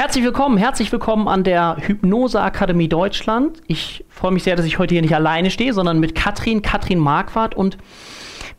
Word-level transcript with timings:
Herzlich 0.00 0.24
willkommen, 0.24 0.56
herzlich 0.56 0.90
willkommen 0.92 1.28
an 1.28 1.44
der 1.44 1.76
Hypnose 1.78 2.40
Akademie 2.40 2.88
Deutschland. 2.88 3.60
Ich 3.66 4.02
freue 4.08 4.30
mich 4.30 4.44
sehr, 4.44 4.56
dass 4.56 4.64
ich 4.64 4.78
heute 4.78 4.94
hier 4.94 5.02
nicht 5.02 5.14
alleine 5.14 5.50
stehe, 5.50 5.74
sondern 5.74 6.00
mit 6.00 6.14
Katrin, 6.14 6.62
Katrin 6.62 6.98
Marquardt 6.98 7.54
und 7.54 7.76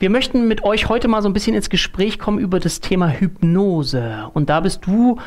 wir 0.02 0.10
möchten 0.10 0.48
mit 0.48 0.64
euch 0.64 0.90
heute 0.90 1.08
mal 1.08 1.22
so 1.22 1.30
ein 1.30 1.34
bisschen 1.34 1.56
ins 1.56 1.70
Gespräch 1.70 2.18
kommen 2.18 2.40
über 2.40 2.60
das 2.60 2.82
Thema 2.82 3.08
Hypnose. 3.08 4.32
Und 4.34 4.50
da 4.50 4.60
bist 4.60 4.88
du 4.88 5.20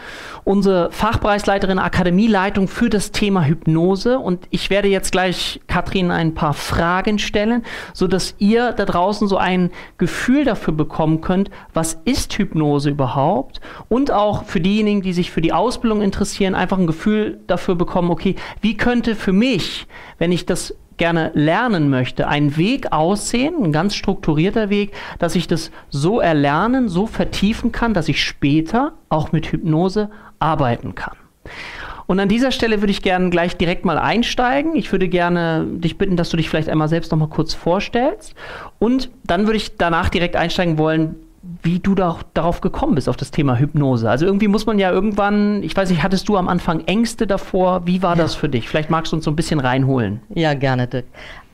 unsere 0.43 0.91
Fachbereichsleiterin, 0.91 1.79
Akademieleitung 1.79 2.67
für 2.67 2.91
das 2.91 3.13
Thema 3.13 3.45
Hypnose. 3.45 4.19
Und 4.19 4.49
ich 4.51 4.71
werde 4.71 4.89
jetzt 4.89 5.13
gleich 5.13 5.61
Katrin 5.69 6.11
ein 6.11 6.35
paar 6.35 6.55
Fragen 6.55 7.21
stellen, 7.21 7.63
sodass 7.93 8.35
ihr 8.39 8.73
da 8.73 8.85
draußen 8.85 9.29
so 9.29 9.37
ein 9.37 9.71
Gefühl 9.97 10.45
dafür 10.45 10.75
bekommen 10.75 11.21
könnt, 11.21 11.51
was 11.73 12.01
ist 12.05 12.37
Hypnose 12.37 12.91
überhaupt? 12.91 13.61
Und 13.89 14.11
auch 14.11 14.43
für 14.43 14.61
diejenigen, 14.61 15.03
die 15.03 15.13
sich 15.13 15.31
für 15.31 15.41
die 15.41 15.53
Ausbildung 15.53 16.03
interessieren, 16.03 16.57
einfach 16.57 16.79
ein 16.79 16.89
Gefühl 16.89 17.39
dafür 17.47 17.77
bekommen, 17.77 18.11
okay, 18.11 18.35
wie 18.61 18.77
könnte 18.77 19.15
für 19.15 19.33
mich, 19.33 19.87
wenn 20.19 20.33
ich 20.33 20.47
das 20.47 20.75
gerne 20.97 21.31
lernen 21.35 21.91
möchte, 21.91 22.29
ein 22.29 22.57
Weg 22.57 22.93
aussehen, 22.93 23.55
ein 23.63 23.73
ganz 23.73 23.95
strukturierter 23.95 24.71
Weg, 24.71 24.93
dass 25.19 25.35
ich 25.35 25.47
das 25.47 25.71
so 25.91 26.21
erlernen, 26.21 26.89
so 26.89 27.07
vertiefen 27.07 27.73
kann, 27.73 27.95
dass 27.95 28.09
ich 28.09 28.23
später 28.23 28.93
auch 29.09 29.33
mit 29.33 29.53
Hypnose 29.53 30.11
arbeiten 30.39 30.95
kann. 30.95 31.17
Und 32.07 32.21
an 32.21 32.29
dieser 32.29 32.51
Stelle 32.51 32.83
würde 32.83 32.91
ich 32.91 33.03
gerne 33.03 33.31
gleich 33.31 33.57
direkt 33.57 33.85
mal 33.85 33.99
einsteigen. 33.99 34.77
Ich 34.77 34.93
würde 34.93 35.09
gerne 35.09 35.67
dich 35.67 35.97
bitten, 35.97 36.17
dass 36.17 36.29
du 36.29 36.37
dich 36.37 36.51
vielleicht 36.51 36.69
einmal 36.69 36.89
selbst 36.89 37.11
noch 37.11 37.19
mal 37.19 37.29
kurz 37.29 37.55
vorstellst. 37.55 38.35
Und 38.79 39.11
dann 39.25 39.47
würde 39.47 39.57
ich 39.57 39.77
danach 39.79 40.11
direkt 40.11 40.37
einsteigen 40.37 40.77
wollen, 40.77 41.17
wie 41.63 41.79
du 41.79 41.95
da 41.95 42.19
darauf 42.35 42.61
gekommen 42.61 42.95
bist, 42.95 43.09
auf 43.09 43.17
das 43.17 43.31
Thema 43.31 43.57
Hypnose. 43.57 44.09
Also 44.09 44.27
irgendwie 44.27 44.49
muss 44.49 44.67
man 44.67 44.79
ja 44.79 44.91
irgendwann, 44.91 45.63
ich 45.63 45.77
weiß 45.77 45.91
nicht, 45.91 46.03
hattest 46.03 46.29
du 46.29 46.37
am 46.37 46.49
Anfang 46.49 46.81
Ängste 46.87 47.27
davor? 47.27 47.87
Wie 47.87 48.03
war 48.03 48.17
das 48.17 48.35
für 48.35 48.49
dich? 48.49 48.69
Vielleicht 48.69 48.91
magst 48.91 49.13
du 49.13 49.17
uns 49.17 49.25
so 49.25 49.31
ein 49.31 49.37
bisschen 49.37 49.61
reinholen. 49.61 50.21
Ja, 50.35 50.55
gerne, 50.55 50.87
Dirk. 50.87 51.07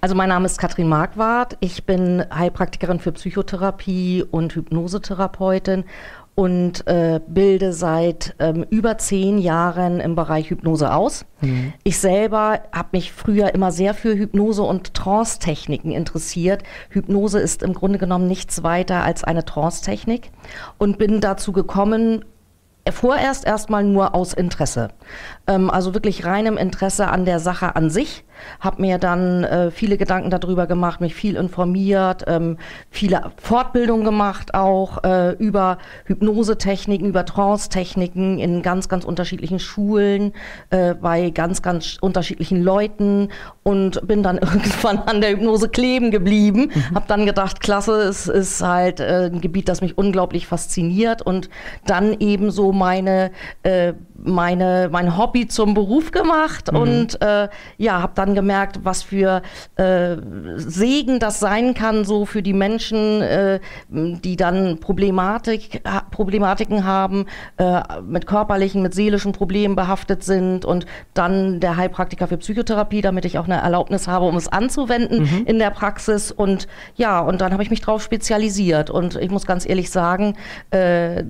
Also 0.02 0.14
mein 0.14 0.30
Name 0.30 0.47
ist 0.47 0.58
Katrin 0.58 0.88
Marquardt. 0.88 1.58
Ich 1.60 1.84
bin 1.84 2.24
Heilpraktikerin 2.34 3.00
für 3.00 3.12
Psychotherapie 3.12 4.24
und 4.30 4.55
Hypnosetherapeutin 4.55 5.84
und 6.34 6.86
äh, 6.86 7.20
bilde 7.26 7.72
seit 7.72 8.34
ähm, 8.38 8.64
über 8.70 8.98
zehn 8.98 9.38
Jahren 9.38 10.00
im 10.00 10.14
Bereich 10.14 10.50
Hypnose 10.50 10.92
aus. 10.92 11.26
Mhm. 11.40 11.72
Ich 11.84 11.98
selber 11.98 12.60
habe 12.72 12.88
mich 12.92 13.12
früher 13.12 13.54
immer 13.54 13.72
sehr 13.72 13.94
für 13.94 14.16
Hypnose 14.16 14.62
und 14.62 14.94
Trance-Techniken 14.94 15.90
interessiert. 15.90 16.62
Hypnose 16.88 17.40
ist 17.40 17.62
im 17.62 17.74
Grunde 17.74 17.98
genommen 17.98 18.26
nichts 18.26 18.62
weiter 18.62 19.02
als 19.02 19.24
eine 19.24 19.44
Trance-Technik 19.44 20.30
und 20.78 20.98
bin 20.98 21.20
dazu 21.20 21.52
gekommen, 21.52 22.24
vorerst 22.92 23.46
erstmal 23.46 23.84
nur 23.84 24.14
aus 24.14 24.33
Interesse. 24.33 24.88
Ähm, 25.46 25.70
also 25.70 25.94
wirklich 25.94 26.24
reinem 26.24 26.56
Interesse 26.56 27.08
an 27.08 27.24
der 27.24 27.38
Sache 27.38 27.77
an 27.77 27.91
sich. 27.91 28.24
Habe 28.58 28.80
mir 28.80 28.98
dann 28.98 29.44
äh, 29.44 29.70
viele 29.70 29.98
Gedanken 29.98 30.30
darüber 30.30 30.66
gemacht, 30.66 31.00
mich 31.00 31.14
viel 31.14 31.36
informiert, 31.36 32.24
ähm, 32.27 32.56
viele 32.91 33.32
Fortbildungen 33.36 34.05
gemacht, 34.05 34.55
auch 34.55 35.05
äh, 35.05 35.32
über 35.32 35.78
Hypnosetechniken, 36.05 37.06
über 37.06 37.24
Trance-Techniken 37.27 38.38
in 38.38 38.62
ganz, 38.62 38.88
ganz 38.88 39.04
unterschiedlichen 39.04 39.58
Schulen, 39.58 40.32
äh, 40.70 40.94
bei 40.94 41.30
ganz, 41.30 41.60
ganz 41.60 41.98
unterschiedlichen 42.00 42.62
Leuten 42.62 43.28
und 43.70 44.06
bin 44.06 44.22
dann 44.22 44.38
irgendwann 44.38 44.98
an 44.98 45.20
der 45.20 45.30
Hypnose 45.30 45.68
kleben 45.68 46.10
geblieben. 46.10 46.70
Mhm. 46.74 46.94
Habe 46.94 47.06
dann 47.08 47.24
gedacht, 47.24 47.60
klasse, 47.60 48.02
es 48.02 48.26
ist 48.26 48.60
halt 48.62 49.00
äh, 49.00 49.30
ein 49.32 49.40
Gebiet, 49.40 49.68
das 49.68 49.80
mich 49.80 49.96
unglaublich 49.96 50.46
fasziniert 50.46 51.22
und 51.22 51.48
dann 51.86 52.16
ebenso 52.18 52.72
meine 52.72 53.30
äh, 53.62 53.94
meine, 54.22 54.88
mein 54.91 55.16
Hobby 55.16 55.48
zum 55.48 55.74
Beruf 55.74 56.10
gemacht 56.10 56.72
mhm. 56.72 56.78
und 56.78 57.22
äh, 57.22 57.48
ja, 57.78 58.02
habe 58.02 58.12
dann 58.14 58.34
gemerkt, 58.34 58.80
was 58.82 59.02
für 59.02 59.42
äh, 59.76 60.16
Segen 60.56 61.18
das 61.18 61.41
sein 61.41 61.75
kann, 61.75 62.04
so 62.04 62.25
für 62.26 62.42
die 62.42 62.52
Menschen, 62.52 63.22
äh, 63.22 63.60
die 63.88 64.37
dann 64.37 64.78
Problematik, 64.81 65.82
Problematiken 66.10 66.84
haben, 66.84 67.26
äh, 67.56 67.81
mit 68.02 68.26
körperlichen, 68.26 68.82
mit 68.82 68.94
seelischen 68.94 69.32
Problemen 69.32 69.76
behaftet 69.76 70.22
sind 70.22 70.64
und 70.64 70.87
dann 71.14 71.60
der 71.60 71.76
Heilpraktiker 71.76 72.28
für 72.28 72.37
Psychotherapie, 72.37 73.00
damit 73.00 73.25
ich 73.25 73.38
auch 73.38 73.47
eine 73.47 73.59
Erlaubnis 73.60 74.06
habe, 74.06 74.26
um 74.26 74.37
es 74.37 74.48
anzuwenden 74.48 75.22
mhm. 75.22 75.47
in 75.47 75.59
der 75.59 75.71
Praxis 75.71 76.31
und 76.31 76.69
ja, 76.97 77.21
und 77.21 77.41
dann 77.41 77.53
habe 77.53 77.62
ich 77.62 77.71
mich 77.71 77.81
drauf 77.81 78.03
spezialisiert 78.03 78.91
und 78.91 79.16
ich 79.16 79.31
muss 79.31 79.47
ganz 79.47 79.69
ehrlich 79.69 79.91
sagen, 79.91 80.37
äh, 80.71 81.22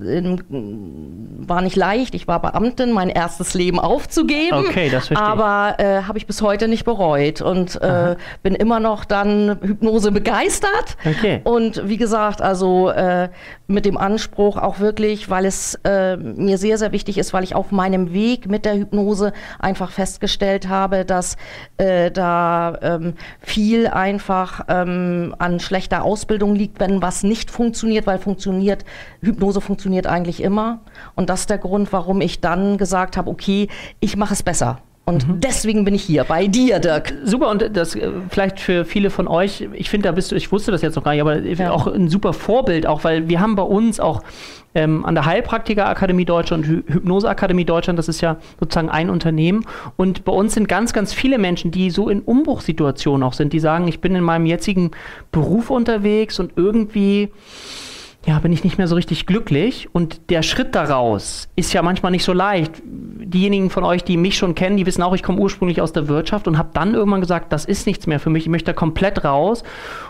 war 0.49 1.61
nicht 1.61 1.75
leicht, 1.75 2.15
ich 2.15 2.27
war 2.27 2.41
Beamte 2.41 2.81
Ärztin, 2.81 2.93
mein 2.93 3.09
erstes 3.09 3.53
Leben 3.53 3.79
aufzugeben. 3.79 4.65
Okay, 4.65 4.89
das 4.89 5.07
verstehe 5.07 5.27
Aber 5.27 5.79
äh, 5.79 6.03
habe 6.03 6.17
ich 6.17 6.25
bis 6.25 6.41
heute 6.41 6.67
nicht 6.67 6.85
bereut 6.85 7.41
und 7.41 7.81
äh, 7.81 8.15
bin 8.43 8.55
immer 8.55 8.79
noch 8.79 9.05
dann 9.05 9.57
Hypnose 9.61 10.11
begeistert. 10.11 10.97
Okay. 11.05 11.41
Und 11.43 11.87
wie 11.87 11.97
gesagt, 11.97 12.41
also 12.41 12.89
äh, 12.89 13.29
mit 13.67 13.85
dem 13.85 13.97
Anspruch 13.97 14.57
auch 14.57 14.79
wirklich, 14.79 15.29
weil 15.29 15.45
es 15.45 15.79
äh, 15.83 16.17
mir 16.17 16.57
sehr, 16.57 16.77
sehr 16.77 16.91
wichtig 16.91 17.17
ist, 17.17 17.33
weil 17.33 17.43
ich 17.43 17.55
auf 17.55 17.71
meinem 17.71 18.13
Weg 18.13 18.49
mit 18.49 18.65
der 18.65 18.75
Hypnose 18.75 19.33
einfach 19.59 19.91
festgestellt 19.91 20.67
habe, 20.67 21.05
dass 21.05 21.37
äh, 21.77 22.10
da 22.11 22.77
ähm, 22.81 23.13
viel 23.39 23.87
einfach 23.87 24.65
ähm, 24.67 25.35
an 25.39 25.59
schlechter 25.59 26.03
Ausbildung 26.03 26.55
liegt, 26.55 26.79
wenn 26.79 27.01
was 27.01 27.23
nicht 27.23 27.49
funktioniert, 27.51 28.07
weil 28.07 28.19
funktioniert, 28.19 28.85
Hypnose 29.21 29.61
funktioniert 29.61 30.07
eigentlich 30.07 30.41
immer. 30.43 30.81
Und 31.15 31.29
das 31.29 31.41
ist 31.41 31.49
der 31.49 31.57
Grund, 31.57 31.91
warum 31.91 32.21
ich 32.21 32.41
dann 32.41 32.77
gesagt 32.77 33.17
habe, 33.17 33.29
okay, 33.29 33.67
ich 33.99 34.15
mache 34.17 34.33
es 34.33 34.43
besser. 34.43 34.79
Und 35.11 35.27
mhm. 35.27 35.39
deswegen 35.41 35.83
bin 35.83 35.93
ich 35.93 36.03
hier 36.03 36.23
bei 36.23 36.47
dir, 36.47 36.79
Dirk. 36.79 37.13
Super, 37.23 37.49
und 37.49 37.75
das 37.75 37.95
äh, 37.95 38.09
vielleicht 38.29 38.59
für 38.59 38.85
viele 38.85 39.09
von 39.09 39.27
euch, 39.27 39.67
ich 39.73 39.89
finde, 39.89 40.07
da 40.07 40.13
bist 40.13 40.31
du, 40.31 40.35
ich 40.35 40.51
wusste 40.51 40.71
das 40.71 40.81
jetzt 40.81 40.95
noch 40.95 41.03
gar 41.03 41.11
nicht, 41.11 41.21
aber 41.21 41.37
ja. 41.39 41.71
auch 41.71 41.87
ein 41.87 42.07
super 42.07 42.33
Vorbild, 42.33 42.87
auch 42.87 43.03
weil 43.03 43.27
wir 43.27 43.41
haben 43.41 43.55
bei 43.55 43.63
uns 43.63 43.99
auch 43.99 44.23
ähm, 44.73 45.03
an 45.05 45.15
der 45.15 45.25
Heilpraktikerakademie 45.25 46.23
Deutschland 46.23 46.65
und 46.65 46.83
Hypnoseakademie 46.87 47.65
Deutschland, 47.65 47.99
das 47.99 48.07
ist 48.07 48.21
ja 48.21 48.37
sozusagen 48.59 48.89
ein 48.89 49.09
Unternehmen. 49.09 49.65
Und 49.97 50.23
bei 50.23 50.31
uns 50.31 50.53
sind 50.53 50.69
ganz, 50.69 50.93
ganz 50.93 51.13
viele 51.13 51.37
Menschen, 51.37 51.71
die 51.71 51.89
so 51.89 52.07
in 52.07 52.21
Umbruchssituationen 52.21 53.23
auch 53.23 53.33
sind, 53.33 53.51
die 53.51 53.59
sagen, 53.59 53.89
ich 53.89 53.99
bin 53.99 54.15
in 54.15 54.23
meinem 54.23 54.45
jetzigen 54.45 54.91
Beruf 55.33 55.69
unterwegs 55.69 56.39
und 56.39 56.53
irgendwie 56.55 57.31
ja, 58.25 58.37
bin 58.37 58.53
ich 58.53 58.63
nicht 58.63 58.77
mehr 58.77 58.87
so 58.87 58.95
richtig 58.95 59.25
glücklich. 59.25 59.89
Und 59.93 60.29
der 60.29 60.43
Schritt 60.43 60.75
daraus 60.75 61.49
ist 61.55 61.73
ja 61.73 61.81
manchmal 61.81 62.11
nicht 62.11 62.23
so 62.23 62.33
leicht. 62.33 62.71
Diejenigen 62.85 63.71
von 63.71 63.83
euch, 63.83 64.03
die 64.03 64.15
mich 64.15 64.37
schon 64.37 64.53
kennen, 64.53 64.77
die 64.77 64.85
wissen 64.85 65.01
auch, 65.01 65.15
ich 65.15 65.23
komme 65.23 65.39
ursprünglich 65.39 65.81
aus 65.81 65.91
der 65.91 66.07
Wirtschaft 66.07 66.47
und 66.47 66.57
habe 66.57 66.69
dann 66.73 66.93
irgendwann 66.93 67.21
gesagt, 67.21 67.51
das 67.51 67.65
ist 67.65 67.87
nichts 67.87 68.05
mehr 68.05 68.19
für 68.19 68.29
mich, 68.29 68.43
ich 68.43 68.49
möchte 68.49 68.67
da 68.67 68.73
komplett 68.73 69.23
raus. 69.23 69.63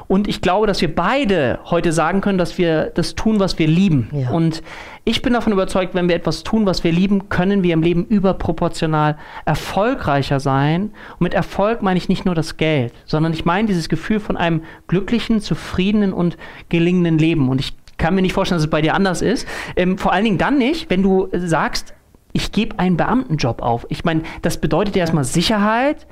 Und 0.07 0.27
ich 0.27 0.41
glaube, 0.41 0.67
dass 0.67 0.81
wir 0.81 0.93
beide 0.93 1.59
heute 1.65 1.93
sagen 1.93 2.19
können, 2.19 2.37
dass 2.37 2.57
wir 2.57 2.91
das 2.93 3.15
tun, 3.15 3.39
was 3.39 3.57
wir 3.59 3.67
lieben. 3.67 4.09
Ja. 4.11 4.31
Und 4.31 4.61
ich 5.05 5.21
bin 5.21 5.31
davon 5.31 5.53
überzeugt, 5.53 5.95
wenn 5.95 6.09
wir 6.09 6.15
etwas 6.15 6.43
tun, 6.43 6.65
was 6.65 6.83
wir 6.83 6.91
lieben, 6.91 7.29
können 7.29 7.63
wir 7.63 7.73
im 7.73 7.81
Leben 7.81 8.05
überproportional 8.05 9.17
erfolgreicher 9.45 10.41
sein. 10.41 10.91
Und 11.13 11.21
mit 11.21 11.33
Erfolg 11.33 11.81
meine 11.81 11.97
ich 11.97 12.09
nicht 12.09 12.25
nur 12.25 12.35
das 12.35 12.57
Geld, 12.57 12.91
sondern 13.05 13.31
ich 13.31 13.45
meine 13.45 13.67
dieses 13.67 13.87
Gefühl 13.87 14.19
von 14.19 14.35
einem 14.35 14.63
glücklichen, 14.87 15.39
zufriedenen 15.39 16.11
und 16.11 16.35
gelingenden 16.67 17.17
Leben. 17.17 17.47
Und 17.47 17.61
ich 17.61 17.73
kann 18.01 18.15
mir 18.15 18.21
nicht 18.21 18.33
vorstellen, 18.33 18.57
dass 18.57 18.65
es 18.65 18.69
bei 18.69 18.81
dir 18.81 18.95
anders 18.95 19.21
ist. 19.21 19.47
Ähm, 19.77 19.97
vor 19.97 20.11
allen 20.11 20.25
Dingen 20.25 20.37
dann 20.37 20.57
nicht, 20.57 20.89
wenn 20.89 21.03
du 21.03 21.29
sagst, 21.31 21.93
ich 22.33 22.51
gebe 22.51 22.79
einen 22.79 22.97
Beamtenjob 22.97 23.61
auf. 23.61 23.85
Ich 23.89 24.03
meine, 24.03 24.23
das 24.41 24.59
bedeutet 24.59 24.95
ja 24.95 25.01
erstmal 25.01 25.23
Sicherheit, 25.23 26.07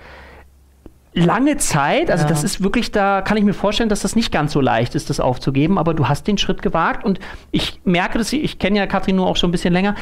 lange 1.13 1.57
Zeit, 1.57 2.11
also 2.11 2.23
ja. 2.23 2.29
das 2.29 2.43
ist 2.43 2.61
wirklich, 2.61 2.91
da 2.91 3.21
kann 3.21 3.35
ich 3.35 3.43
mir 3.43 3.53
vorstellen, 3.53 3.89
dass 3.89 4.01
das 4.01 4.15
nicht 4.15 4.31
ganz 4.31 4.53
so 4.53 4.61
leicht 4.61 4.95
ist, 4.95 5.09
das 5.09 5.19
aufzugeben, 5.19 5.77
aber 5.77 5.93
du 5.93 6.07
hast 6.07 6.27
den 6.27 6.37
Schritt 6.37 6.61
gewagt 6.61 7.03
und 7.03 7.19
ich 7.51 7.81
merke 7.83 8.19
das, 8.19 8.31
ich 8.31 8.59
kenne 8.59 8.77
ja 8.77 8.87
Katrin 8.87 9.15
nur 9.15 9.27
auch 9.27 9.35
schon 9.35 9.49
ein 9.49 9.51
bisschen 9.51 9.73
länger, 9.73 9.95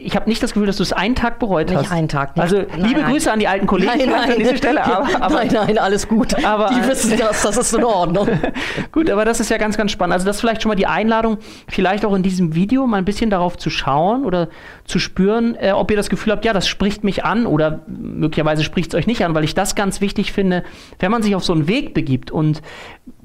ich 0.00 0.14
habe 0.14 0.28
nicht 0.28 0.42
das 0.42 0.52
Gefühl, 0.52 0.66
dass 0.66 0.76
du 0.76 0.82
es 0.82 0.92
einen 0.92 1.14
Tag 1.14 1.38
bereut 1.38 1.68
nicht 1.68 1.76
hast. 1.76 1.82
Nicht 1.82 1.92
einen 1.92 2.08
Tag. 2.08 2.36
Nicht. 2.36 2.42
Also 2.42 2.58
nein, 2.58 2.82
liebe 2.82 3.00
nein. 3.00 3.12
Grüße 3.12 3.32
an 3.32 3.40
die 3.40 3.48
alten 3.48 3.66
Kollegen 3.66 3.98
nein, 3.98 4.08
nein. 4.08 4.32
an 4.32 4.38
dieser 4.38 4.56
Stelle. 4.56 4.84
Aber, 4.88 5.22
aber, 5.22 5.34
nein, 5.34 5.48
nein, 5.52 5.78
alles 5.78 6.06
gut. 6.06 6.34
Aber, 6.44 6.68
die 6.68 6.88
wissen 6.88 7.18
das, 7.18 7.42
das 7.42 7.56
ist 7.56 7.74
in 7.74 7.84
Ordnung. 7.84 8.28
gut, 8.92 9.10
aber 9.10 9.24
das 9.24 9.40
ist 9.40 9.50
ja 9.50 9.58
ganz, 9.58 9.76
ganz 9.76 9.90
spannend. 9.90 10.14
Also 10.14 10.26
das 10.26 10.36
ist 10.36 10.40
vielleicht 10.40 10.62
schon 10.62 10.70
mal 10.70 10.76
die 10.76 10.86
Einladung, 10.86 11.38
vielleicht 11.68 12.04
auch 12.04 12.14
in 12.14 12.22
diesem 12.22 12.54
Video 12.54 12.86
mal 12.86 12.98
ein 12.98 13.04
bisschen 13.04 13.30
darauf 13.30 13.56
zu 13.56 13.70
schauen 13.70 14.24
oder 14.24 14.48
zu 14.84 14.98
spüren, 14.98 15.56
äh, 15.56 15.72
ob 15.72 15.90
ihr 15.90 15.96
das 15.96 16.08
Gefühl 16.08 16.32
habt, 16.32 16.44
ja, 16.44 16.52
das 16.52 16.68
spricht 16.68 17.04
mich 17.04 17.24
an 17.24 17.46
oder 17.46 17.80
möglicherweise 17.86 18.62
spricht 18.64 18.92
es 18.92 18.98
euch 18.98 19.06
nicht 19.06 19.24
an, 19.24 19.34
weil 19.34 19.44
ich 19.44 19.54
das 19.54 19.74
ganz 19.74 20.00
wichtig 20.00 20.32
finde, 20.32 20.62
wenn 20.98 21.10
man 21.10 21.22
sich 21.22 21.34
auf 21.34 21.44
so 21.44 21.52
einen 21.52 21.68
Weg 21.68 21.94
begibt 21.94 22.30
und 22.30 22.62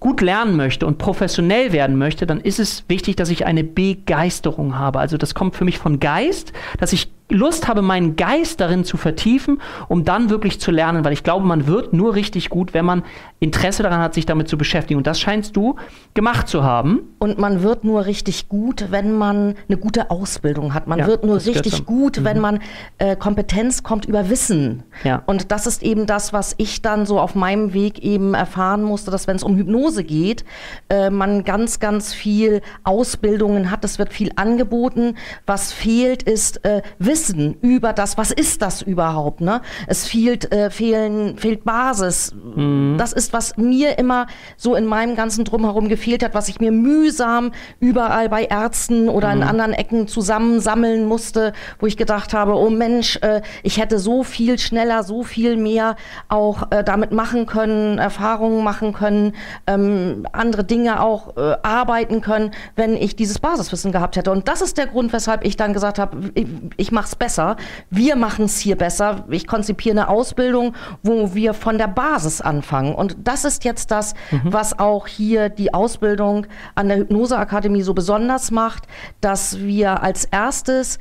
gut 0.04 0.20
lernen 0.20 0.58
möchte 0.58 0.86
und 0.86 0.98
professionell 0.98 1.72
werden 1.72 1.98
möchte, 1.98 2.28
dann 2.28 2.42
ist 2.42 2.60
es 2.60 2.84
wichtig, 2.90 3.16
dass 3.16 3.30
ich 3.30 3.46
eine 3.46 3.64
Begeisterung 3.64 4.78
habe. 4.78 5.00
Also 5.00 5.16
das 5.16 5.34
kommt 5.34 5.56
für 5.56 5.64
mich 5.64 5.80
von 5.80 6.02
Geist, 6.02 6.52
dass 6.78 6.92
ich 6.92 7.13
Lust 7.30 7.68
habe, 7.68 7.82
meinen 7.82 8.16
Geist 8.16 8.60
darin 8.60 8.84
zu 8.84 8.98
vertiefen, 8.98 9.62
um 9.88 10.04
dann 10.04 10.30
wirklich 10.30 10.60
zu 10.60 10.72
lernen, 10.72 11.04
weil 11.06 11.14
ich 11.14 11.24
glaube, 11.24 11.46
man 11.46 11.68
wird 11.68 11.94
nur 11.94 12.16
richtig 12.16 12.50
gut, 12.50 12.74
wenn 12.74 12.86
man 12.86 13.04
Interesse 13.40 13.82
daran 13.84 14.00
hat, 14.00 14.14
sich 14.14 14.26
damit 14.26 14.48
zu 14.48 14.58
beschäftigen. 14.58 14.98
Und 14.98 15.08
das 15.08 15.20
scheinst 15.20 15.56
du 15.56 15.76
gemacht 16.14 16.48
zu 16.48 16.64
haben. 16.64 17.02
Und 17.20 17.40
man 17.40 17.64
wird 17.64 17.84
nur 17.84 18.06
richtig 18.06 18.50
gut, 18.50 18.88
wenn 18.90 19.18
man 19.18 19.56
eine 19.68 19.78
gute 19.78 20.12
Ausbildung 20.12 20.74
hat. 20.74 20.88
Man 20.88 21.00
ja, 21.00 21.08
wird 21.08 21.24
nur 21.24 21.38
richtig 21.38 21.86
gut, 21.86 22.20
mhm. 22.20 22.24
wenn 22.26 22.40
man 22.40 22.60
äh, 23.00 23.16
Kompetenz 23.16 23.84
kommt 23.84 24.06
über 24.06 24.30
Wissen. 24.30 24.84
Ja. 25.04 25.24
Und 25.26 25.52
das 25.52 25.66
ist 25.66 25.82
eben 25.82 26.06
das, 26.06 26.34
was 26.34 26.56
ich 26.58 26.82
dann 26.82 27.06
so 27.06 27.20
auf 27.20 27.36
meinem 27.36 27.74
Weg 27.74 28.00
eben 28.00 28.34
erfahren 28.34 28.84
musste, 28.84 29.12
dass 29.12 29.28
wenn 29.28 29.38
es 29.38 29.44
um 29.44 29.56
Hypnose 29.58 30.04
geht, 30.04 30.46
äh, 30.90 31.10
man 31.10 31.44
ganz, 31.44 31.80
ganz 31.80 32.14
viel 32.14 32.62
Ausbildungen 32.84 33.72
hat. 33.72 33.84
Es 33.84 33.98
wird 33.98 34.14
viel 34.14 34.32
angeboten. 34.36 35.16
Was 35.46 35.74
fehlt, 35.74 36.24
ist 36.24 36.64
äh, 36.66 36.82
Wissen 37.00 37.23
über 37.30 37.94
das, 37.94 38.18
was 38.18 38.32
ist 38.32 38.62
das 38.62 38.82
überhaupt. 38.82 39.42
Ne? 39.42 39.62
Es 39.88 40.08
fehlt, 40.08 40.52
äh, 40.52 40.70
fehlen, 40.70 41.38
fehlt 41.38 41.64
Basis. 41.64 42.34
Mhm. 42.56 42.96
Das 42.98 43.14
ist 43.14 43.34
was 43.34 43.58
mir 43.58 43.98
immer 43.98 44.28
so 44.58 44.76
in 44.76 44.86
meinem 44.86 45.16
ganzen 45.16 45.46
Drumherum 45.46 45.88
gefehlt 45.90 46.24
hat, 46.24 46.34
was 46.34 46.48
ich 46.50 46.60
mir 46.60 46.72
mühsam 46.72 47.52
überall 47.80 48.30
bei 48.30 48.46
Ärzten 48.46 49.10
oder 49.10 49.30
mhm. 49.30 49.42
in 49.42 49.48
anderen 49.48 49.74
Ecken 49.74 50.08
zusammensammeln 50.08 51.08
musste, 51.08 51.54
wo 51.80 51.88
ich 51.88 51.98
gedacht 51.98 52.34
habe, 52.34 52.54
oh 52.56 52.70
Mensch, 52.70 53.18
äh, 53.22 53.42
ich 53.64 53.80
hätte 53.80 54.00
so 54.00 54.24
viel 54.24 54.60
schneller, 54.60 55.04
so 55.04 55.24
viel 55.24 55.58
mehr 55.58 55.96
auch 56.30 56.72
äh, 56.72 56.84
damit 56.84 57.12
machen 57.12 57.46
können, 57.46 57.98
Erfahrungen 57.98 58.64
machen 58.64 58.94
können, 58.94 59.34
ähm, 59.68 60.28
andere 60.32 60.64
Dinge 60.64 61.02
auch 61.02 61.38
äh, 61.38 61.56
arbeiten 61.64 62.22
können, 62.22 62.52
wenn 62.76 62.96
ich 62.96 63.16
dieses 63.16 63.40
Basiswissen 63.40 63.92
gehabt 63.92 64.16
hätte. 64.16 64.32
Und 64.32 64.48
das 64.48 64.62
ist 64.62 64.78
der 64.78 64.88
Grund, 64.88 65.14
weshalb 65.14 65.46
ich 65.46 65.58
dann 65.58 65.74
gesagt 65.74 66.00
habe, 66.00 66.32
ich, 66.34 66.48
ich 66.78 66.92
mache 66.92 67.03
es 67.06 67.16
besser. 67.16 67.58
Wir 67.90 68.16
machen 68.16 68.46
es 68.46 68.58
hier 68.60 68.78
besser. 68.78 69.26
Ich 69.30 69.48
konzipiere 69.48 69.94
eine 69.94 70.10
Ausbildung, 70.10 70.76
wo 71.02 71.34
wir 71.34 71.54
von 71.54 71.78
der 71.78 71.88
Basis 71.88 72.42
anfangen. 72.42 72.96
Und 72.96 73.16
das 73.24 73.46
ist 73.46 73.64
jetzt 73.64 73.92
das, 73.92 74.14
mhm. 74.32 74.42
was 74.46 74.80
auch 74.80 75.08
hier 75.08 75.50
die 75.50 75.74
Ausbildung 75.74 76.48
an 76.76 76.88
der 76.88 76.98
Hypnoseakademie 76.98 77.82
so 77.82 77.94
besonders 77.94 78.52
macht, 78.52 78.84
dass 79.22 79.60
wir 79.60 80.04
als 80.04 80.26
erstes 80.26 81.00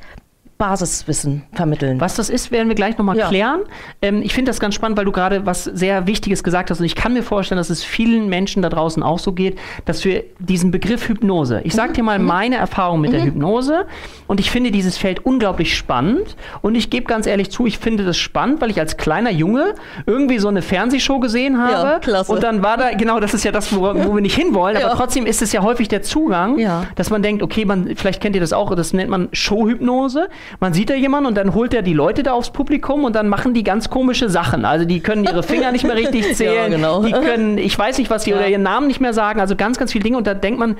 Basiswissen 0.63 1.43
vermitteln. 1.51 1.99
Was 1.99 2.15
das 2.15 2.29
ist, 2.29 2.49
werden 2.49 2.69
wir 2.69 2.75
gleich 2.75 2.97
nochmal 2.97 3.17
ja. 3.17 3.27
klären. 3.27 3.63
Ähm, 4.01 4.21
ich 4.21 4.33
finde 4.33 4.49
das 4.49 4.61
ganz 4.61 4.75
spannend, 4.75 4.97
weil 4.97 5.03
du 5.03 5.11
gerade 5.11 5.45
was 5.45 5.65
sehr 5.65 6.07
Wichtiges 6.07 6.41
gesagt 6.41 6.71
hast. 6.71 6.79
Und 6.79 6.85
ich 6.85 6.95
kann 6.95 7.11
mir 7.11 7.21
vorstellen, 7.21 7.57
dass 7.57 7.69
es 7.69 7.83
vielen 7.83 8.29
Menschen 8.29 8.61
da 8.61 8.69
draußen 8.69 9.03
auch 9.03 9.19
so 9.19 9.33
geht, 9.33 9.59
dass 9.83 10.05
wir 10.05 10.23
diesen 10.39 10.71
Begriff 10.71 11.09
Hypnose, 11.09 11.59
ich 11.65 11.73
sage 11.73 11.89
mhm. 11.89 11.93
dir 11.95 12.03
mal 12.03 12.19
mhm. 12.19 12.25
meine 12.25 12.55
Erfahrung 12.55 13.01
mit 13.01 13.11
mhm. 13.11 13.15
der 13.15 13.25
Hypnose. 13.25 13.85
Und 14.27 14.39
ich 14.39 14.51
finde 14.51 14.71
dieses 14.71 14.97
Feld 14.97 15.25
unglaublich 15.25 15.75
spannend. 15.75 16.37
Und 16.61 16.75
ich 16.75 16.89
gebe 16.89 17.07
ganz 17.07 17.27
ehrlich 17.27 17.51
zu, 17.51 17.65
ich 17.65 17.77
finde 17.77 18.05
das 18.05 18.17
spannend, 18.17 18.61
weil 18.61 18.71
ich 18.71 18.79
als 18.79 18.95
kleiner 18.95 19.31
Junge 19.31 19.75
irgendwie 20.05 20.39
so 20.39 20.47
eine 20.47 20.61
Fernsehshow 20.61 21.19
gesehen 21.19 21.61
habe. 21.61 21.73
Ja, 21.73 21.99
klasse. 21.99 22.31
Und 22.31 22.41
dann 22.41 22.63
war 22.63 22.77
da, 22.77 22.93
genau, 22.93 23.19
das 23.19 23.33
ist 23.33 23.43
ja 23.43 23.51
das, 23.51 23.75
wo, 23.75 23.81
wo 23.81 24.15
wir 24.15 24.21
nicht 24.21 24.37
hinwollen. 24.37 24.79
Ja. 24.79 24.87
Aber 24.87 24.95
trotzdem 24.95 25.25
ist 25.25 25.41
es 25.41 25.51
ja 25.51 25.61
häufig 25.61 25.89
der 25.89 26.03
Zugang, 26.03 26.57
dass 26.95 27.09
man 27.09 27.21
denkt, 27.21 27.43
okay, 27.43 27.65
man, 27.65 27.97
vielleicht 27.97 28.21
kennt 28.21 28.35
ihr 28.35 28.41
das 28.41 28.53
auch, 28.53 28.73
das 28.75 28.93
nennt 28.93 29.09
man 29.09 29.27
Showhypnose 29.33 30.29
man 30.59 30.73
sieht 30.73 30.89
da 30.89 30.95
jemanden 30.95 31.27
und 31.27 31.35
dann 31.35 31.53
holt 31.53 31.73
er 31.73 31.81
die 31.81 31.93
Leute 31.93 32.23
da 32.23 32.33
aufs 32.33 32.51
Publikum 32.51 33.03
und 33.03 33.15
dann 33.15 33.29
machen 33.29 33.53
die 33.53 33.63
ganz 33.63 33.89
komische 33.89 34.29
Sachen. 34.29 34.65
Also 34.65 34.85
die 34.85 34.99
können 34.99 35.23
ihre 35.23 35.43
Finger 35.43 35.71
nicht 35.71 35.85
mehr 35.85 35.95
richtig 35.95 36.33
zählen, 36.35 36.71
ja, 36.71 36.77
genau. 36.77 37.03
die 37.03 37.11
können, 37.11 37.57
ich 37.57 37.77
weiß 37.77 37.97
nicht, 37.97 38.09
was 38.09 38.23
die 38.23 38.31
ja. 38.31 38.37
oder 38.37 38.47
ihren 38.47 38.63
Namen 38.63 38.87
nicht 38.87 38.99
mehr 38.99 39.13
sagen, 39.13 39.39
also 39.39 39.55
ganz, 39.55 39.77
ganz 39.77 39.91
viele 39.91 40.03
Dinge 40.03 40.17
und 40.17 40.27
da 40.27 40.33
denkt 40.33 40.59
man, 40.59 40.77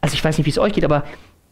also 0.00 0.14
ich 0.14 0.24
weiß 0.24 0.38
nicht, 0.38 0.46
wie 0.46 0.50
es 0.50 0.58
euch 0.58 0.72
geht, 0.72 0.84
aber 0.84 1.04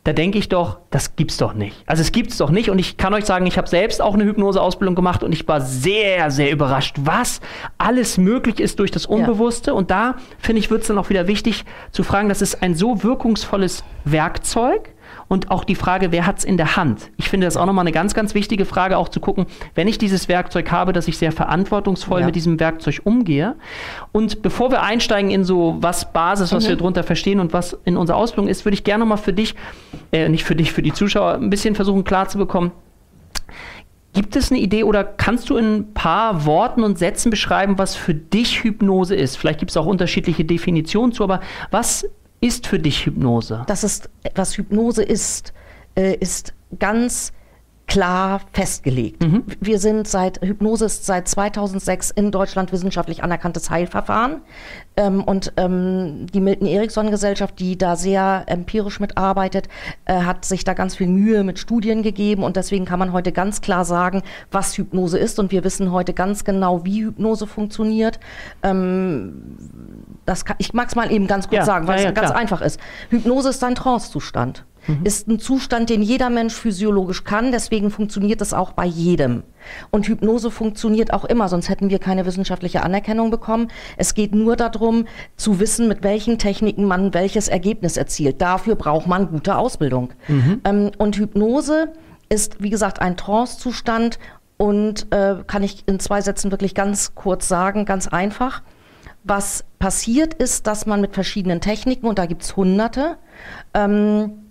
da 0.04 0.14
denke 0.14 0.38
ich 0.38 0.48
doch, 0.48 0.78
das 0.90 1.14
gibt's 1.16 1.36
doch 1.36 1.52
nicht. 1.52 1.76
Also 1.86 2.00
es 2.00 2.10
gibt's 2.10 2.38
doch 2.38 2.50
nicht 2.50 2.70
und 2.70 2.78
ich 2.78 2.96
kann 2.96 3.12
euch 3.12 3.26
sagen, 3.26 3.46
ich 3.46 3.58
habe 3.58 3.68
selbst 3.68 4.00
auch 4.00 4.14
eine 4.14 4.24
Hypnoseausbildung 4.24 4.94
gemacht 4.94 5.22
und 5.22 5.32
ich 5.32 5.46
war 5.46 5.60
sehr, 5.60 6.30
sehr 6.30 6.50
überrascht, 6.50 6.96
was 7.00 7.40
alles 7.76 8.16
möglich 8.16 8.60
ist 8.60 8.78
durch 8.78 8.90
das 8.90 9.04
Unbewusste. 9.04 9.72
Ja. 9.72 9.76
Und 9.76 9.90
da 9.90 10.16
finde 10.38 10.60
ich, 10.60 10.70
wird 10.70 10.82
es 10.82 10.88
dann 10.88 10.96
auch 10.96 11.10
wieder 11.10 11.26
wichtig 11.26 11.66
zu 11.92 12.02
fragen, 12.02 12.30
das 12.30 12.40
ist 12.40 12.62
ein 12.62 12.74
so 12.74 13.02
wirkungsvolles 13.02 13.84
Werkzeug 14.04 14.94
und 15.32 15.48
auch 15.52 15.62
die 15.62 15.76
Frage, 15.76 16.10
wer 16.10 16.26
hat 16.26 16.38
es 16.38 16.44
in 16.44 16.56
der 16.56 16.74
Hand? 16.74 17.12
Ich 17.16 17.28
finde 17.28 17.46
das 17.46 17.56
auch 17.56 17.64
nochmal 17.64 17.84
eine 17.84 17.92
ganz, 17.92 18.14
ganz 18.14 18.34
wichtige 18.34 18.64
Frage, 18.64 18.98
auch 18.98 19.08
zu 19.08 19.20
gucken, 19.20 19.46
wenn 19.76 19.86
ich 19.86 19.96
dieses 19.96 20.28
Werkzeug 20.28 20.72
habe, 20.72 20.92
dass 20.92 21.06
ich 21.06 21.18
sehr 21.18 21.30
verantwortungsvoll 21.30 22.20
ja. 22.20 22.26
mit 22.26 22.34
diesem 22.34 22.58
Werkzeug 22.58 23.02
umgehe. 23.04 23.54
Und 24.10 24.42
bevor 24.42 24.72
wir 24.72 24.82
einsteigen 24.82 25.30
in 25.30 25.44
so 25.44 25.76
was 25.80 26.12
Basis, 26.12 26.52
was 26.52 26.64
mhm. 26.64 26.70
wir 26.70 26.76
darunter 26.78 27.04
verstehen 27.04 27.38
und 27.38 27.52
was 27.52 27.78
in 27.84 27.96
unserer 27.96 28.16
Ausbildung 28.16 28.48
ist, 28.48 28.64
würde 28.64 28.74
ich 28.74 28.82
gerne 28.82 29.04
nochmal 29.04 29.18
für 29.18 29.32
dich, 29.32 29.54
äh, 30.10 30.28
nicht 30.28 30.42
für 30.42 30.56
dich, 30.56 30.72
für 30.72 30.82
die 30.82 30.92
Zuschauer, 30.92 31.34
ein 31.34 31.48
bisschen 31.48 31.76
versuchen 31.76 32.02
klar 32.02 32.28
zu 32.28 32.36
bekommen, 32.36 32.72
Gibt 34.12 34.34
es 34.34 34.50
eine 34.50 34.58
Idee 34.58 34.82
oder 34.82 35.04
kannst 35.04 35.50
du 35.50 35.56
in 35.56 35.76
ein 35.76 35.94
paar 35.94 36.44
Worten 36.44 36.82
und 36.82 36.98
Sätzen 36.98 37.30
beschreiben, 37.30 37.78
was 37.78 37.94
für 37.94 38.12
dich 38.12 38.64
Hypnose 38.64 39.14
ist? 39.14 39.36
Vielleicht 39.36 39.60
gibt 39.60 39.70
es 39.70 39.76
auch 39.76 39.86
unterschiedliche 39.86 40.44
Definitionen 40.44 41.12
zu, 41.12 41.22
aber 41.22 41.38
was 41.70 42.08
ist 42.40 42.66
für 42.66 42.78
dich 42.78 43.06
Hypnose? 43.06 43.64
Das 43.66 43.84
ist, 43.84 44.10
was 44.34 44.56
Hypnose 44.56 45.02
ist, 45.02 45.52
äh, 45.94 46.14
ist 46.14 46.54
ganz 46.78 47.32
klar 47.90 48.40
festgelegt. 48.52 49.20
Mhm. 49.20 49.42
Wir 49.58 49.80
sind 49.80 50.06
seit, 50.06 50.40
Hypnose 50.42 50.84
ist 50.84 51.06
seit 51.06 51.26
2006 51.26 52.12
in 52.12 52.30
Deutschland 52.30 52.70
wissenschaftlich 52.70 53.24
anerkanntes 53.24 53.68
Heilverfahren. 53.68 54.42
Ähm, 54.96 55.24
und 55.24 55.52
ähm, 55.56 56.26
die 56.32 56.40
Milton-Erickson-Gesellschaft, 56.40 57.58
die 57.58 57.76
da 57.76 57.96
sehr 57.96 58.44
empirisch 58.46 59.00
mitarbeitet, 59.00 59.68
äh, 60.04 60.22
hat 60.22 60.44
sich 60.44 60.62
da 60.62 60.74
ganz 60.74 60.94
viel 60.94 61.08
Mühe 61.08 61.42
mit 61.42 61.58
Studien 61.58 62.04
gegeben. 62.04 62.44
Und 62.44 62.54
deswegen 62.54 62.84
kann 62.84 63.00
man 63.00 63.12
heute 63.12 63.32
ganz 63.32 63.60
klar 63.60 63.84
sagen, 63.84 64.22
was 64.52 64.78
Hypnose 64.78 65.18
ist. 65.18 65.40
Und 65.40 65.50
wir 65.50 65.64
wissen 65.64 65.90
heute 65.90 66.14
ganz 66.14 66.44
genau, 66.44 66.84
wie 66.84 67.02
Hypnose 67.06 67.48
funktioniert. 67.48 68.20
Ähm, 68.62 69.56
das 70.26 70.44
kann, 70.44 70.56
ich 70.58 70.72
mag 70.72 70.88
es 70.88 70.94
mal 70.94 71.10
eben 71.12 71.26
ganz 71.26 71.48
kurz 71.48 71.58
ja, 71.58 71.64
sagen, 71.64 71.86
weil 71.86 71.98
ja, 71.98 72.04
ja, 72.04 72.08
es 72.10 72.14
ganz 72.14 72.30
einfach 72.30 72.60
ist. 72.60 72.80
Hypnose 73.10 73.50
ist 73.50 73.64
ein 73.64 73.74
Trancezustand 73.74 74.64
mhm. 74.86 75.00
ist 75.04 75.28
ein 75.28 75.38
Zustand, 75.38 75.90
den 75.90 76.02
jeder 76.02 76.30
Mensch 76.30 76.54
physiologisch 76.54 77.24
kann. 77.24 77.52
Deswegen 77.52 77.90
funktioniert 77.90 78.40
es 78.40 78.52
auch 78.52 78.72
bei 78.72 78.84
jedem. 78.84 79.42
Und 79.90 80.06
Hypnose 80.06 80.50
funktioniert 80.50 81.12
auch 81.12 81.24
immer, 81.24 81.48
sonst 81.48 81.68
hätten 81.68 81.90
wir 81.90 81.98
keine 81.98 82.26
wissenschaftliche 82.26 82.82
Anerkennung 82.82 83.30
bekommen. 83.30 83.68
Es 83.96 84.14
geht 84.14 84.34
nur 84.34 84.56
darum, 84.56 85.06
zu 85.36 85.60
wissen, 85.60 85.88
mit 85.88 86.02
welchen 86.02 86.38
Techniken 86.38 86.84
man 86.84 87.14
welches 87.14 87.48
Ergebnis 87.48 87.96
erzielt. 87.96 88.40
Dafür 88.40 88.74
braucht 88.74 89.06
man 89.06 89.28
gute 89.28 89.56
Ausbildung. 89.56 90.12
Mhm. 90.28 90.60
Ähm, 90.64 90.90
und 90.98 91.16
Hypnose 91.16 91.92
ist, 92.28 92.62
wie 92.62 92.70
gesagt, 92.70 93.00
ein 93.00 93.16
Trance-Zustand 93.16 94.18
und 94.56 95.12
äh, 95.12 95.36
kann 95.46 95.62
ich 95.62 95.84
in 95.86 95.98
zwei 96.00 96.20
Sätzen 96.20 96.50
wirklich 96.50 96.74
ganz 96.74 97.14
kurz 97.14 97.48
sagen, 97.48 97.84
ganz 97.86 98.08
einfach. 98.08 98.62
Was 99.22 99.64
passiert 99.78 100.34
ist, 100.34 100.66
dass 100.66 100.86
man 100.86 101.00
mit 101.00 101.14
verschiedenen 101.14 101.60
Techniken, 101.60 102.06
und 102.06 102.18
da 102.18 102.26
gibt 102.26 102.42
es 102.42 102.56
hunderte, 102.56 103.18
ähm, 103.74 104.49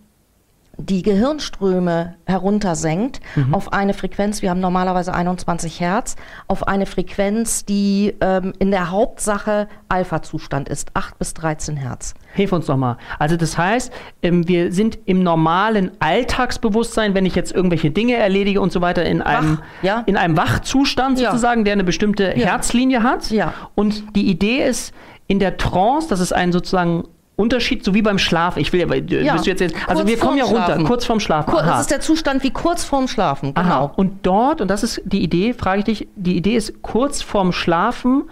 die 0.79 1.01
Gehirnströme 1.01 2.15
heruntersenkt 2.25 3.19
mhm. 3.35 3.53
auf 3.53 3.73
eine 3.73 3.93
Frequenz, 3.93 4.41
wir 4.41 4.49
haben 4.49 4.61
normalerweise 4.61 5.13
21 5.13 5.79
Hertz, 5.79 6.15
auf 6.47 6.67
eine 6.67 6.85
Frequenz, 6.85 7.65
die 7.65 8.15
ähm, 8.21 8.53
in 8.59 8.71
der 8.71 8.89
Hauptsache 8.89 9.67
Alpha-Zustand 9.89 10.69
ist, 10.69 10.91
8 10.93 11.19
bis 11.19 11.33
13 11.33 11.75
Hertz. 11.75 12.13
Hilf 12.33 12.53
uns 12.53 12.67
doch 12.67 12.77
mal. 12.77 12.97
Also 13.17 13.35
das 13.35 13.57
heißt, 13.57 13.91
ähm, 14.21 14.47
wir 14.47 14.71
sind 14.71 14.97
im 15.05 15.21
normalen 15.21 15.91
Alltagsbewusstsein, 15.99 17.13
wenn 17.13 17.25
ich 17.25 17.35
jetzt 17.35 17.51
irgendwelche 17.51 17.91
Dinge 17.91 18.15
erledige 18.15 18.61
und 18.61 18.71
so 18.71 18.79
weiter, 18.81 19.03
in 19.03 19.21
einem, 19.21 19.57
Wach, 19.57 19.63
ja. 19.81 20.03
in 20.05 20.15
einem 20.15 20.37
Wachzustand 20.37 21.17
sozusagen, 21.17 21.61
ja. 21.61 21.65
der 21.65 21.73
eine 21.73 21.83
bestimmte 21.83 22.37
ja. 22.37 22.47
Herzlinie 22.47 23.03
hat. 23.03 23.29
Ja. 23.31 23.53
Und 23.75 24.15
die 24.15 24.29
Idee 24.29 24.63
ist, 24.65 24.93
in 25.27 25.39
der 25.39 25.57
Trance, 25.57 26.07
das 26.09 26.21
ist 26.21 26.33
ein 26.33 26.51
sozusagen 26.51 27.03
Unterschied, 27.39 27.85
so 27.85 27.93
wie 27.93 28.01
beim 28.01 28.19
Schlaf. 28.19 28.57
Ich 28.57 28.73
will 28.73 28.81
ja, 28.81 29.33
bist 29.33 29.45
du 29.45 29.51
jetzt, 29.51 29.73
also 29.87 30.05
wir 30.05 30.17
kommen 30.19 30.37
ja 30.37 30.43
runter, 30.43 30.65
Schlafen. 30.65 30.83
kurz 30.83 31.05
vorm 31.05 31.19
Schlafen. 31.21 31.51
Kur 31.51 31.63
das 31.63 31.81
ist 31.81 31.91
der 31.91 32.01
Zustand 32.01 32.43
wie 32.43 32.51
kurz 32.51 32.83
vorm 32.83 33.07
Schlafen, 33.07 33.53
genau. 33.53 33.67
Aha. 33.67 33.93
Und 33.95 34.25
dort, 34.25 34.59
und 34.59 34.67
das 34.67 34.83
ist 34.83 35.01
die 35.05 35.23
Idee, 35.23 35.53
frage 35.53 35.79
ich 35.79 35.85
dich, 35.85 36.07
die 36.17 36.35
Idee 36.35 36.55
ist, 36.57 36.81
kurz 36.81 37.21
vorm 37.21 37.53
Schlafen 37.53 38.23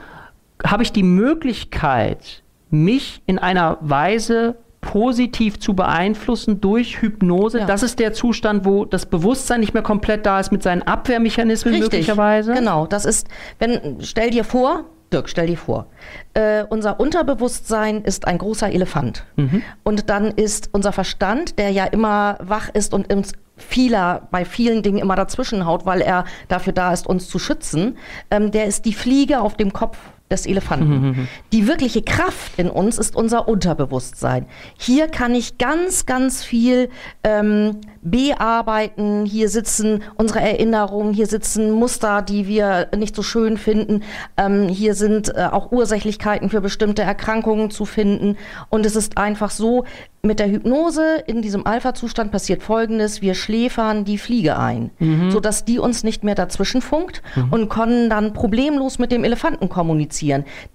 habe 0.66 0.84
ich 0.84 0.92
die 0.92 1.04
Möglichkeit, 1.04 2.44
mich 2.70 3.22
in 3.26 3.40
einer 3.40 3.78
Weise 3.80 4.56
positiv 4.82 5.58
zu 5.60 5.74
beeinflussen 5.74 6.60
durch 6.60 7.02
Hypnose. 7.02 7.60
Ja. 7.60 7.66
Das 7.66 7.84
ist 7.84 8.00
der 8.00 8.12
Zustand, 8.12 8.66
wo 8.66 8.84
das 8.84 9.06
Bewusstsein 9.06 9.62
nicht 9.62 9.74
mehr 9.74 9.84
komplett 9.84 10.26
da 10.26 10.40
ist 10.40 10.52
mit 10.52 10.64
seinen 10.64 10.84
Abwehrmechanismen 10.84 11.74
Richtig. 11.74 11.92
möglicherweise. 11.92 12.54
Genau, 12.54 12.88
das 12.88 13.06
ist, 13.06 13.28
wenn, 13.60 13.98
stell 14.02 14.32
dir 14.32 14.44
vor, 14.44 14.84
Dirk, 15.12 15.30
stell 15.30 15.48
dir 15.48 15.58
vor, 15.58 15.88
äh, 16.34 16.64
unser 16.70 17.00
Unterbewusstsein 17.00 18.04
ist 18.04 18.28
ein 18.28 18.38
großer 18.38 18.70
Elefant. 18.72 19.26
Mhm. 19.38 19.64
Und 19.84 20.10
dann 20.10 20.32
ist 20.32 20.70
unser 20.74 20.92
Verstand, 20.92 21.58
der 21.60 21.72
ja 21.72 21.86
immer 21.86 22.38
wach 22.42 22.70
ist 22.70 22.94
und 22.94 23.12
uns 23.14 23.32
vieler, 23.56 24.28
bei 24.32 24.46
vielen 24.46 24.84
Dingen 24.84 25.00
immer 25.00 25.16
dazwischen 25.16 25.66
haut, 25.66 25.86
weil 25.86 26.02
er 26.02 26.26
dafür 26.48 26.74
da 26.74 26.94
ist, 26.94 27.08
uns 27.08 27.30
zu 27.30 27.40
schützen, 27.40 27.98
ähm, 28.30 28.52
der 28.52 28.66
ist 28.66 28.86
die 28.86 28.94
Fliege 28.94 29.40
auf 29.40 29.56
dem 29.56 29.74
Kopf 29.74 29.98
des 30.29 30.46
Elefanten. 30.46 31.27
Die 31.51 31.67
wirkliche 31.67 32.01
Kraft 32.01 32.53
in 32.57 32.69
uns 32.69 32.98
ist 32.98 33.15
unser 33.15 33.48
Unterbewusstsein. 33.48 34.46
Hier 34.77 35.07
kann 35.07 35.34
ich 35.34 35.57
ganz, 35.57 36.05
ganz 36.05 36.43
viel 36.43 36.89
ähm, 37.24 37.77
bearbeiten. 38.01 39.25
Hier 39.25 39.50
sitzen 39.50 40.03
unsere 40.15 40.41
Erinnerungen, 40.41 41.13
hier 41.13 41.27
sitzen 41.27 41.72
Muster, 41.72 42.22
die 42.22 42.48
wir 42.48 42.89
nicht 42.96 43.15
so 43.15 43.24
schön 43.24 43.57
finden. 43.57 44.03
Ähm, 44.36 44.67
hier 44.67 44.96
sind 44.96 45.34
äh, 45.36 45.48
auch 45.51 45.72
Ursächlichkeiten 45.72 46.50
für 46.50 46.62
bestimmte 46.62 47.03
Erkrankungen 47.03 47.72
zu 47.72 47.86
finden. 47.86 48.38
Und 48.69 48.86
es 48.86 48.96
ist 48.96 49.17
einfach 49.17 49.51
so, 49.51 49.86
mit 50.24 50.39
der 50.39 50.50
Hypnose 50.50 51.24
in 51.27 51.41
diesem 51.41 51.65
Alpha-Zustand 51.65 52.31
passiert 52.31 52.62
Folgendes. 52.62 53.22
Wir 53.22 53.34
schläfern 53.34 54.03
die 54.03 54.17
Fliege 54.17 54.57
ein, 54.57 54.91
mhm. 55.00 55.31
sodass 55.31 55.63
die 55.63 55.79
uns 55.79 56.03
nicht 56.03 56.24
mehr 56.24 56.36
dazwischen 56.36 56.81
funkt 56.81 57.22
mhm. 57.36 57.53
und 57.53 57.69
können 57.69 58.10
dann 58.10 58.34
problemlos 58.34 59.00
mit 59.00 59.12
dem 59.12 59.24
Elefanten 59.24 59.69
kommunizieren. 59.69 60.16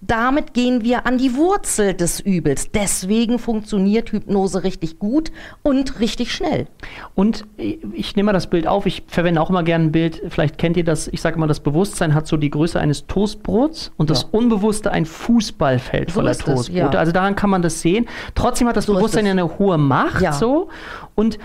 Damit 0.00 0.54
gehen 0.54 0.82
wir 0.82 1.06
an 1.06 1.18
die 1.18 1.36
Wurzel 1.36 1.94
des 1.94 2.20
Übels. 2.20 2.70
Deswegen 2.72 3.38
funktioniert 3.38 4.10
Hypnose 4.10 4.64
richtig 4.64 4.98
gut 4.98 5.30
und 5.62 6.00
richtig 6.00 6.32
schnell. 6.32 6.66
Und 7.14 7.44
ich 7.56 8.16
nehme 8.16 8.26
mal 8.26 8.32
das 8.32 8.46
Bild 8.48 8.66
auf. 8.66 8.86
Ich 8.86 9.02
verwende 9.06 9.40
auch 9.40 9.50
immer 9.50 9.62
gerne 9.62 9.84
ein 9.84 9.92
Bild. 9.92 10.22
Vielleicht 10.28 10.56
kennt 10.56 10.76
ihr 10.76 10.84
das. 10.84 11.08
Ich 11.08 11.20
sage 11.20 11.36
immer, 11.36 11.46
das 11.46 11.60
Bewusstsein 11.60 12.14
hat 12.14 12.26
so 12.26 12.36
die 12.36 12.50
Größe 12.50 12.80
eines 12.80 13.06
Toastbrots 13.06 13.92
und 13.96 14.08
das 14.08 14.24
Unbewusste 14.24 14.90
ein 14.90 15.04
Fußballfeld 15.04 16.10
so 16.10 16.14
voller 16.14 16.36
Toastbrote. 16.36 16.72
Ja. 16.72 16.88
Also 16.88 17.12
daran 17.12 17.36
kann 17.36 17.50
man 17.50 17.60
das 17.60 17.82
sehen. 17.82 18.08
Trotzdem 18.34 18.66
hat 18.68 18.76
das 18.76 18.86
so 18.86 18.94
Bewusstsein 18.94 19.26
ja 19.26 19.32
eine 19.32 19.42
eine 19.42 19.58
hohe 19.58 19.78
Macht. 19.78 20.22
Ja. 20.22 20.32
So. 20.32 20.68
Und 21.14 21.38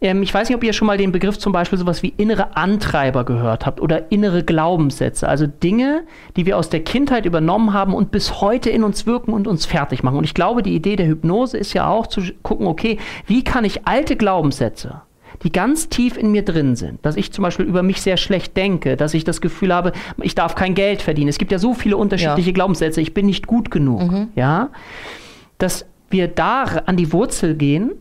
ähm, 0.00 0.22
ich 0.22 0.32
weiß 0.32 0.48
nicht, 0.48 0.56
ob 0.56 0.62
ihr 0.62 0.72
schon 0.72 0.86
mal 0.86 0.98
den 0.98 1.12
Begriff 1.12 1.38
zum 1.38 1.52
Beispiel 1.52 1.78
sowas 1.78 2.02
wie 2.02 2.14
innere 2.16 2.56
Antreiber 2.56 3.24
gehört 3.24 3.66
habt 3.66 3.80
oder 3.80 4.12
innere 4.12 4.44
Glaubenssätze. 4.44 5.28
Also 5.28 5.46
Dinge, 5.46 6.04
die 6.36 6.46
wir 6.46 6.56
aus 6.56 6.70
der 6.70 6.84
Kindheit 6.84 7.26
übernommen 7.26 7.72
haben 7.72 7.94
und 7.94 8.10
bis 8.10 8.40
heute 8.40 8.70
in 8.70 8.84
uns 8.84 9.06
wirken 9.06 9.32
und 9.32 9.48
uns 9.48 9.66
fertig 9.66 10.02
machen. 10.02 10.18
Und 10.18 10.24
ich 10.24 10.34
glaube, 10.34 10.62
die 10.62 10.74
Idee 10.74 10.96
der 10.96 11.06
Hypnose 11.06 11.56
ist 11.56 11.72
ja 11.72 11.88
auch 11.88 12.06
zu 12.06 12.22
gucken, 12.42 12.66
okay, 12.66 12.98
wie 13.26 13.42
kann 13.42 13.64
ich 13.64 13.86
alte 13.86 14.16
Glaubenssätze 14.16 15.02
die 15.44 15.52
ganz 15.52 15.88
tief 15.88 16.16
in 16.16 16.32
mir 16.32 16.44
drin 16.44 16.74
sind, 16.74 17.04
dass 17.06 17.16
ich 17.16 17.30
zum 17.32 17.42
Beispiel 17.42 17.64
über 17.64 17.84
mich 17.84 18.00
sehr 18.02 18.16
schlecht 18.16 18.56
denke, 18.56 18.96
dass 18.96 19.14
ich 19.14 19.22
das 19.22 19.40
Gefühl 19.40 19.72
habe, 19.72 19.92
ich 20.20 20.34
darf 20.34 20.56
kein 20.56 20.74
Geld 20.74 21.00
verdienen. 21.00 21.28
Es 21.28 21.38
gibt 21.38 21.52
ja 21.52 21.60
so 21.60 21.74
viele 21.74 21.96
unterschiedliche 21.96 22.50
ja. 22.50 22.54
Glaubenssätze, 22.54 23.00
ich 23.00 23.14
bin 23.14 23.26
nicht 23.26 23.46
gut 23.46 23.70
genug, 23.70 24.10
mhm. 24.10 24.28
ja, 24.34 24.70
dass 25.58 25.86
wir 26.10 26.26
da 26.26 26.64
an 26.86 26.96
die 26.96 27.12
Wurzel 27.12 27.54
gehen 27.54 27.92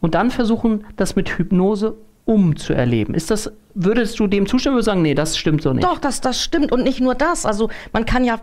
und 0.00 0.14
dann 0.14 0.30
versuchen, 0.30 0.84
das 0.96 1.16
mit 1.16 1.28
Hypnose 1.30 1.96
umzuerleben. 2.24 3.14
Ist 3.14 3.30
das, 3.30 3.52
würdest 3.74 4.18
du 4.18 4.26
dem 4.26 4.46
zustimmen 4.46 4.76
oder 4.76 4.84
sagen, 4.84 5.02
nee, 5.02 5.14
das 5.14 5.36
stimmt 5.36 5.62
so 5.62 5.72
nicht? 5.72 5.84
Doch, 5.84 5.98
das, 5.98 6.20
das 6.20 6.42
stimmt 6.42 6.72
und 6.72 6.82
nicht 6.82 7.00
nur 7.00 7.14
das. 7.14 7.44
Also 7.44 7.70
man 7.92 8.06
kann 8.06 8.24
ja 8.24 8.40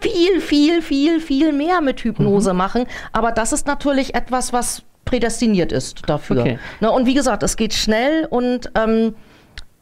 viel, 0.00 0.40
viel, 0.40 0.82
viel, 0.82 1.20
viel 1.20 1.52
mehr 1.52 1.80
mit 1.80 2.00
Hypnose 2.00 2.52
mhm. 2.52 2.58
machen, 2.58 2.84
aber 3.12 3.32
das 3.32 3.52
ist 3.52 3.66
natürlich 3.66 4.14
etwas, 4.14 4.52
was 4.52 4.82
prädestiniert 5.04 5.72
ist 5.72 6.02
dafür. 6.06 6.40
Okay. 6.40 6.58
Ne, 6.80 6.90
und 6.90 7.06
wie 7.06 7.14
gesagt, 7.14 7.42
es 7.42 7.56
geht 7.56 7.74
schnell 7.74 8.26
und 8.30 8.70
ähm, 8.74 9.14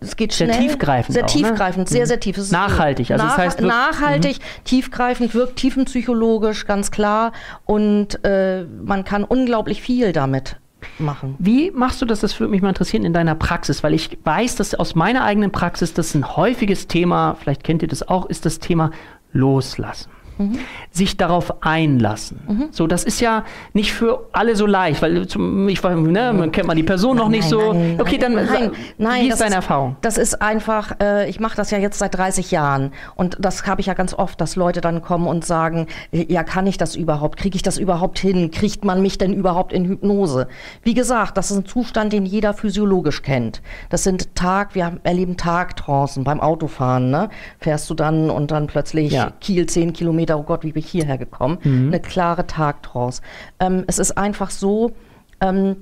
es 0.01 0.17
geht 0.17 0.33
schnell. 0.33 0.53
Sehr 0.53 0.61
tiefgreifend. 0.61 1.15
Sehr 1.15 1.25
auch, 1.25 1.35
ne? 1.35 1.43
tiefgreifend, 1.43 1.91
ne? 1.91 1.97
sehr, 1.97 2.07
sehr 2.07 2.21
tief. 2.21 2.51
nachhaltig. 2.51 3.11
Also 3.11 3.25
nach, 3.25 3.37
das 3.37 3.45
heißt 3.45 3.61
nachhaltig, 3.61 4.39
mhm. 4.39 4.65
tiefgreifend, 4.65 5.35
wirkt 5.35 5.57
tiefenpsychologisch, 5.57 6.67
ganz 6.67 6.91
klar. 6.91 7.33
Und 7.65 8.25
äh, 8.25 8.65
man 8.65 9.05
kann 9.05 9.25
unglaublich 9.25 9.83
viel 9.83 10.13
damit 10.13 10.57
machen. 10.99 11.37
Wie 11.39 11.71
machst 11.71 12.01
du 12.03 12.07
das? 12.07 12.21
Das 12.21 12.39
würde 12.39 12.51
mich 12.51 12.63
mal 12.63 12.71
interessieren 12.71 13.05
in 13.05 13.13
deiner 13.13 13.35
Praxis, 13.35 13.83
weil 13.83 13.95
ich 13.95 14.19
weiß, 14.25 14.57
dass 14.57 14.75
aus 14.75 14.95
meiner 14.95 15.25
eigenen 15.25 15.53
Praxis 15.53 15.95
das 15.95 16.15
ein 16.15 16.37
häufiges 16.37 16.87
Thema, 16.87 17.35
vielleicht 17.35 17.65
kennt 17.65 17.83
ihr 17.83 17.89
das 17.89 18.07
auch, 18.07 18.27
ist 18.27 18.47
das 18.47 18.59
Thema 18.59 18.91
Loslassen 19.33 20.11
mhm. 20.39 20.59
sich 20.91 21.17
darauf 21.17 21.63
einlassen. 21.63 22.41
Mhm. 22.47 22.69
So, 22.71 22.87
das 22.87 23.05
ist 23.05 23.21
ja 23.21 23.45
nicht 23.73 23.93
für 23.93 24.29
alle 24.33 24.57
so 24.57 24.67
leicht, 24.67 25.03
weil 25.03 25.27
zum, 25.27 25.69
ich, 25.69 25.83
ne, 25.83 26.33
man 26.33 26.53
kennt 26.53 26.67
man 26.67 26.77
die 26.77 26.83
Person 26.83 27.17
nein, 27.17 27.25
noch 27.25 27.31
nicht 27.31 27.51
nein, 27.51 27.51
so. 27.51 27.73
Nein, 27.73 28.01
okay, 28.01 28.19
dann 28.19 28.35
nein, 28.35 28.71
nein, 28.97 29.25
wie 29.25 29.29
ist 29.29 29.41
deine 29.41 29.51
ist, 29.51 29.57
Erfahrung? 29.57 29.97
Das 30.01 30.19
ist 30.19 30.41
einfach, 30.41 30.93
äh, 31.01 31.29
ich 31.29 31.41
mache 31.41 31.57
das 31.57 31.71
ja 31.71 31.79
jetzt 31.79 31.99
seit 31.99 32.17
30 32.17 32.51
Jahren 32.51 32.93
und 33.17 33.37
das 33.41 33.67
habe 33.67 33.81
ich 33.81 33.87
ja 33.89 33.95
ganz 33.95 34.15
oft, 34.15 34.41
dass 34.41 34.57
Leute 34.57 34.81
dann 34.81 35.03
kommen 35.03 35.27
und 35.27 35.45
sagen, 35.45 35.87
ja, 36.13 36.43
kann 36.45 36.67
ich 36.67 36.79
das 36.79 36.97
überhaupt? 36.97 37.39
Kriege 37.39 37.57
ich 37.57 37.63
das 37.63 37.79
überhaupt 37.79 38.19
hin? 38.19 38.51
Kriegt 38.51 38.85
man 38.85 39.03
mich 39.03 39.19
denn 39.19 39.33
überhaupt 39.33 39.73
in 39.73 39.85
Hypnose? 39.85 40.49
Wie 40.83 40.95
gesagt, 40.95 41.37
das 41.37 41.51
ist 41.51 41.57
ein 41.57 41.67
Zustand, 41.67 42.13
den 42.13 42.27
jeder 42.27 42.55
physiologisch 42.55 43.23
kennt. 43.23 43.63
Das 43.91 44.05
sind 44.05 44.35
Tag, 44.35 44.75
wir 44.75 44.99
erleben 45.03 45.37
Tagtrancen 45.37 46.25
beim 46.25 46.41
Autofahren, 46.41 47.11
ne? 47.11 47.29
Fährst 47.59 47.89
du 47.91 47.95
dann 47.95 48.31
und 48.31 48.51
dann 48.51 48.67
plötzlich 48.67 49.13
ja. 49.13 49.33
Kiel 49.41 49.67
10 49.67 49.93
Kilometer 49.93 50.28
Meter, 50.29 50.39
oh 50.39 50.43
Gott, 50.43 50.63
wie 50.63 50.73
bin 50.73 50.83
ich 50.83 50.91
hierher 50.91 51.19
gekommen? 51.19 51.59
Mhm. 51.65 51.89
Eine 51.89 52.01
klare 52.01 52.47
Tagtrance. 52.47 53.23
Ähm, 53.59 53.85
es 53.87 53.99
ist 53.99 54.19
einfach 54.19 54.51
so, 54.51 54.93
ähm, 55.41 55.77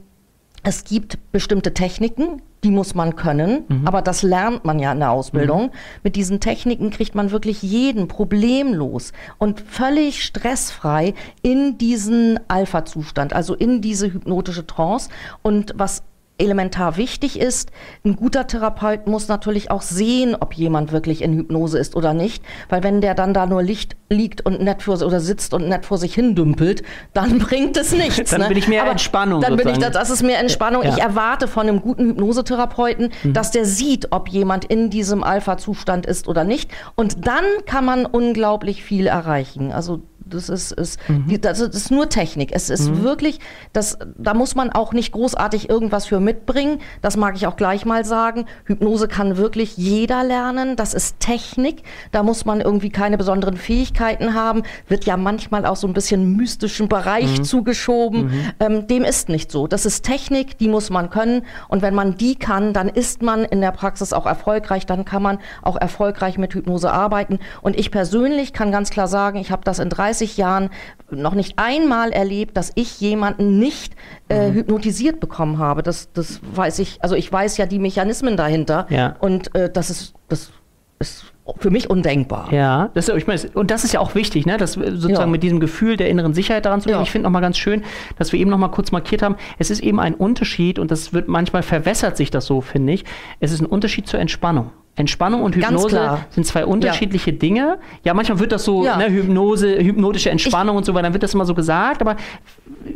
es 0.62 0.84
gibt 0.84 1.18
bestimmte 1.32 1.74
Techniken, 1.74 2.42
die 2.64 2.70
muss 2.70 2.94
man 2.94 3.14
können, 3.14 3.64
mhm. 3.68 3.86
aber 3.86 4.02
das 4.02 4.22
lernt 4.22 4.64
man 4.64 4.78
ja 4.78 4.92
in 4.92 4.98
der 4.98 5.10
Ausbildung. 5.10 5.66
Mhm. 5.66 5.70
Mit 6.02 6.16
diesen 6.16 6.40
Techniken 6.40 6.90
kriegt 6.90 7.14
man 7.14 7.30
wirklich 7.30 7.62
jeden 7.62 8.08
problemlos 8.08 9.12
und 9.38 9.60
völlig 9.60 10.24
stressfrei 10.24 11.14
in 11.42 11.78
diesen 11.78 12.40
Alpha-Zustand, 12.48 13.32
also 13.32 13.54
in 13.54 13.80
diese 13.80 14.12
hypnotische 14.12 14.66
Trance. 14.66 15.10
Und 15.42 15.74
was 15.76 16.02
elementar 16.38 16.96
wichtig 16.96 17.38
ist. 17.38 17.70
Ein 18.04 18.16
guter 18.16 18.46
Therapeut 18.46 19.06
muss 19.06 19.28
natürlich 19.28 19.70
auch 19.70 19.82
sehen, 19.82 20.36
ob 20.38 20.52
jemand 20.54 20.92
wirklich 20.92 21.22
in 21.22 21.34
Hypnose 21.34 21.78
ist 21.78 21.96
oder 21.96 22.14
nicht, 22.14 22.44
weil 22.68 22.82
wenn 22.82 23.00
der 23.00 23.14
dann 23.14 23.32
da 23.32 23.46
nur 23.46 23.62
Licht 23.62 23.96
liegt 24.10 24.44
und 24.44 24.60
nett 24.60 24.82
vor 24.82 25.00
oder 25.02 25.20
sitzt 25.20 25.54
und 25.54 25.68
nett 25.68 25.86
vor 25.86 25.98
sich 25.98 26.14
hin 26.14 26.34
dümpelt, 26.34 26.82
dann 27.14 27.38
bringt 27.40 27.76
es 27.76 27.92
nichts. 27.92 28.30
dann 28.30 28.42
ne? 28.42 28.48
bin 28.48 28.58
ich 28.58 28.68
mehr 28.68 28.82
Aber 28.82 28.92
Entspannung. 28.92 29.40
Dann 29.40 29.52
sozusagen. 29.52 29.80
bin 29.80 29.88
ich, 29.88 29.92
das 29.92 30.10
ist 30.10 30.22
mehr 30.22 30.38
Entspannung. 30.38 30.82
Ja. 30.82 30.90
Ich 30.90 30.98
erwarte 30.98 31.48
von 31.48 31.68
einem 31.68 31.80
guten 31.80 32.06
Hypnosetherapeuten, 32.06 33.10
mhm. 33.22 33.32
dass 33.32 33.50
der 33.50 33.64
sieht, 33.64 34.12
ob 34.12 34.28
jemand 34.28 34.64
in 34.66 34.90
diesem 34.90 35.24
Alpha-Zustand 35.24 36.06
ist 36.06 36.28
oder 36.28 36.44
nicht. 36.44 36.70
Und 36.94 37.26
dann 37.26 37.44
kann 37.64 37.84
man 37.84 38.06
unglaublich 38.06 38.84
viel 38.84 39.06
erreichen. 39.06 39.72
Also 39.72 40.02
das 40.28 40.48
ist, 40.48 40.72
ist, 40.72 40.98
mhm. 41.08 41.40
das 41.40 41.60
ist 41.60 41.90
nur 41.90 42.08
Technik. 42.08 42.50
Es 42.52 42.68
ist 42.68 42.90
mhm. 42.90 43.02
wirklich, 43.02 43.38
das, 43.72 43.98
da 44.18 44.34
muss 44.34 44.54
man 44.54 44.70
auch 44.70 44.92
nicht 44.92 45.12
großartig 45.12 45.70
irgendwas 45.70 46.06
für 46.06 46.18
mitbringen. 46.18 46.80
Das 47.00 47.16
mag 47.16 47.36
ich 47.36 47.46
auch 47.46 47.56
gleich 47.56 47.86
mal 47.86 48.04
sagen. 48.04 48.46
Hypnose 48.64 49.06
kann 49.06 49.36
wirklich 49.36 49.76
jeder 49.76 50.24
lernen. 50.24 50.74
Das 50.74 50.94
ist 50.94 51.20
Technik. 51.20 51.82
Da 52.10 52.22
muss 52.22 52.44
man 52.44 52.60
irgendwie 52.60 52.90
keine 52.90 53.16
besonderen 53.18 53.56
Fähigkeiten 53.56 54.34
haben. 54.34 54.64
Wird 54.88 55.04
ja 55.04 55.16
manchmal 55.16 55.64
auch 55.64 55.76
so 55.76 55.86
ein 55.86 55.94
bisschen 55.94 56.36
mystischen 56.36 56.88
Bereich 56.88 57.38
mhm. 57.38 57.44
zugeschoben. 57.44 58.24
Mhm. 58.24 58.52
Ähm, 58.58 58.86
dem 58.88 59.04
ist 59.04 59.28
nicht 59.28 59.52
so. 59.52 59.68
Das 59.68 59.86
ist 59.86 60.04
Technik, 60.04 60.58
die 60.58 60.68
muss 60.68 60.90
man 60.90 61.08
können. 61.08 61.42
Und 61.68 61.82
wenn 61.82 61.94
man 61.94 62.16
die 62.16 62.34
kann, 62.34 62.72
dann 62.72 62.88
ist 62.88 63.22
man 63.22 63.44
in 63.44 63.60
der 63.60 63.72
Praxis 63.72 64.12
auch 64.12 64.26
erfolgreich. 64.26 64.86
Dann 64.86 65.04
kann 65.04 65.22
man 65.22 65.38
auch 65.62 65.76
erfolgreich 65.76 66.36
mit 66.36 66.52
Hypnose 66.52 66.90
arbeiten. 66.90 67.38
Und 67.62 67.78
ich 67.78 67.92
persönlich 67.92 68.52
kann 68.52 68.72
ganz 68.72 68.90
klar 68.90 69.06
sagen, 69.06 69.38
ich 69.38 69.52
habe 69.52 69.62
das 69.64 69.78
in 69.78 69.88
30 69.88 70.15
30 70.16 70.36
Jahren 70.36 70.70
noch 71.10 71.34
nicht 71.34 71.54
einmal 71.56 72.10
erlebt, 72.10 72.56
dass 72.56 72.72
ich 72.74 73.00
jemanden 73.00 73.58
nicht 73.58 73.94
äh, 74.28 74.48
mhm. 74.48 74.54
hypnotisiert 74.54 75.20
bekommen 75.20 75.58
habe. 75.58 75.82
Das, 75.82 76.12
das 76.12 76.40
weiß 76.54 76.78
ich, 76.80 77.02
also 77.02 77.14
ich 77.14 77.30
weiß 77.32 77.56
ja 77.58 77.66
die 77.66 77.78
Mechanismen 77.78 78.36
dahinter 78.36 78.86
ja. 78.90 79.16
und 79.20 79.54
äh, 79.54 79.70
das 79.70 79.90
ist, 79.90 80.14
das 80.28 80.50
ist 80.98 81.32
für 81.58 81.70
mich 81.70 81.88
undenkbar. 81.88 82.52
Ja, 82.52 82.90
das, 82.94 83.08
ich 83.08 83.26
meine, 83.28 83.40
und 83.54 83.70
das 83.70 83.84
ist 83.84 83.92
ja 83.92 84.00
auch 84.00 84.16
wichtig, 84.16 84.46
ne, 84.46 84.56
dass 84.56 84.72
sozusagen 84.72 85.12
ja. 85.12 85.26
mit 85.26 85.44
diesem 85.44 85.60
Gefühl 85.60 85.96
der 85.96 86.08
inneren 86.08 86.34
Sicherheit 86.34 86.64
daran 86.64 86.80
zu 86.80 86.88
gehen. 86.88 86.96
Ja. 86.96 87.02
Ich 87.02 87.10
finde 87.10 87.24
nochmal 87.24 87.42
ganz 87.42 87.56
schön, 87.56 87.84
dass 88.18 88.32
wir 88.32 88.40
eben 88.40 88.50
nochmal 88.50 88.72
kurz 88.72 88.90
markiert 88.90 89.22
haben, 89.22 89.36
es 89.58 89.70
ist 89.70 89.80
eben 89.80 90.00
ein 90.00 90.14
Unterschied 90.14 90.80
und 90.80 90.90
das 90.90 91.12
wird 91.12 91.28
manchmal 91.28 91.62
verwässert 91.62 92.16
sich 92.16 92.30
das 92.30 92.46
so, 92.46 92.62
finde 92.62 92.94
ich. 92.94 93.04
Es 93.38 93.52
ist 93.52 93.60
ein 93.60 93.66
Unterschied 93.66 94.08
zur 94.08 94.18
Entspannung. 94.18 94.72
Entspannung 94.96 95.42
und 95.42 95.54
Hypnose 95.54 96.20
sind 96.30 96.46
zwei 96.46 96.64
unterschiedliche 96.64 97.30
ja. 97.30 97.36
Dinge. 97.36 97.78
Ja, 98.02 98.14
manchmal 98.14 98.38
wird 98.38 98.52
das 98.52 98.64
so, 98.64 98.84
ja. 98.84 98.96
ne, 98.96 99.10
Hypnose, 99.10 99.78
hypnotische 99.78 100.30
Entspannung 100.30 100.74
ich, 100.74 100.78
und 100.78 100.84
so 100.86 100.94
weiter, 100.94 101.04
dann 101.04 101.12
wird 101.12 101.22
das 101.22 101.34
immer 101.34 101.44
so 101.44 101.54
gesagt, 101.54 102.00
aber 102.00 102.16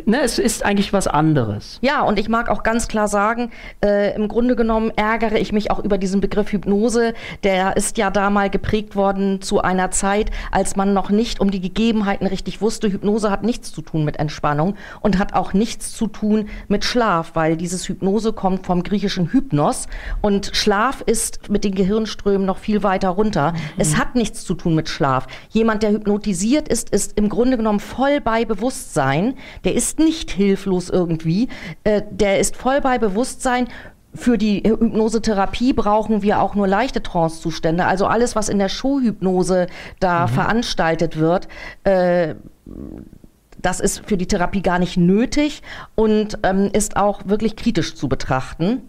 ne, 0.07 0.23
es 0.23 0.39
ist 0.39 0.65
eigentlich 0.65 0.95
was 0.95 1.07
anderes. 1.07 1.79
Ja, 1.83 2.01
und 2.03 2.19
ich 2.19 2.31
mag 2.31 2.49
auch 2.49 2.63
ganz 2.63 2.89
klar 2.89 3.07
sagen, 3.07 3.51
äh, 3.85 4.15
im 4.17 4.29
Grunde 4.29 4.57
genommen 4.57 4.93
ärgere 4.97 5.39
ich 5.39 5.53
mich 5.53 5.71
auch 5.71 5.79
über 5.79 5.99
diesen 5.99 6.23
Begriff 6.23 6.53
Hypnose. 6.53 7.13
Der 7.45 7.77
ist 7.77 7.99
ja 7.99 8.11
da 8.11 8.31
mal 8.31 8.49
geprägt 8.49 8.97
worden 8.97 9.43
zu 9.43 9.61
einer 9.61 9.91
Zeit, 9.91 10.31
als 10.51 10.77
man 10.77 10.95
noch 10.95 11.11
nicht 11.11 11.39
um 11.39 11.51
die 11.51 11.61
Gegebenheiten 11.61 12.27
richtig 12.27 12.63
wusste. 12.63 12.91
Hypnose 12.91 13.31
hat 13.31 13.43
nichts 13.43 13.73
zu 13.73 13.83
tun 13.83 14.07
mit 14.07 14.19
Entspannung 14.19 14.75
und 15.03 15.19
hat 15.19 15.35
auch 15.35 15.53
nichts 15.53 15.93
zu 15.93 16.07
tun 16.07 16.49
mit 16.69 16.83
Schlaf, 16.87 17.33
weil 17.35 17.59
dieses 17.59 17.87
Hypnose 17.87 18.33
kommt 18.33 18.65
vom 18.65 18.83
griechischen 18.83 19.33
Hypnos 19.33 19.87
und 20.23 20.51
Schlaf 20.55 21.03
ist 21.03 21.51
mit 21.51 21.63
den 21.63 21.75
Gehirn 21.75 21.90
Gehirnströmen 21.91 22.47
noch 22.47 22.59
viel 22.59 22.83
weiter 22.83 23.09
runter. 23.09 23.53
Mhm. 23.53 23.57
Es 23.79 23.97
hat 23.97 24.15
nichts 24.15 24.45
zu 24.45 24.55
tun 24.55 24.75
mit 24.75 24.89
Schlaf. 24.89 25.27
Jemand, 25.51 25.83
der 25.83 25.91
hypnotisiert 25.91 26.69
ist, 26.69 26.91
ist 26.91 27.17
im 27.19 27.29
Grunde 27.29 27.57
genommen 27.57 27.81
voll 27.81 28.21
bei 28.21 28.45
Bewusstsein. 28.45 29.35
Der 29.65 29.75
ist 29.75 29.99
nicht 29.99 30.31
hilflos 30.31 30.89
irgendwie. 30.89 31.49
Äh, 31.85 32.03
der 32.11 32.39
ist 32.39 32.57
voll 32.57 32.81
bei 32.81 32.99
Bewusstsein 32.99 33.69
für 34.13 34.39
die 34.39 34.65
Hypnosetherapie 34.67 35.73
brauchen 35.73 36.23
wir 36.23 36.43
auch 36.43 36.57
nur 36.57 36.67
leichte 36.67 37.01
Trancezustände. 37.01 37.87
Also 37.87 38.07
alles, 38.07 38.35
was 38.35 38.49
in 38.49 38.59
der 38.59 38.69
Showhypnose 38.69 39.69
da 40.01 40.27
mhm. 40.27 40.31
veranstaltet 40.31 41.17
wird, 41.17 41.47
äh, 41.85 42.35
das 43.63 43.79
ist 43.79 44.03
für 44.05 44.17
die 44.17 44.27
Therapie 44.27 44.63
gar 44.63 44.81
nicht 44.81 44.97
nötig 44.97 45.63
und 45.95 46.39
ähm, 46.43 46.71
ist 46.73 46.97
auch 46.97 47.27
wirklich 47.27 47.55
kritisch 47.55 47.95
zu 47.95 48.09
betrachten. 48.09 48.83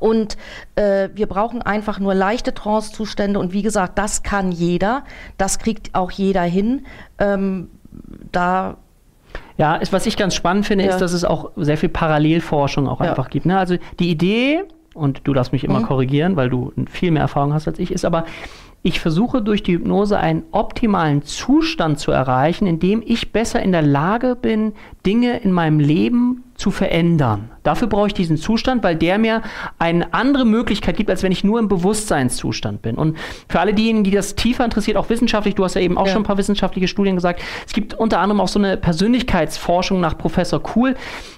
Und 0.00 0.36
äh, 0.74 1.08
wir 1.14 1.26
brauchen 1.26 1.62
einfach 1.62 1.98
nur 1.98 2.14
leichte 2.14 2.54
Trancezustände 2.54 3.38
und 3.38 3.52
wie 3.52 3.62
gesagt, 3.62 3.98
das 3.98 4.22
kann 4.22 4.52
jeder, 4.52 5.04
das 5.38 5.58
kriegt 5.58 5.94
auch 5.94 6.10
jeder 6.10 6.42
hin. 6.42 6.86
Ähm, 7.18 7.68
da 8.32 8.76
ja, 9.58 9.76
ist, 9.76 9.92
was 9.92 10.06
ich 10.06 10.16
ganz 10.16 10.34
spannend 10.34 10.66
finde, 10.66 10.84
ja. 10.84 10.90
ist, 10.90 11.00
dass 11.00 11.12
es 11.12 11.24
auch 11.24 11.50
sehr 11.56 11.78
viel 11.78 11.88
Parallelforschung 11.88 12.88
auch 12.88 13.00
ja. 13.00 13.10
einfach 13.10 13.30
gibt. 13.30 13.46
Ne? 13.46 13.58
Also 13.58 13.76
die 13.98 14.10
Idee, 14.10 14.64
und 14.94 15.22
du 15.24 15.32
darfst 15.32 15.52
mich 15.52 15.64
immer 15.64 15.80
mhm. 15.80 15.86
korrigieren, 15.86 16.36
weil 16.36 16.50
du 16.50 16.72
viel 16.90 17.10
mehr 17.10 17.22
Erfahrung 17.22 17.54
hast 17.54 17.66
als 17.66 17.78
ich, 17.78 17.90
ist 17.90 18.04
aber, 18.04 18.24
ich 18.82 19.00
versuche 19.00 19.42
durch 19.42 19.62
die 19.62 19.72
Hypnose 19.72 20.18
einen 20.18 20.44
optimalen 20.52 21.22
Zustand 21.22 21.98
zu 21.98 22.12
erreichen, 22.12 22.66
in 22.66 22.78
dem 22.78 23.02
ich 23.04 23.32
besser 23.32 23.60
in 23.60 23.72
der 23.72 23.82
Lage 23.82 24.36
bin, 24.36 24.74
Dinge 25.04 25.38
in 25.38 25.52
meinem 25.52 25.80
Leben 25.80 26.44
zu 26.56 26.70
verändern. 26.70 27.50
Dafür 27.62 27.88
brauche 27.88 28.06
ich 28.06 28.14
diesen 28.14 28.36
Zustand, 28.36 28.84
weil 28.84 28.94
der 28.94 29.18
mir 29.18 29.42
eine 29.78 30.14
andere 30.14 30.44
Möglichkeit 30.44 30.96
gibt, 30.96 31.10
als 31.10 31.22
wenn 31.22 31.32
ich 31.32 31.42
nur 31.42 31.58
im 31.58 31.68
Bewusstseinszustand 31.68 32.80
bin. 32.80 32.96
Und 32.96 33.16
für 33.48 33.58
alle 33.58 33.74
diejenigen, 33.74 34.04
die 34.04 34.12
das 34.12 34.36
tiefer 34.36 34.64
interessiert, 34.64 34.96
auch 34.96 35.10
wissenschaftlich, 35.10 35.56
du 35.56 35.64
hast 35.64 35.74
ja 35.74 35.80
eben 35.80 35.98
auch 35.98 36.06
ja. 36.06 36.12
schon 36.12 36.22
ein 36.22 36.26
paar 36.26 36.38
wissenschaftliche 36.38 36.86
Studien 36.86 37.16
gesagt, 37.16 37.42
es 37.66 37.72
gibt 37.72 37.94
unter 37.94 38.20
anderem 38.20 38.40
auch 38.40 38.48
so 38.48 38.58
eine 38.58 38.76
Persönlichkeitsforschung 38.76 40.00
nach 40.00 40.16
Professor 40.16 40.62
Kuhl, 40.62 40.94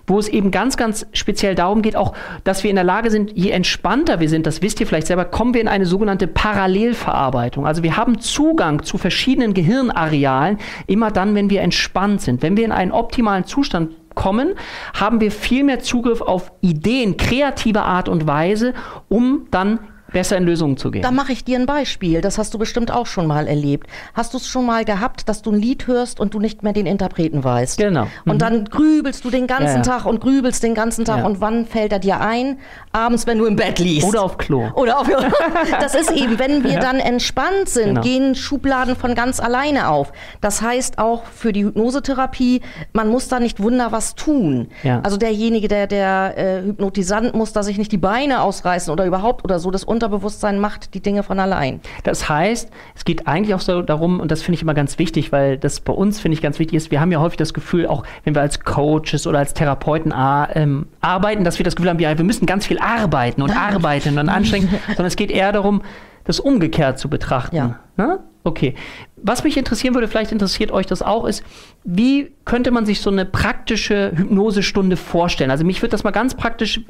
wo 0.06 0.18
es 0.18 0.28
eben 0.28 0.50
ganz, 0.50 0.76
ganz 0.76 1.06
speziell 1.12 1.54
darum 1.54 1.80
geht, 1.80 1.96
auch, 1.96 2.14
dass 2.44 2.62
wir 2.62 2.70
in 2.70 2.76
der 2.76 2.84
Lage 2.84 3.10
sind, 3.10 3.32
je 3.34 3.50
entspannter 3.50 4.20
wir 4.20 4.28
sind, 4.28 4.46
das 4.46 4.60
wisst 4.60 4.80
ihr 4.80 4.86
vielleicht 4.86 5.06
selber, 5.06 5.24
kommen 5.24 5.54
wir 5.54 5.60
in 5.60 5.68
eine 5.68 5.86
sogenannte 5.86 6.26
Parallelverarbeitung. 6.26 7.66
Also 7.66 7.82
wir 7.82 7.96
haben 7.96 8.20
Zugang 8.20 8.82
zu 8.82 8.98
verschiedenen 8.98 9.54
Gehirnarealen 9.54 10.58
immer 10.86 11.10
dann, 11.10 11.34
wenn 11.34 11.50
wir 11.50 11.62
entspannt 11.62 12.20
sind. 12.20 12.42
Wenn 12.42 12.56
wir 12.56 12.64
in 12.64 12.72
einen 12.72 12.92
optimalen 12.92 13.44
Zustand 13.44 13.92
kommen, 14.18 14.54
haben 14.94 15.20
wir 15.20 15.30
viel 15.30 15.62
mehr 15.62 15.78
Zugriff 15.78 16.20
auf 16.20 16.50
Ideen 16.60 17.16
kreativer 17.16 17.84
Art 17.84 18.08
und 18.08 18.26
Weise, 18.26 18.74
um 19.08 19.46
dann 19.52 19.78
besser 20.12 20.36
in 20.36 20.44
Lösungen 20.44 20.76
zu 20.76 20.90
gehen. 20.90 21.02
Da 21.02 21.10
mache 21.10 21.32
ich 21.32 21.44
dir 21.44 21.58
ein 21.58 21.66
Beispiel. 21.66 22.20
Das 22.20 22.38
hast 22.38 22.54
du 22.54 22.58
bestimmt 22.58 22.90
auch 22.90 23.06
schon 23.06 23.26
mal 23.26 23.46
erlebt. 23.46 23.88
Hast 24.14 24.32
du 24.34 24.38
es 24.38 24.48
schon 24.48 24.66
mal 24.66 24.84
gehabt, 24.84 25.28
dass 25.28 25.42
du 25.42 25.52
ein 25.52 25.60
Lied 25.60 25.86
hörst 25.86 26.20
und 26.20 26.34
du 26.34 26.40
nicht 26.40 26.62
mehr 26.62 26.72
den 26.72 26.86
Interpreten 26.86 27.44
weißt? 27.44 27.78
Genau. 27.78 28.04
Mhm. 28.04 28.30
Und 28.30 28.42
dann 28.42 28.64
grübelst 28.64 29.24
du 29.24 29.30
den 29.30 29.46
ganzen 29.46 29.66
ja, 29.66 29.74
ja. 29.76 29.82
Tag 29.82 30.06
und 30.06 30.20
grübelst 30.20 30.62
den 30.62 30.74
ganzen 30.74 31.04
Tag. 31.04 31.18
Ja. 31.18 31.26
Und 31.26 31.40
wann 31.40 31.66
fällt 31.66 31.92
er 31.92 31.98
dir 31.98 32.20
ein? 32.20 32.58
Abends, 32.92 33.26
wenn 33.26 33.38
du 33.38 33.44
im 33.46 33.56
Bett 33.56 33.78
liegst. 33.78 34.08
Oder 34.08 34.22
auf 34.22 34.38
Klo. 34.38 34.68
Oder 34.74 34.98
auf 34.98 35.08
Das 35.80 35.94
ist 35.94 36.10
eben, 36.10 36.38
wenn 36.38 36.64
wir 36.64 36.78
dann 36.78 36.98
entspannt 36.98 37.68
sind, 37.68 37.88
genau. 37.88 38.00
gehen 38.00 38.34
Schubladen 38.34 38.96
von 38.96 39.14
ganz 39.14 39.40
alleine 39.40 39.88
auf. 39.88 40.12
Das 40.40 40.62
heißt 40.62 40.98
auch 40.98 41.24
für 41.24 41.52
die 41.52 41.64
Hypnosetherapie, 41.64 42.62
man 42.92 43.08
muss 43.08 43.28
da 43.28 43.40
nicht 43.40 43.60
wunder 43.60 43.92
was 43.92 44.14
tun. 44.14 44.68
Also 45.02 45.16
derjenige, 45.16 45.68
der, 45.68 45.86
der 45.86 46.34
äh, 46.36 46.62
Hypnotisant 46.62 47.34
muss 47.34 47.52
da 47.52 47.62
sich 47.62 47.78
nicht 47.78 47.92
die 47.92 47.98
Beine 47.98 48.42
ausreißen 48.42 48.92
oder 48.92 49.04
überhaupt 49.06 49.44
oder 49.44 49.58
so. 49.58 49.70
Das 49.70 49.84
Unterbewusstsein 49.98 50.60
macht 50.60 50.94
die 50.94 51.00
Dinge 51.00 51.24
von 51.24 51.40
allein. 51.40 51.80
Das 52.04 52.28
heißt, 52.28 52.70
es 52.94 53.04
geht 53.04 53.26
eigentlich 53.26 53.54
auch 53.54 53.60
so 53.60 53.82
darum, 53.82 54.20
und 54.20 54.30
das 54.30 54.42
finde 54.42 54.54
ich 54.54 54.62
immer 54.62 54.74
ganz 54.74 54.98
wichtig, 55.00 55.32
weil 55.32 55.58
das 55.58 55.80
bei 55.80 55.92
uns, 55.92 56.20
finde 56.20 56.34
ich, 56.34 56.42
ganz 56.42 56.60
wichtig 56.60 56.76
ist, 56.76 56.90
wir 56.92 57.00
haben 57.00 57.10
ja 57.10 57.20
häufig 57.20 57.36
das 57.36 57.52
Gefühl, 57.52 57.86
auch 57.88 58.04
wenn 58.22 58.36
wir 58.36 58.42
als 58.42 58.60
Coaches 58.60 59.26
oder 59.26 59.40
als 59.40 59.54
Therapeuten 59.54 60.14
ähm, 60.54 60.86
arbeiten, 61.00 61.42
dass 61.42 61.58
wir 61.58 61.64
das 61.64 61.74
Gefühl 61.74 61.90
haben, 61.90 61.98
ja, 61.98 62.16
wir 62.16 62.24
müssen 62.24 62.46
ganz 62.46 62.64
viel 62.66 62.78
arbeiten 62.78 63.42
und 63.42 63.50
arbeiten 63.50 64.18
und 64.18 64.28
anstrengen, 64.28 64.68
sondern 64.86 65.06
es 65.06 65.16
geht 65.16 65.32
eher 65.32 65.50
darum, 65.50 65.82
das 66.24 66.38
umgekehrt 66.38 66.98
zu 66.98 67.08
betrachten. 67.10 67.56
Ja. 67.56 67.80
Ne? 67.96 68.20
Okay. 68.44 68.74
Was 69.16 69.42
mich 69.44 69.56
interessieren 69.56 69.94
würde, 69.94 70.08
vielleicht 70.08 70.32
interessiert 70.32 70.70
euch 70.70 70.86
das 70.86 71.02
auch, 71.02 71.26
ist, 71.26 71.42
wie 71.84 72.32
könnte 72.44 72.70
man 72.70 72.86
sich 72.86 73.00
so 73.00 73.10
eine 73.10 73.24
praktische 73.24 74.12
Hypnosestunde 74.14 74.96
vorstellen? 74.96 75.50
Also 75.50 75.64
mich 75.64 75.82
würde 75.82 75.90
das 75.90 76.04
mal 76.04 76.12
ganz 76.12 76.34
praktisch, 76.34 76.80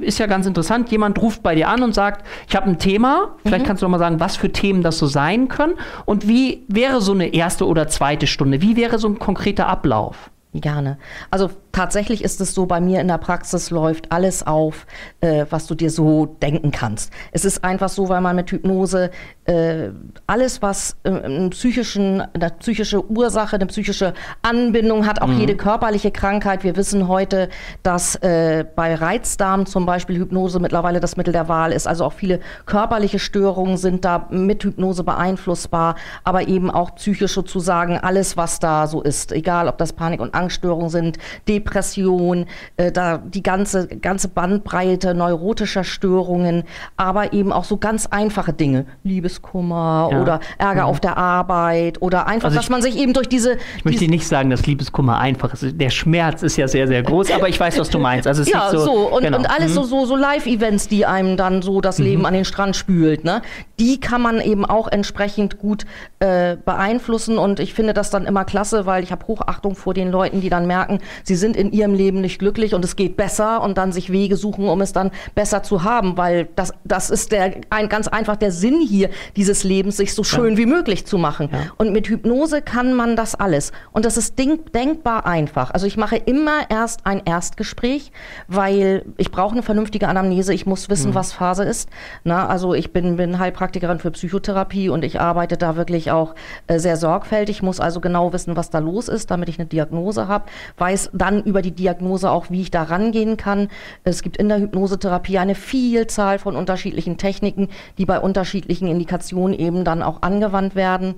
ist 0.00 0.18
ja 0.18 0.26
ganz 0.26 0.46
interessant, 0.46 0.90
jemand 0.90 1.20
ruft 1.20 1.42
bei 1.42 1.54
dir 1.54 1.68
an 1.68 1.82
und 1.82 1.92
sagt, 1.94 2.26
ich 2.48 2.54
habe 2.54 2.70
ein 2.70 2.78
Thema, 2.78 3.36
vielleicht 3.44 3.64
mhm. 3.64 3.66
kannst 3.66 3.82
du 3.82 3.86
noch 3.86 3.90
mal 3.90 3.98
sagen, 3.98 4.20
was 4.20 4.36
für 4.36 4.52
Themen 4.52 4.82
das 4.82 4.98
so 4.98 5.06
sein 5.06 5.48
können 5.48 5.74
und 6.06 6.28
wie 6.28 6.64
wäre 6.68 7.00
so 7.00 7.12
eine 7.12 7.34
erste 7.34 7.66
oder 7.66 7.88
zweite 7.88 8.26
Stunde? 8.26 8.62
Wie 8.62 8.76
wäre 8.76 8.98
so 8.98 9.08
ein 9.08 9.18
konkreter 9.18 9.66
Ablauf? 9.66 10.30
Gerne. 10.54 10.98
Also 11.30 11.50
tatsächlich 11.72 12.22
ist 12.22 12.40
es 12.40 12.54
so, 12.54 12.66
bei 12.66 12.80
mir 12.80 13.00
in 13.00 13.08
der 13.08 13.18
Praxis 13.18 13.70
läuft 13.70 14.12
alles 14.12 14.46
auf, 14.46 14.86
äh, 15.20 15.46
was 15.50 15.66
du 15.66 15.74
dir 15.74 15.90
so 15.90 16.26
denken 16.26 16.70
kannst. 16.70 17.12
Es 17.32 17.44
ist 17.44 17.64
einfach 17.64 17.88
so, 17.88 18.08
weil 18.08 18.20
man 18.20 18.36
mit 18.36 18.50
Hypnose 18.50 19.10
äh, 19.44 19.88
alles, 20.26 20.62
was 20.62 20.96
äh, 21.02 21.10
einen 21.10 21.50
psychischen, 21.50 22.20
eine 22.20 22.50
psychische 22.50 23.10
Ursache, 23.10 23.56
eine 23.56 23.66
psychische 23.66 24.14
Anbindung 24.42 25.06
hat, 25.06 25.20
auch 25.20 25.28
mhm. 25.28 25.40
jede 25.40 25.56
körperliche 25.56 26.10
Krankheit. 26.10 26.62
Wir 26.62 26.76
wissen 26.76 27.08
heute, 27.08 27.48
dass 27.82 28.14
äh, 28.16 28.64
bei 28.76 28.94
Reizdarm 28.94 29.66
zum 29.66 29.86
Beispiel 29.86 30.16
Hypnose 30.18 30.60
mittlerweile 30.60 31.00
das 31.00 31.16
Mittel 31.16 31.32
der 31.32 31.48
Wahl 31.48 31.72
ist. 31.72 31.88
Also 31.88 32.04
auch 32.04 32.12
viele 32.12 32.40
körperliche 32.66 33.18
Störungen 33.18 33.78
sind 33.78 34.04
da 34.04 34.28
mit 34.30 34.62
Hypnose 34.62 35.02
beeinflussbar, 35.02 35.96
aber 36.22 36.46
eben 36.46 36.70
auch 36.70 36.94
psychisch 36.94 37.32
sozusagen 37.32 37.98
alles, 37.98 38.36
was 38.36 38.60
da 38.60 38.86
so 38.86 39.02
ist. 39.02 39.32
Egal, 39.32 39.68
ob 39.68 39.78
das 39.78 39.92
Panik- 39.92 40.20
und 40.20 40.34
Angststörungen 40.34 40.90
sind, 40.90 41.18
Depression, 41.62 42.46
äh, 42.76 42.92
da 42.92 43.18
die 43.18 43.42
ganze, 43.42 43.86
ganze 43.86 44.28
Bandbreite 44.28 45.14
neurotischer 45.14 45.84
Störungen, 45.84 46.64
aber 46.96 47.32
eben 47.32 47.52
auch 47.52 47.64
so 47.64 47.76
ganz 47.76 48.06
einfache 48.06 48.52
Dinge, 48.52 48.86
Liebeskummer 49.04 50.08
ja. 50.10 50.20
oder 50.20 50.40
Ärger. 50.58 50.82
Mhm. 50.82 50.88
auf 50.88 51.00
der 51.00 51.16
Arbeit 51.16 52.02
oder 52.02 52.26
einfach, 52.26 52.46
also 52.46 52.56
ich, 52.56 52.60
dass 52.62 52.70
man 52.70 52.82
sich 52.82 52.96
eben 52.96 53.12
durch 53.12 53.28
diese... 53.28 53.56
Ich 53.76 53.84
möchte 53.84 54.06
nicht 54.06 54.26
sagen, 54.26 54.50
dass 54.50 54.66
Liebeskummer 54.66 55.18
einfach 55.18 55.52
ist. 55.54 55.80
Der 55.80 55.90
Schmerz 55.90 56.42
ist 56.42 56.56
ja 56.56 56.66
sehr, 56.66 56.88
sehr 56.88 57.02
groß, 57.02 57.30
aber 57.30 57.48
ich 57.48 57.58
weiß, 57.58 57.78
was 57.78 57.90
du 57.90 57.98
meinst. 57.98 58.26
Also 58.26 58.42
es 58.42 58.48
ja, 58.48 58.70
so, 58.70 58.78
so, 58.78 58.92
und, 58.92 59.22
genau. 59.22 59.38
und 59.38 59.46
alles 59.46 59.70
mhm. 59.70 59.74
so, 59.74 59.84
so, 59.84 60.06
so 60.06 60.16
Live-Events, 60.16 60.88
die 60.88 61.06
einem 61.06 61.36
dann 61.36 61.62
so 61.62 61.80
das 61.80 61.98
mhm. 61.98 62.04
Leben 62.04 62.26
an 62.26 62.34
den 62.34 62.44
Strand 62.44 62.76
spült, 62.76 63.24
ne? 63.24 63.42
die 63.78 64.00
kann 64.00 64.22
man 64.22 64.40
eben 64.40 64.64
auch 64.64 64.88
entsprechend 64.88 65.58
gut 65.58 65.84
äh, 66.20 66.56
beeinflussen 66.56 67.38
und 67.38 67.60
ich 67.60 67.74
finde 67.74 67.94
das 67.94 68.10
dann 68.10 68.26
immer 68.26 68.44
klasse, 68.44 68.86
weil 68.86 69.02
ich 69.02 69.10
habe 69.12 69.26
Hochachtung 69.26 69.74
vor 69.74 69.92
den 69.92 70.10
Leuten, 70.10 70.40
die 70.40 70.50
dann 70.50 70.66
merken, 70.66 71.00
sie 71.24 71.34
sind 71.34 71.51
in 71.56 71.72
ihrem 71.72 71.94
Leben 71.94 72.20
nicht 72.20 72.38
glücklich 72.38 72.74
und 72.74 72.84
es 72.84 72.96
geht 72.96 73.16
besser 73.16 73.62
und 73.62 73.78
dann 73.78 73.92
sich 73.92 74.10
Wege 74.10 74.36
suchen, 74.36 74.68
um 74.68 74.80
es 74.80 74.92
dann 74.92 75.10
besser 75.34 75.62
zu 75.62 75.84
haben, 75.84 76.16
weil 76.16 76.48
das, 76.56 76.72
das 76.84 77.10
ist 77.10 77.32
der, 77.32 77.54
ein, 77.70 77.88
ganz 77.88 78.08
einfach 78.08 78.36
der 78.36 78.52
Sinn 78.52 78.80
hier 78.80 79.10
dieses 79.36 79.64
Lebens, 79.64 79.96
sich 79.96 80.14
so 80.14 80.24
schön 80.24 80.52
ja. 80.52 80.58
wie 80.58 80.66
möglich 80.66 81.06
zu 81.06 81.18
machen. 81.18 81.48
Ja. 81.52 81.58
Und 81.78 81.92
mit 81.92 82.08
Hypnose 82.08 82.62
kann 82.62 82.94
man 82.94 83.16
das 83.16 83.34
alles. 83.34 83.72
Und 83.92 84.04
das 84.04 84.16
ist 84.16 84.38
denk, 84.38 84.72
denkbar 84.72 85.26
einfach. 85.26 85.70
Also 85.70 85.86
ich 85.86 85.96
mache 85.96 86.16
immer 86.16 86.70
erst 86.70 87.06
ein 87.06 87.22
Erstgespräch, 87.24 88.12
weil 88.48 89.04
ich 89.16 89.30
brauche 89.30 89.52
eine 89.52 89.62
vernünftige 89.62 90.08
Anamnese. 90.08 90.54
Ich 90.54 90.66
muss 90.66 90.88
wissen, 90.88 91.10
mhm. 91.10 91.14
was 91.14 91.32
Phase 91.32 91.64
ist. 91.64 91.88
Na, 92.24 92.46
also 92.46 92.74
ich 92.74 92.92
bin, 92.92 93.16
bin 93.16 93.38
Heilpraktikerin 93.38 93.98
für 93.98 94.10
Psychotherapie 94.10 94.88
und 94.88 95.04
ich 95.04 95.20
arbeite 95.20 95.56
da 95.56 95.76
wirklich 95.76 96.10
auch 96.10 96.34
äh, 96.66 96.78
sehr 96.78 96.96
sorgfältig, 96.96 97.62
muss 97.62 97.80
also 97.80 98.00
genau 98.00 98.32
wissen, 98.32 98.56
was 98.56 98.70
da 98.70 98.78
los 98.78 99.08
ist, 99.08 99.30
damit 99.30 99.48
ich 99.48 99.58
eine 99.58 99.66
Diagnose 99.66 100.28
habe, 100.28 100.44
weiß 100.78 101.10
dann 101.12 101.41
über 101.44 101.62
die 101.62 101.72
Diagnose 101.72 102.30
auch, 102.30 102.50
wie 102.50 102.60
ich 102.60 102.70
da 102.70 102.82
rangehen 102.82 103.36
kann. 103.36 103.68
Es 104.04 104.22
gibt 104.22 104.36
in 104.36 104.48
der 104.48 104.58
Hypnosetherapie 104.58 105.38
eine 105.38 105.54
Vielzahl 105.54 106.38
von 106.38 106.56
unterschiedlichen 106.56 107.18
Techniken, 107.18 107.68
die 107.98 108.06
bei 108.06 108.18
unterschiedlichen 108.18 108.88
Indikationen 108.88 109.58
eben 109.58 109.84
dann 109.84 110.02
auch 110.02 110.22
angewandt 110.22 110.74
werden. 110.74 111.14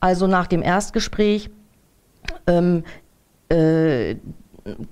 Also 0.00 0.26
nach 0.26 0.46
dem 0.46 0.62
Erstgespräch 0.62 1.50
ähm, 2.46 2.84
äh, 3.48 4.16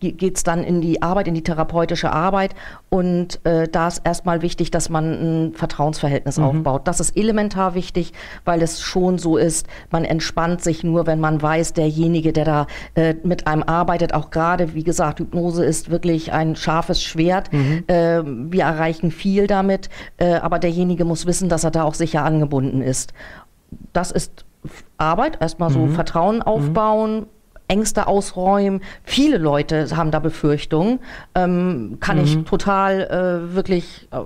geht 0.00 0.36
es 0.36 0.42
dann 0.42 0.64
in 0.64 0.80
die 0.80 1.02
Arbeit, 1.02 1.28
in 1.28 1.34
die 1.34 1.42
therapeutische 1.42 2.12
Arbeit. 2.12 2.54
Und 2.88 3.44
äh, 3.44 3.68
da 3.68 3.88
ist 3.88 4.02
erstmal 4.04 4.42
wichtig, 4.42 4.70
dass 4.70 4.88
man 4.88 5.48
ein 5.48 5.54
Vertrauensverhältnis 5.54 6.38
mhm. 6.38 6.44
aufbaut. 6.44 6.88
Das 6.88 7.00
ist 7.00 7.16
elementar 7.16 7.74
wichtig, 7.74 8.12
weil 8.44 8.62
es 8.62 8.80
schon 8.80 9.18
so 9.18 9.36
ist, 9.36 9.66
man 9.90 10.04
entspannt 10.04 10.62
sich 10.62 10.84
nur, 10.84 11.06
wenn 11.06 11.20
man 11.20 11.40
weiß, 11.40 11.72
derjenige, 11.72 12.32
der 12.32 12.44
da 12.44 12.66
äh, 12.94 13.14
mit 13.22 13.46
einem 13.46 13.62
arbeitet, 13.62 14.14
auch 14.14 14.30
gerade, 14.30 14.74
wie 14.74 14.84
gesagt, 14.84 15.20
Hypnose 15.20 15.64
ist 15.64 15.90
wirklich 15.90 16.32
ein 16.32 16.56
scharfes 16.56 17.02
Schwert. 17.02 17.52
Mhm. 17.52 17.84
Äh, 17.86 18.22
wir 18.24 18.62
erreichen 18.62 19.10
viel 19.10 19.46
damit, 19.46 19.88
äh, 20.16 20.34
aber 20.34 20.58
derjenige 20.58 21.04
muss 21.04 21.26
wissen, 21.26 21.48
dass 21.48 21.64
er 21.64 21.70
da 21.70 21.84
auch 21.84 21.94
sicher 21.94 22.24
angebunden 22.24 22.82
ist. 22.82 23.12
Das 23.92 24.10
ist 24.10 24.44
Arbeit, 24.98 25.38
erstmal 25.40 25.70
so 25.70 25.80
mhm. 25.80 25.92
Vertrauen 25.92 26.42
aufbauen, 26.42 27.26
Ängste 27.68 28.06
ausräumen. 28.06 28.80
Viele 29.02 29.38
Leute 29.38 29.88
haben 29.96 30.10
da 30.10 30.18
Befürchtungen. 30.18 31.00
Ähm, 31.34 31.98
kann 32.00 32.18
mhm. 32.18 32.24
ich 32.24 32.44
total 32.44 33.02
äh, 33.50 33.54
wirklich 33.54 34.08
äh, 34.12 34.18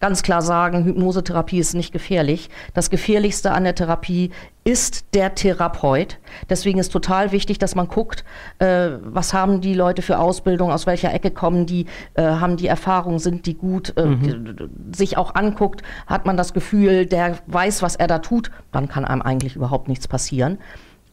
ganz 0.00 0.22
klar 0.22 0.42
sagen, 0.42 0.84
Hypnosetherapie 0.84 1.58
ist 1.58 1.74
nicht 1.74 1.92
gefährlich. 1.92 2.50
Das 2.74 2.90
Gefährlichste 2.90 3.52
an 3.52 3.64
der 3.64 3.74
Therapie 3.74 4.30
ist 4.64 5.14
der 5.14 5.34
Therapeut. 5.34 6.18
Deswegen 6.48 6.78
ist 6.78 6.90
total 6.90 7.32
wichtig, 7.32 7.58
dass 7.58 7.74
man 7.74 7.88
guckt, 7.88 8.24
äh, 8.58 8.90
was 9.02 9.32
haben 9.32 9.60
die 9.60 9.74
Leute 9.74 10.02
für 10.02 10.18
Ausbildung, 10.18 10.70
aus 10.70 10.86
welcher 10.86 11.12
Ecke 11.12 11.30
kommen 11.30 11.66
die, 11.66 11.86
äh, 12.14 12.22
haben 12.22 12.56
die 12.56 12.66
Erfahrung, 12.66 13.18
sind 13.18 13.46
die 13.46 13.54
gut, 13.54 13.94
äh, 13.96 14.04
mhm. 14.04 14.70
sich 14.94 15.16
auch 15.16 15.34
anguckt, 15.34 15.82
hat 16.06 16.26
man 16.26 16.36
das 16.36 16.52
Gefühl, 16.52 17.06
der 17.06 17.38
weiß, 17.46 17.82
was 17.82 17.96
er 17.96 18.06
da 18.06 18.18
tut, 18.18 18.50
dann 18.70 18.88
kann 18.88 19.04
einem 19.04 19.22
eigentlich 19.22 19.56
überhaupt 19.56 19.88
nichts 19.88 20.08
passieren. 20.08 20.58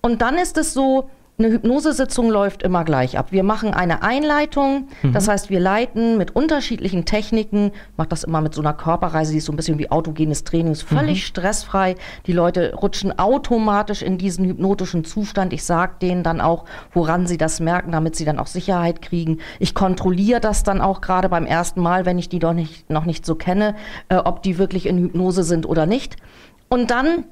Und 0.01 0.21
dann 0.21 0.37
ist 0.37 0.57
es 0.57 0.73
so, 0.73 1.09
eine 1.39 1.49
Hypnosesitzung 1.49 2.31
läuft 2.31 2.63
immer 2.63 2.83
gleich 2.83 3.17
ab. 3.17 3.31
Wir 3.31 3.43
machen 3.43 3.73
eine 3.73 4.01
Einleitung, 4.01 4.87
mhm. 5.03 5.13
das 5.13 5.27
heißt, 5.27 5.51
wir 5.51 5.59
leiten 5.59 6.17
mit 6.17 6.35
unterschiedlichen 6.35 7.05
Techniken, 7.05 7.71
mache 7.95 8.09
das 8.09 8.23
immer 8.23 8.41
mit 8.41 8.55
so 8.55 8.61
einer 8.61 8.73
Körperreise, 8.73 9.33
die 9.33 9.37
ist 9.37 9.45
so 9.45 9.53
ein 9.53 9.55
bisschen 9.55 9.77
wie 9.77 9.91
autogenes 9.91 10.43
Training, 10.43 10.71
ist 10.71 10.81
völlig 10.81 11.19
mhm. 11.19 11.27
stressfrei. 11.27 11.95
Die 12.25 12.33
Leute 12.33 12.73
rutschen 12.73 13.17
automatisch 13.19 14.01
in 14.01 14.17
diesen 14.17 14.45
hypnotischen 14.45 15.05
Zustand. 15.05 15.53
Ich 15.53 15.63
sage 15.63 15.93
denen 16.01 16.23
dann 16.23 16.41
auch, 16.41 16.65
woran 16.91 17.27
sie 17.27 17.37
das 17.37 17.59
merken, 17.59 17.91
damit 17.91 18.15
sie 18.15 18.25
dann 18.25 18.39
auch 18.39 18.47
Sicherheit 18.47 19.03
kriegen. 19.03 19.37
Ich 19.59 19.75
kontrolliere 19.75 20.39
das 20.39 20.63
dann 20.63 20.81
auch 20.81 21.01
gerade 21.01 21.29
beim 21.29 21.45
ersten 21.45 21.81
Mal, 21.81 22.07
wenn 22.07 22.17
ich 22.17 22.29
die 22.29 22.39
doch 22.39 22.53
nicht, 22.53 22.89
noch 22.89 23.05
nicht 23.05 23.27
so 23.27 23.35
kenne, 23.35 23.75
äh, 24.09 24.15
ob 24.15 24.41
die 24.41 24.57
wirklich 24.57 24.87
in 24.87 24.97
Hypnose 24.97 25.43
sind 25.43 25.67
oder 25.67 25.85
nicht. 25.85 26.15
Und 26.69 26.89
dann 26.89 27.25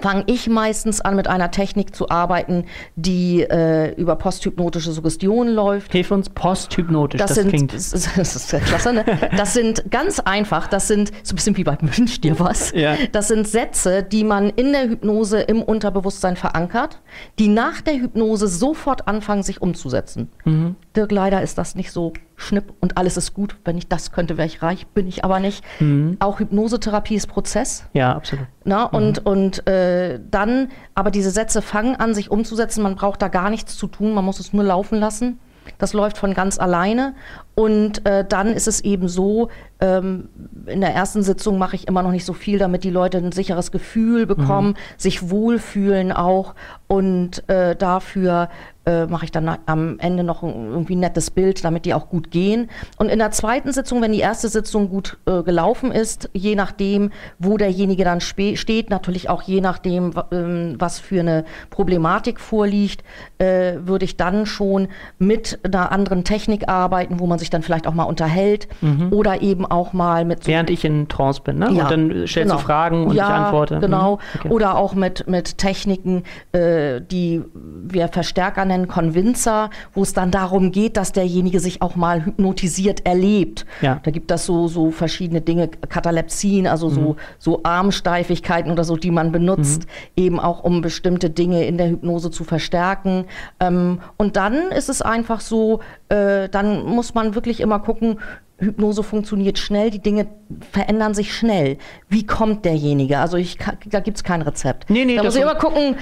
fange 0.00 0.24
ich 0.26 0.48
meistens 0.48 1.00
an, 1.00 1.16
mit 1.16 1.28
einer 1.28 1.50
Technik 1.50 1.94
zu 1.94 2.10
arbeiten, 2.10 2.64
die 2.96 3.42
äh, 3.42 3.94
über 3.94 4.16
posthypnotische 4.16 4.92
Suggestion 4.92 5.48
läuft. 5.48 5.92
Hilf 5.92 6.10
uns 6.10 6.28
posthypnotisch, 6.28 7.18
das, 7.18 7.30
das 7.30 7.38
sind, 7.38 7.48
klingt. 7.48 7.72
Das, 7.72 7.90
das 8.16 8.36
ist 8.36 8.66
klasse, 8.66 8.92
ne? 8.92 9.04
Das 9.36 9.54
sind 9.54 9.90
ganz 9.90 10.20
einfach, 10.20 10.66
das 10.66 10.88
sind 10.88 11.12
so 11.22 11.32
ein 11.32 11.36
bisschen 11.36 11.56
wie 11.56 11.64
bei 11.64 11.76
Wünsch 11.80 12.20
dir 12.20 12.38
was. 12.38 12.72
Ja. 12.72 12.96
Das 13.12 13.28
sind 13.28 13.48
Sätze, 13.48 14.02
die 14.02 14.24
man 14.24 14.50
in 14.50 14.72
der 14.72 14.88
Hypnose 14.88 15.40
im 15.40 15.62
Unterbewusstsein 15.62 16.36
verankert, 16.36 17.00
die 17.38 17.48
nach 17.48 17.80
der 17.80 17.94
Hypnose 17.94 18.48
sofort 18.48 19.08
anfangen, 19.08 19.42
sich 19.42 19.62
umzusetzen. 19.62 20.28
Mhm. 20.44 20.76
Dirk, 20.96 21.12
leider 21.12 21.40
ist 21.42 21.56
das 21.56 21.74
nicht 21.74 21.92
so 21.92 22.12
schnipp 22.36 22.72
und 22.80 22.96
alles 22.96 23.16
ist 23.16 23.32
gut. 23.32 23.56
Wenn 23.64 23.78
ich 23.78 23.88
das 23.88 24.10
könnte, 24.10 24.36
wäre 24.36 24.46
ich 24.46 24.62
reich, 24.62 24.86
bin 24.88 25.06
ich 25.06 25.24
aber 25.24 25.38
nicht. 25.38 25.64
Mhm. 25.80 26.16
Auch 26.18 26.40
Hypnosetherapie 26.40 27.14
ist 27.14 27.28
Prozess. 27.28 27.84
Ja, 27.92 28.14
absolut. 28.14 28.46
Na, 28.64 28.84
und 28.84 29.20
mhm. 29.20 29.30
und 29.30 29.66
äh, 29.68 30.18
dann, 30.30 30.68
aber 30.94 31.10
diese 31.10 31.30
Sätze 31.30 31.62
fangen 31.62 31.96
an, 31.96 32.14
sich 32.14 32.30
umzusetzen. 32.30 32.82
Man 32.82 32.96
braucht 32.96 33.22
da 33.22 33.28
gar 33.28 33.50
nichts 33.50 33.76
zu 33.76 33.86
tun, 33.86 34.14
man 34.14 34.24
muss 34.24 34.40
es 34.40 34.52
nur 34.52 34.64
laufen 34.64 34.98
lassen. 34.98 35.38
Das 35.78 35.92
läuft 35.92 36.18
von 36.18 36.34
ganz 36.34 36.58
alleine. 36.58 37.14
Und 37.54 38.04
äh, 38.06 38.24
dann 38.26 38.48
ist 38.48 38.66
es 38.66 38.80
eben 38.80 39.08
so, 39.08 39.48
ähm, 39.80 40.28
in 40.66 40.80
der 40.80 40.94
ersten 40.94 41.22
Sitzung 41.22 41.58
mache 41.58 41.76
ich 41.76 41.88
immer 41.88 42.02
noch 42.02 42.10
nicht 42.10 42.24
so 42.24 42.32
viel, 42.32 42.58
damit 42.58 42.84
die 42.84 42.90
Leute 42.90 43.18
ein 43.18 43.32
sicheres 43.32 43.72
Gefühl 43.72 44.26
bekommen, 44.26 44.70
mhm. 44.70 44.76
sich 44.96 45.30
wohlfühlen 45.30 46.12
auch. 46.12 46.54
Und 46.86 47.48
äh, 47.48 47.76
dafür 47.76 48.48
äh, 48.86 49.06
mache 49.06 49.26
ich 49.26 49.30
dann 49.30 49.58
am 49.66 49.98
Ende 49.98 50.24
noch 50.24 50.42
ein 50.42 50.70
irgendwie 50.70 50.96
nettes 50.96 51.30
Bild, 51.30 51.64
damit 51.64 51.84
die 51.84 51.94
auch 51.94 52.08
gut 52.08 52.30
gehen. 52.30 52.70
Und 52.96 53.08
in 53.08 53.18
der 53.18 53.30
zweiten 53.30 53.72
Sitzung, 53.72 54.02
wenn 54.02 54.12
die 54.12 54.20
erste 54.20 54.48
Sitzung 54.48 54.88
gut 54.88 55.18
äh, 55.26 55.42
gelaufen 55.42 55.92
ist, 55.92 56.30
je 56.32 56.54
nachdem, 56.54 57.10
wo 57.38 57.56
derjenige 57.56 58.04
dann 58.04 58.20
steht, 58.20 58.90
natürlich 58.90 59.28
auch 59.28 59.42
je 59.42 59.60
nachdem, 59.60 60.12
ähm, 60.32 60.76
was 60.78 60.98
für 60.98 61.20
eine 61.20 61.44
Problematik 61.68 62.40
vorliegt, 62.40 63.04
äh, 63.38 63.74
würde 63.80 64.04
ich 64.04 64.16
dann 64.16 64.46
schon 64.46 64.88
mit 65.18 65.60
einer 65.62 65.92
anderen 65.92 66.24
Technik 66.24 66.68
arbeiten, 66.68 67.20
wo 67.20 67.26
man 67.26 67.38
sich 67.38 67.50
dann 67.50 67.62
vielleicht 67.62 67.86
auch 67.86 67.94
mal 67.94 68.04
unterhält 68.04 68.66
mhm. 68.80 69.12
oder 69.12 69.42
eben 69.42 69.66
auch 69.70 69.92
mal 69.92 70.24
mit. 70.24 70.44
So 70.44 70.50
Während 70.50 70.70
ich 70.70 70.84
in 70.84 71.08
Trance 71.08 71.40
bin, 71.42 71.58
ne? 71.58 71.70
Ja, 71.72 71.84
und 71.84 71.90
dann 71.90 72.10
stellst 72.26 72.34
genau. 72.34 72.56
du 72.56 72.60
Fragen 72.60 73.06
und 73.06 73.14
ja, 73.14 73.28
ich 73.28 73.34
antworte. 73.34 73.78
Genau. 73.80 74.16
Mhm. 74.16 74.20
Okay. 74.38 74.48
Oder 74.48 74.76
auch 74.76 74.94
mit, 74.94 75.26
mit 75.28 75.58
Techniken, 75.58 76.24
äh, 76.52 77.00
die 77.00 77.42
wir 77.54 78.08
Verstärker 78.08 78.64
nennen, 78.64 78.88
Convincer, 78.88 79.70
wo 79.94 80.02
es 80.02 80.12
dann 80.12 80.30
darum 80.30 80.72
geht, 80.72 80.96
dass 80.96 81.12
derjenige 81.12 81.60
sich 81.60 81.82
auch 81.82 81.96
mal 81.96 82.24
hypnotisiert 82.24 83.06
erlebt. 83.06 83.66
Ja. 83.80 84.00
Da 84.02 84.10
gibt 84.10 84.30
es 84.30 84.46
so, 84.46 84.68
so 84.68 84.90
verschiedene 84.90 85.40
Dinge, 85.40 85.68
Katalepsien, 85.68 86.66
also 86.66 86.88
mhm. 86.88 86.94
so, 86.94 87.16
so 87.38 87.60
Armsteifigkeiten 87.62 88.70
oder 88.72 88.84
so, 88.84 88.96
die 88.96 89.10
man 89.10 89.32
benutzt, 89.32 89.82
mhm. 89.82 90.24
eben 90.24 90.40
auch 90.40 90.62
um 90.62 90.80
bestimmte 90.80 91.30
Dinge 91.30 91.64
in 91.64 91.78
der 91.78 91.88
Hypnose 91.88 92.30
zu 92.30 92.44
verstärken. 92.44 93.26
Ähm, 93.60 94.00
und 94.16 94.36
dann 94.36 94.70
ist 94.70 94.88
es 94.88 95.02
einfach 95.02 95.40
so, 95.40 95.80
äh, 96.08 96.48
dann 96.48 96.84
muss 96.84 97.14
man 97.14 97.34
wirklich 97.34 97.60
immer 97.60 97.78
gucken, 97.78 98.18
Hypnose 98.60 99.02
funktioniert 99.02 99.58
schnell, 99.58 99.90
die 99.90 100.00
Dinge 100.00 100.26
verändern 100.70 101.14
sich 101.14 101.34
schnell. 101.34 101.78
Wie 102.08 102.26
kommt 102.26 102.64
derjenige? 102.64 103.18
Also 103.18 103.36
ich, 103.36 103.58
da 103.86 104.00
gibt 104.00 104.18
es 104.18 104.24
kein 104.24 104.42
Rezept. 104.42 104.90
Nee, 104.90 105.04
nee, 105.04 105.16
da 105.16 105.24
muss 105.24 105.36
ich 105.36 105.42
immer 105.42 105.54
gucken, 105.54 105.96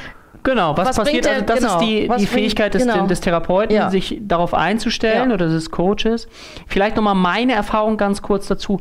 Genau, 0.45 0.77
was, 0.77 0.89
was 0.89 0.97
passiert? 0.97 1.25
Der, 1.25 1.33
also 1.35 1.45
das 1.47 1.59
genau, 1.59 1.75
ist 1.75 1.81
die, 1.81 2.11
die 2.19 2.27
Fähigkeit 2.27 2.73
des, 2.73 2.83
genau. 2.83 3.07
des 3.07 3.21
Therapeuten, 3.21 3.75
ja. 3.75 3.91
sich 3.91 4.19
darauf 4.23 4.55
einzustellen 4.55 5.31
ja. 5.31 5.35
oder 5.35 5.49
des 5.49 5.71
Coaches. 5.71 6.29
Vielleicht 6.67 6.97
nochmal 6.97 7.17
meine 7.17 7.55
Erfahrung 7.55 7.97
ganz 7.97 8.23
kurz 8.23 8.47
dazu 8.47 8.81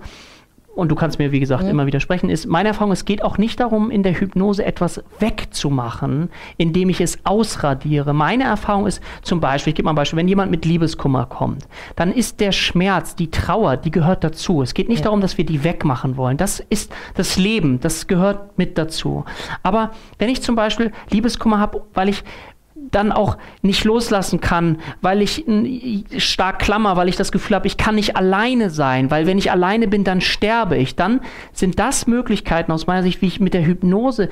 und 0.77 0.89
du 0.89 0.95
kannst 0.95 1.19
mir, 1.19 1.31
wie 1.31 1.39
gesagt, 1.39 1.63
mhm. 1.63 1.69
immer 1.69 1.85
widersprechen, 1.87 2.29
ist 2.29 2.45
meine 2.45 2.69
Erfahrung, 2.69 2.91
es 2.91 3.05
geht 3.05 3.23
auch 3.23 3.37
nicht 3.37 3.59
darum, 3.59 3.89
in 3.89 4.03
der 4.03 4.13
Hypnose 4.13 4.63
etwas 4.63 5.03
wegzumachen, 5.19 6.29
indem 6.57 6.89
ich 6.89 7.01
es 7.01 7.19
ausradiere. 7.25 8.13
Meine 8.13 8.43
Erfahrung 8.43 8.85
ist 8.85 9.01
zum 9.23 9.39
Beispiel, 9.39 9.71
ich 9.71 9.75
gebe 9.75 9.85
mal 9.85 9.93
ein 9.93 9.95
Beispiel, 9.95 10.17
wenn 10.17 10.27
jemand 10.27 10.51
mit 10.51 10.65
Liebeskummer 10.65 11.25
kommt, 11.25 11.67
dann 11.95 12.11
ist 12.13 12.39
der 12.39 12.51
Schmerz, 12.51 13.15
die 13.15 13.31
Trauer, 13.31 13.77
die 13.77 13.91
gehört 13.91 14.23
dazu. 14.23 14.61
Es 14.61 14.73
geht 14.73 14.87
nicht 14.87 14.99
ja. 14.99 15.05
darum, 15.05 15.21
dass 15.21 15.37
wir 15.37 15.45
die 15.45 15.63
wegmachen 15.63 16.15
wollen. 16.15 16.37
Das 16.37 16.59
ist 16.59 16.93
das 17.15 17.37
Leben, 17.37 17.79
das 17.79 18.07
gehört 18.07 18.57
mit 18.57 18.77
dazu. 18.77 19.25
Aber 19.63 19.91
wenn 20.19 20.29
ich 20.29 20.41
zum 20.41 20.55
Beispiel 20.55 20.91
Liebeskummer 21.09 21.59
habe, 21.59 21.81
weil 21.93 22.09
ich 22.09 22.23
dann 22.91 23.11
auch 23.11 23.37
nicht 23.61 23.83
loslassen 23.83 24.39
kann, 24.39 24.77
weil 25.01 25.21
ich 25.21 25.45
stark 26.17 26.59
klammer, 26.59 26.95
weil 26.95 27.09
ich 27.09 27.15
das 27.15 27.31
Gefühl 27.31 27.55
habe, 27.55 27.67
ich 27.67 27.77
kann 27.77 27.95
nicht 27.95 28.15
alleine 28.15 28.69
sein, 28.69 29.11
weil 29.11 29.27
wenn 29.27 29.37
ich 29.37 29.51
alleine 29.51 29.87
bin, 29.87 30.03
dann 30.03 30.21
sterbe 30.21 30.77
ich. 30.77 30.95
Dann 30.95 31.21
sind 31.53 31.79
das 31.79 32.07
Möglichkeiten 32.07 32.71
aus 32.71 32.87
meiner 32.87 33.03
Sicht, 33.03 33.21
wie 33.21 33.27
ich 33.27 33.39
mit 33.39 33.53
der 33.53 33.65
Hypnose 33.65 34.29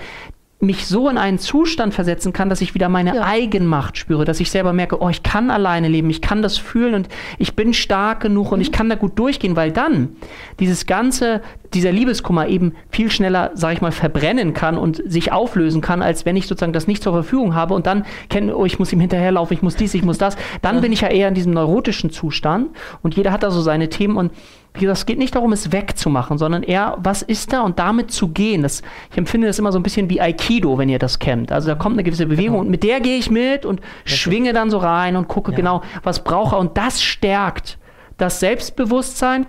mich 0.59 0.87
so 0.87 1.09
in 1.09 1.17
einen 1.17 1.37
Zustand 1.37 1.93
versetzen 1.93 2.31
kann, 2.33 2.49
dass 2.49 2.61
ich 2.61 2.73
wieder 2.73 2.87
meine 2.89 3.15
ja. 3.15 3.25
Eigenmacht 3.25 3.97
spüre, 3.97 4.25
dass 4.25 4.39
ich 4.39 4.49
selber 4.49 4.73
merke, 4.73 5.01
oh, 5.01 5.09
ich 5.09 5.21
kann 5.21 5.51
alleine 5.51 5.87
leben, 5.89 6.09
ich 6.09 6.21
kann 6.21 6.41
das 6.41 6.57
fühlen 6.57 6.95
und 6.95 7.09
ich 7.37 7.55
bin 7.55 7.73
stark 7.73 8.21
genug 8.21 8.51
und 8.51 8.61
ich 8.61 8.71
kann 8.71 8.89
da 8.89 8.95
gut 8.95 9.19
durchgehen, 9.19 9.55
weil 9.55 9.71
dann 9.71 10.15
dieses 10.59 10.85
ganze, 10.85 11.41
dieser 11.73 11.91
Liebeskummer 11.91 12.47
eben 12.47 12.73
viel 12.89 13.11
schneller, 13.11 13.51
sag 13.53 13.73
ich 13.73 13.81
mal, 13.81 13.91
verbrennen 13.91 14.53
kann 14.53 14.77
und 14.77 15.01
sich 15.05 15.31
auflösen 15.31 15.81
kann, 15.81 16.01
als 16.01 16.25
wenn 16.25 16.35
ich 16.35 16.47
sozusagen 16.47 16.73
das 16.73 16.87
nicht 16.87 17.03
zur 17.03 17.13
Verfügung 17.13 17.55
habe 17.55 17.73
und 17.73 17.85
dann 17.85 18.05
kenne, 18.29 18.55
oh, 18.55 18.65
ich 18.65 18.79
muss 18.79 18.93
ihm 18.93 18.99
hinterherlaufen, 18.99 19.55
ich 19.55 19.63
muss 19.63 19.75
dies, 19.75 19.93
ich 19.93 20.03
muss 20.03 20.17
das. 20.17 20.37
Dann 20.61 20.75
ja. 20.75 20.81
bin 20.81 20.91
ich 20.91 21.01
ja 21.01 21.07
eher 21.07 21.27
in 21.27 21.33
diesem 21.33 21.53
neurotischen 21.53 22.09
Zustand 22.09 22.69
und 23.01 23.15
jeder 23.15 23.31
hat 23.31 23.43
da 23.43 23.51
so 23.51 23.61
seine 23.61 23.89
Themen 23.89 24.17
und 24.17 24.31
wie 24.75 24.81
gesagt, 24.81 24.97
es 24.97 25.05
geht 25.05 25.19
nicht 25.19 25.33
darum, 25.35 25.53
es 25.53 25.71
wegzumachen, 25.71 26.37
sondern 26.37 26.61
eher, 26.61 26.97
was 26.99 27.21
ist 27.21 27.53
da 27.53 27.61
und 27.61 27.79
damit 27.79 28.11
zu 28.11 28.29
gehen. 28.29 28.61
Das, 28.61 28.81
ich 29.09 29.17
empfinde 29.17 29.47
das 29.47 29.57
immer 29.57 29.71
so 29.71 29.79
ein 29.79 29.83
bisschen 29.83 30.09
wie 30.09 30.19
Aikido, 30.19 30.77
wenn 30.77 30.89
ihr 30.89 30.99
das 30.99 31.19
kennt. 31.19 31.51
Also 31.53 31.69
da 31.69 31.75
kommt 31.75 31.95
eine 31.95 32.03
gewisse 32.03 32.25
Bewegung 32.25 32.55
genau. 32.55 32.59
und 32.65 32.69
mit 32.69 32.83
der 32.83 32.99
gehe 32.99 33.17
ich 33.17 33.31
mit 33.31 33.65
und 33.65 33.79
Richtig. 33.79 34.21
schwinge 34.21 34.51
dann 34.51 34.69
so 34.69 34.77
rein 34.77 35.15
und 35.15 35.29
gucke 35.29 35.51
ja. 35.51 35.57
genau, 35.57 35.81
was 36.03 36.25
brauche. 36.25 36.57
Und 36.57 36.77
das 36.77 37.01
stärkt 37.01 37.77
das 38.17 38.39
Selbstbewusstsein 38.39 39.47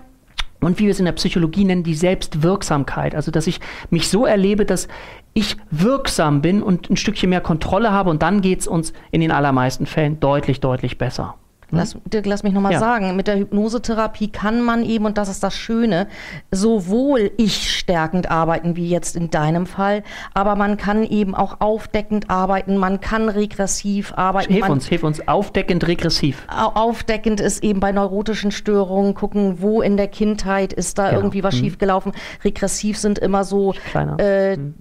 und 0.67 0.79
wie 0.79 0.85
wir 0.85 0.91
es 0.91 0.99
in 0.99 1.05
der 1.05 1.13
Psychologie 1.13 1.65
nennen, 1.65 1.85
die 1.85 1.95
Selbstwirksamkeit. 1.95 3.15
Also, 3.15 3.31
dass 3.31 3.47
ich 3.47 3.61
mich 3.91 4.09
so 4.09 4.27
erlebe, 4.27 4.67
dass 4.67 4.89
ich 5.33 5.57
wirksam 5.71 6.43
bin 6.43 6.63
und 6.63 6.91
ein 6.91 6.97
Stückchen 6.97 7.31
mehr 7.31 7.41
Kontrolle 7.41 7.93
habe 7.93 8.11
und 8.11 8.23
dann 8.23 8.41
geht 8.41 8.61
es 8.61 8.67
uns 8.67 8.93
in 9.11 9.21
den 9.21 9.31
allermeisten 9.31 9.87
Fällen 9.87 10.19
deutlich, 10.19 10.61
deutlich 10.61 10.99
besser. 10.99 11.37
Hm? 11.71 11.79
Lass, 11.79 11.97
Dirk, 12.05 12.27
lass 12.27 12.43
mich 12.43 12.53
nochmal 12.53 12.73
ja. 12.73 12.79
sagen, 12.79 13.17
mit 13.17 13.27
der 13.27 13.39
Hypnosetherapie 13.39 14.29
kann 14.29 14.63
man 14.63 14.85
eben, 14.85 15.05
und 15.05 15.19
das 15.19 15.29
ist 15.29 15.43
das 15.43 15.55
Schöne, 15.57 16.07
sowohl 16.51 17.33
ich 17.37 17.77
stärkend 17.77 18.31
arbeiten, 18.31 18.77
wie 18.77 18.89
jetzt 18.89 19.17
in 19.17 19.31
deinem 19.31 19.67
Fall, 19.67 20.03
aber 20.35 20.55
man 20.55 20.77
kann 20.77 21.05
eben 21.05 21.35
auch 21.35 21.61
aufdeckend 21.61 22.31
arbeiten, 22.31 22.77
man 22.77 23.01
kann 23.01 23.29
regressiv 23.29 24.13
arbeiten. 24.17 24.53
Hilf 24.53 24.63
man, 24.63 24.73
uns, 24.73 24.87
hilf 24.87 25.03
uns, 25.03 25.27
aufdeckend, 25.27 25.87
regressiv. 25.87 26.47
Aufdeckend 26.49 27.41
ist 27.41 27.65
eben 27.65 27.81
bei 27.81 27.93
neurotischen 27.93 28.53
Störungen, 28.53 29.15
gucken, 29.15 29.61
wo 29.61 29.83
in 29.83 29.97
der 29.97 30.09
Kindheit 30.09 30.73
ist 30.73 30.99
da 30.99 31.09
genau. 31.09 31.21
irgendwie 31.21 31.43
was 31.43 31.55
hm. 31.55 31.65
schiefgelaufen. 31.65 32.13
Regressiv 32.45 32.99
sind 32.99 33.19
immer 33.19 33.45
so 33.45 33.75
äh, 34.19 34.57
hm 34.57 34.75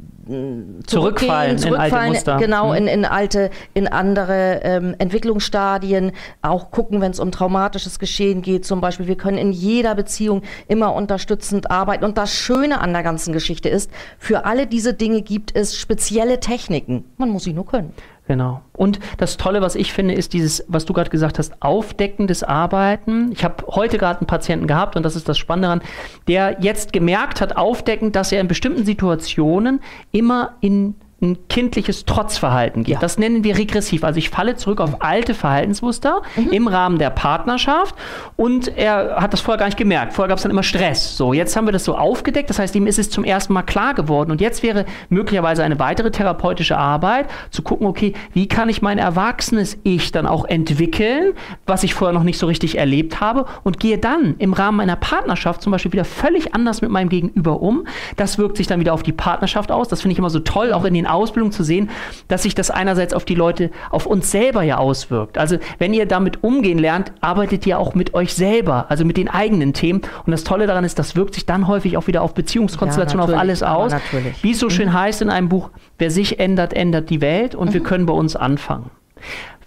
zurückfallen, 0.88 1.58
zurückfallen 1.58 2.14
in 2.14 2.18
alte. 2.18 2.38
Genau, 2.40 2.70
mhm. 2.70 2.76
in, 2.76 2.88
in 2.88 3.06
alte, 3.06 3.50
in 3.74 3.88
andere 3.88 4.62
ähm, 4.64 4.96
Entwicklungsstadien. 4.98 6.12
Auch 6.42 6.72
gucken, 6.72 7.02
wenn 7.02 7.12
es 7.12 7.20
um 7.20 7.32
traumatisches 7.32 8.00
Geschehen 8.00 8.42
geht. 8.42 8.66
Zum 8.66 8.82
Beispiel, 8.82 9.08
wir 9.08 9.18
können 9.18 9.38
in 9.38 9.52
jeder 9.52 9.96
Beziehung 9.96 10.42
immer 10.68 10.94
unterstützend 10.96 11.70
arbeiten. 11.70 12.06
Und 12.06 12.18
das 12.18 12.34
Schöne 12.34 12.80
an 12.82 12.94
der 12.94 13.04
ganzen 13.04 13.34
Geschichte 13.34 13.70
ist, 13.70 13.92
für 14.18 14.46
alle 14.46 14.68
diese 14.68 14.94
Dinge 14.94 15.22
gibt 15.22 15.56
es 15.56 15.78
spezielle 15.78 16.40
Techniken. 16.40 17.06
Man 17.18 17.30
muss 17.30 17.44
sie 17.44 17.54
nur 17.54 17.66
können. 17.66 17.94
Genau. 18.28 18.62
Und 18.74 19.00
das 19.18 19.38
Tolle, 19.38 19.62
was 19.62 19.76
ich 19.76 19.94
finde, 19.94 20.16
ist 20.16 20.34
dieses, 20.34 20.66
was 20.68 20.86
du 20.86 20.94
gerade 20.94 21.12
gesagt 21.12 21.38
hast, 21.38 21.62
aufdeckendes 21.62 22.44
Arbeiten. 22.44 23.32
Ich 23.32 23.44
habe 23.44 23.66
heute 23.68 24.00
gerade 24.00 24.20
einen 24.20 24.28
Patienten 24.28 24.66
gehabt 24.66 24.96
und 24.96 25.04
das 25.04 25.16
ist 25.16 25.30
das 25.30 25.38
Spannende 25.38 25.68
daran, 25.68 25.82
der 26.28 26.58
jetzt 26.60 26.92
gemerkt 26.92 27.40
hat, 27.40 27.56
aufdeckend, 27.56 28.16
dass 28.16 28.32
er 28.32 28.42
in 28.42 28.48
bestimmten 28.48 28.84
Situationen 28.84 29.80
immer 30.12 30.56
in 30.60 30.96
ein 31.22 31.38
kindliches 31.48 32.06
Trotzverhalten 32.06 32.84
gibt. 32.84 32.96
Ja. 32.96 33.00
Das 33.00 33.18
nennen 33.18 33.44
wir 33.44 33.58
regressiv. 33.58 34.04
Also 34.04 34.18
ich 34.18 34.30
falle 34.30 34.56
zurück 34.56 34.82
auf 34.82 35.02
alte 35.02 35.34
Verhaltensmuster 35.34 36.22
mhm. 36.36 36.50
im 36.52 36.68
Rahmen 36.68 37.00
der 37.00 37.10
Partnerschaft 37.10 37.96
und 38.36 38.68
er 38.78 39.16
hat 39.18 39.32
das 39.34 39.42
vorher 39.42 39.58
gar 39.58 39.66
nicht 39.66 39.78
gemerkt. 39.78 40.14
Vorher 40.14 40.30
gab 40.30 40.38
es 40.38 40.44
dann 40.44 40.52
immer 40.52 40.64
Stress. 40.64 41.16
So, 41.16 41.34
jetzt 41.34 41.56
haben 41.56 41.66
wir 41.68 41.72
das 41.72 41.86
so 41.86 41.98
aufgedeckt. 41.98 42.50
Das 42.50 42.60
heißt, 42.60 42.76
ihm 42.76 42.86
ist 42.86 43.00
es 43.00 43.10
zum 43.10 43.24
ersten 43.24 43.54
Mal 43.54 43.64
klar 43.64 43.94
geworden. 43.94 44.32
Und 44.32 44.42
jetzt 44.42 44.62
wäre 44.62 44.86
möglicherweise 45.10 45.64
eine 45.64 45.80
weitere 45.80 46.12
therapeutische 46.12 46.78
Arbeit, 46.78 47.28
zu 47.50 47.62
gucken, 47.62 47.88
okay, 47.88 48.14
wie 48.34 48.48
kann 48.48 48.70
ich 48.70 48.82
mein 48.82 48.98
erwachsenes 48.98 49.78
Ich 49.84 50.12
dann 50.12 50.28
auch 50.28 50.46
entwickeln, 50.46 51.34
was 51.66 51.84
ich 51.84 51.94
vorher 51.94 52.14
noch 52.14 52.24
nicht 52.24 52.38
so 52.38 52.48
richtig 52.48 52.78
erlebt 52.78 53.22
habe 53.22 53.46
und 53.64 53.80
gehe 53.80 53.98
dann 53.98 54.36
im 54.38 54.54
Rahmen 54.54 54.78
meiner 54.78 54.96
Partnerschaft 54.96 55.62
zum 55.62 55.72
Beispiel 55.72 55.94
wieder 55.94 56.06
völlig 56.06 56.54
anders 56.54 56.82
mit 56.82 56.92
meinem 56.92 57.10
Gegenüber 57.10 57.62
um. 57.62 57.88
Das 58.18 58.38
wirkt 58.38 58.58
sich 58.58 58.68
dann 58.68 58.80
wieder 58.80 58.94
auf 58.94 59.04
die 59.04 59.14
Partnerschaft 59.14 59.72
aus. 59.72 59.88
Das 59.88 60.02
finde 60.02 60.14
ich 60.14 60.20
immer 60.20 60.30
so 60.30 60.40
toll, 60.40 60.74
auch 60.74 60.86
in 60.86 60.94
den 60.94 61.05
Ausbildung 61.08 61.52
zu 61.52 61.64
sehen, 61.64 61.90
dass 62.28 62.44
sich 62.44 62.56
das 62.56 62.72
einerseits 62.72 63.14
auf 63.14 63.26
die 63.26 63.36
Leute, 63.36 63.72
auf 63.90 64.06
uns 64.06 64.32
selber 64.32 64.64
ja 64.64 64.78
auswirkt. 64.78 65.38
Also 65.38 65.58
wenn 65.78 65.94
ihr 65.94 66.06
damit 66.06 66.44
umgehen 66.44 66.80
lernt, 66.80 67.12
arbeitet 67.22 67.66
ihr 67.66 67.80
auch 67.80 67.96
mit 67.96 68.14
euch 68.14 68.34
selber, 68.34 68.86
also 68.90 69.06
mit 69.06 69.18
den 69.18 69.30
eigenen 69.30 69.74
Themen. 69.74 70.02
Und 70.26 70.32
das 70.32 70.44
Tolle 70.44 70.68
daran 70.68 70.84
ist, 70.84 71.00
das 71.00 71.16
wirkt 71.16 71.36
sich 71.36 71.46
dann 71.46 71.68
häufig 71.68 71.98
auch 71.98 72.08
wieder 72.08 72.22
auf 72.22 72.34
Beziehungskonstellationen, 72.34 73.28
ja, 73.28 73.34
auf 73.34 73.40
alles 73.40 73.64
aus. 73.64 73.94
Wie 74.42 74.52
es 74.52 74.60
so 74.60 74.70
schön 74.70 74.90
mhm. 74.90 74.94
heißt 74.94 75.22
in 75.22 75.30
einem 75.30 75.50
Buch, 75.50 75.70
wer 75.98 76.12
sich 76.12 76.40
ändert, 76.40 76.74
ändert 76.74 77.10
die 77.10 77.22
Welt 77.22 77.56
und 77.56 77.70
mhm. 77.70 77.74
wir 77.74 77.84
können 77.84 78.06
bei 78.06 78.14
uns 78.14 78.36
anfangen. 78.36 78.90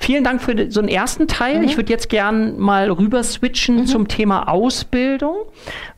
Vielen 0.00 0.22
Dank 0.22 0.40
für 0.40 0.70
so 0.70 0.80
einen 0.80 0.88
ersten 0.88 1.26
Teil. 1.26 1.58
Mhm. 1.58 1.64
Ich 1.64 1.76
würde 1.76 1.92
jetzt 1.92 2.08
gern 2.08 2.58
mal 2.58 2.90
rüber 2.90 3.22
switchen 3.24 3.80
mhm. 3.80 3.86
zum 3.86 4.08
Thema 4.08 4.48
Ausbildung, 4.48 5.36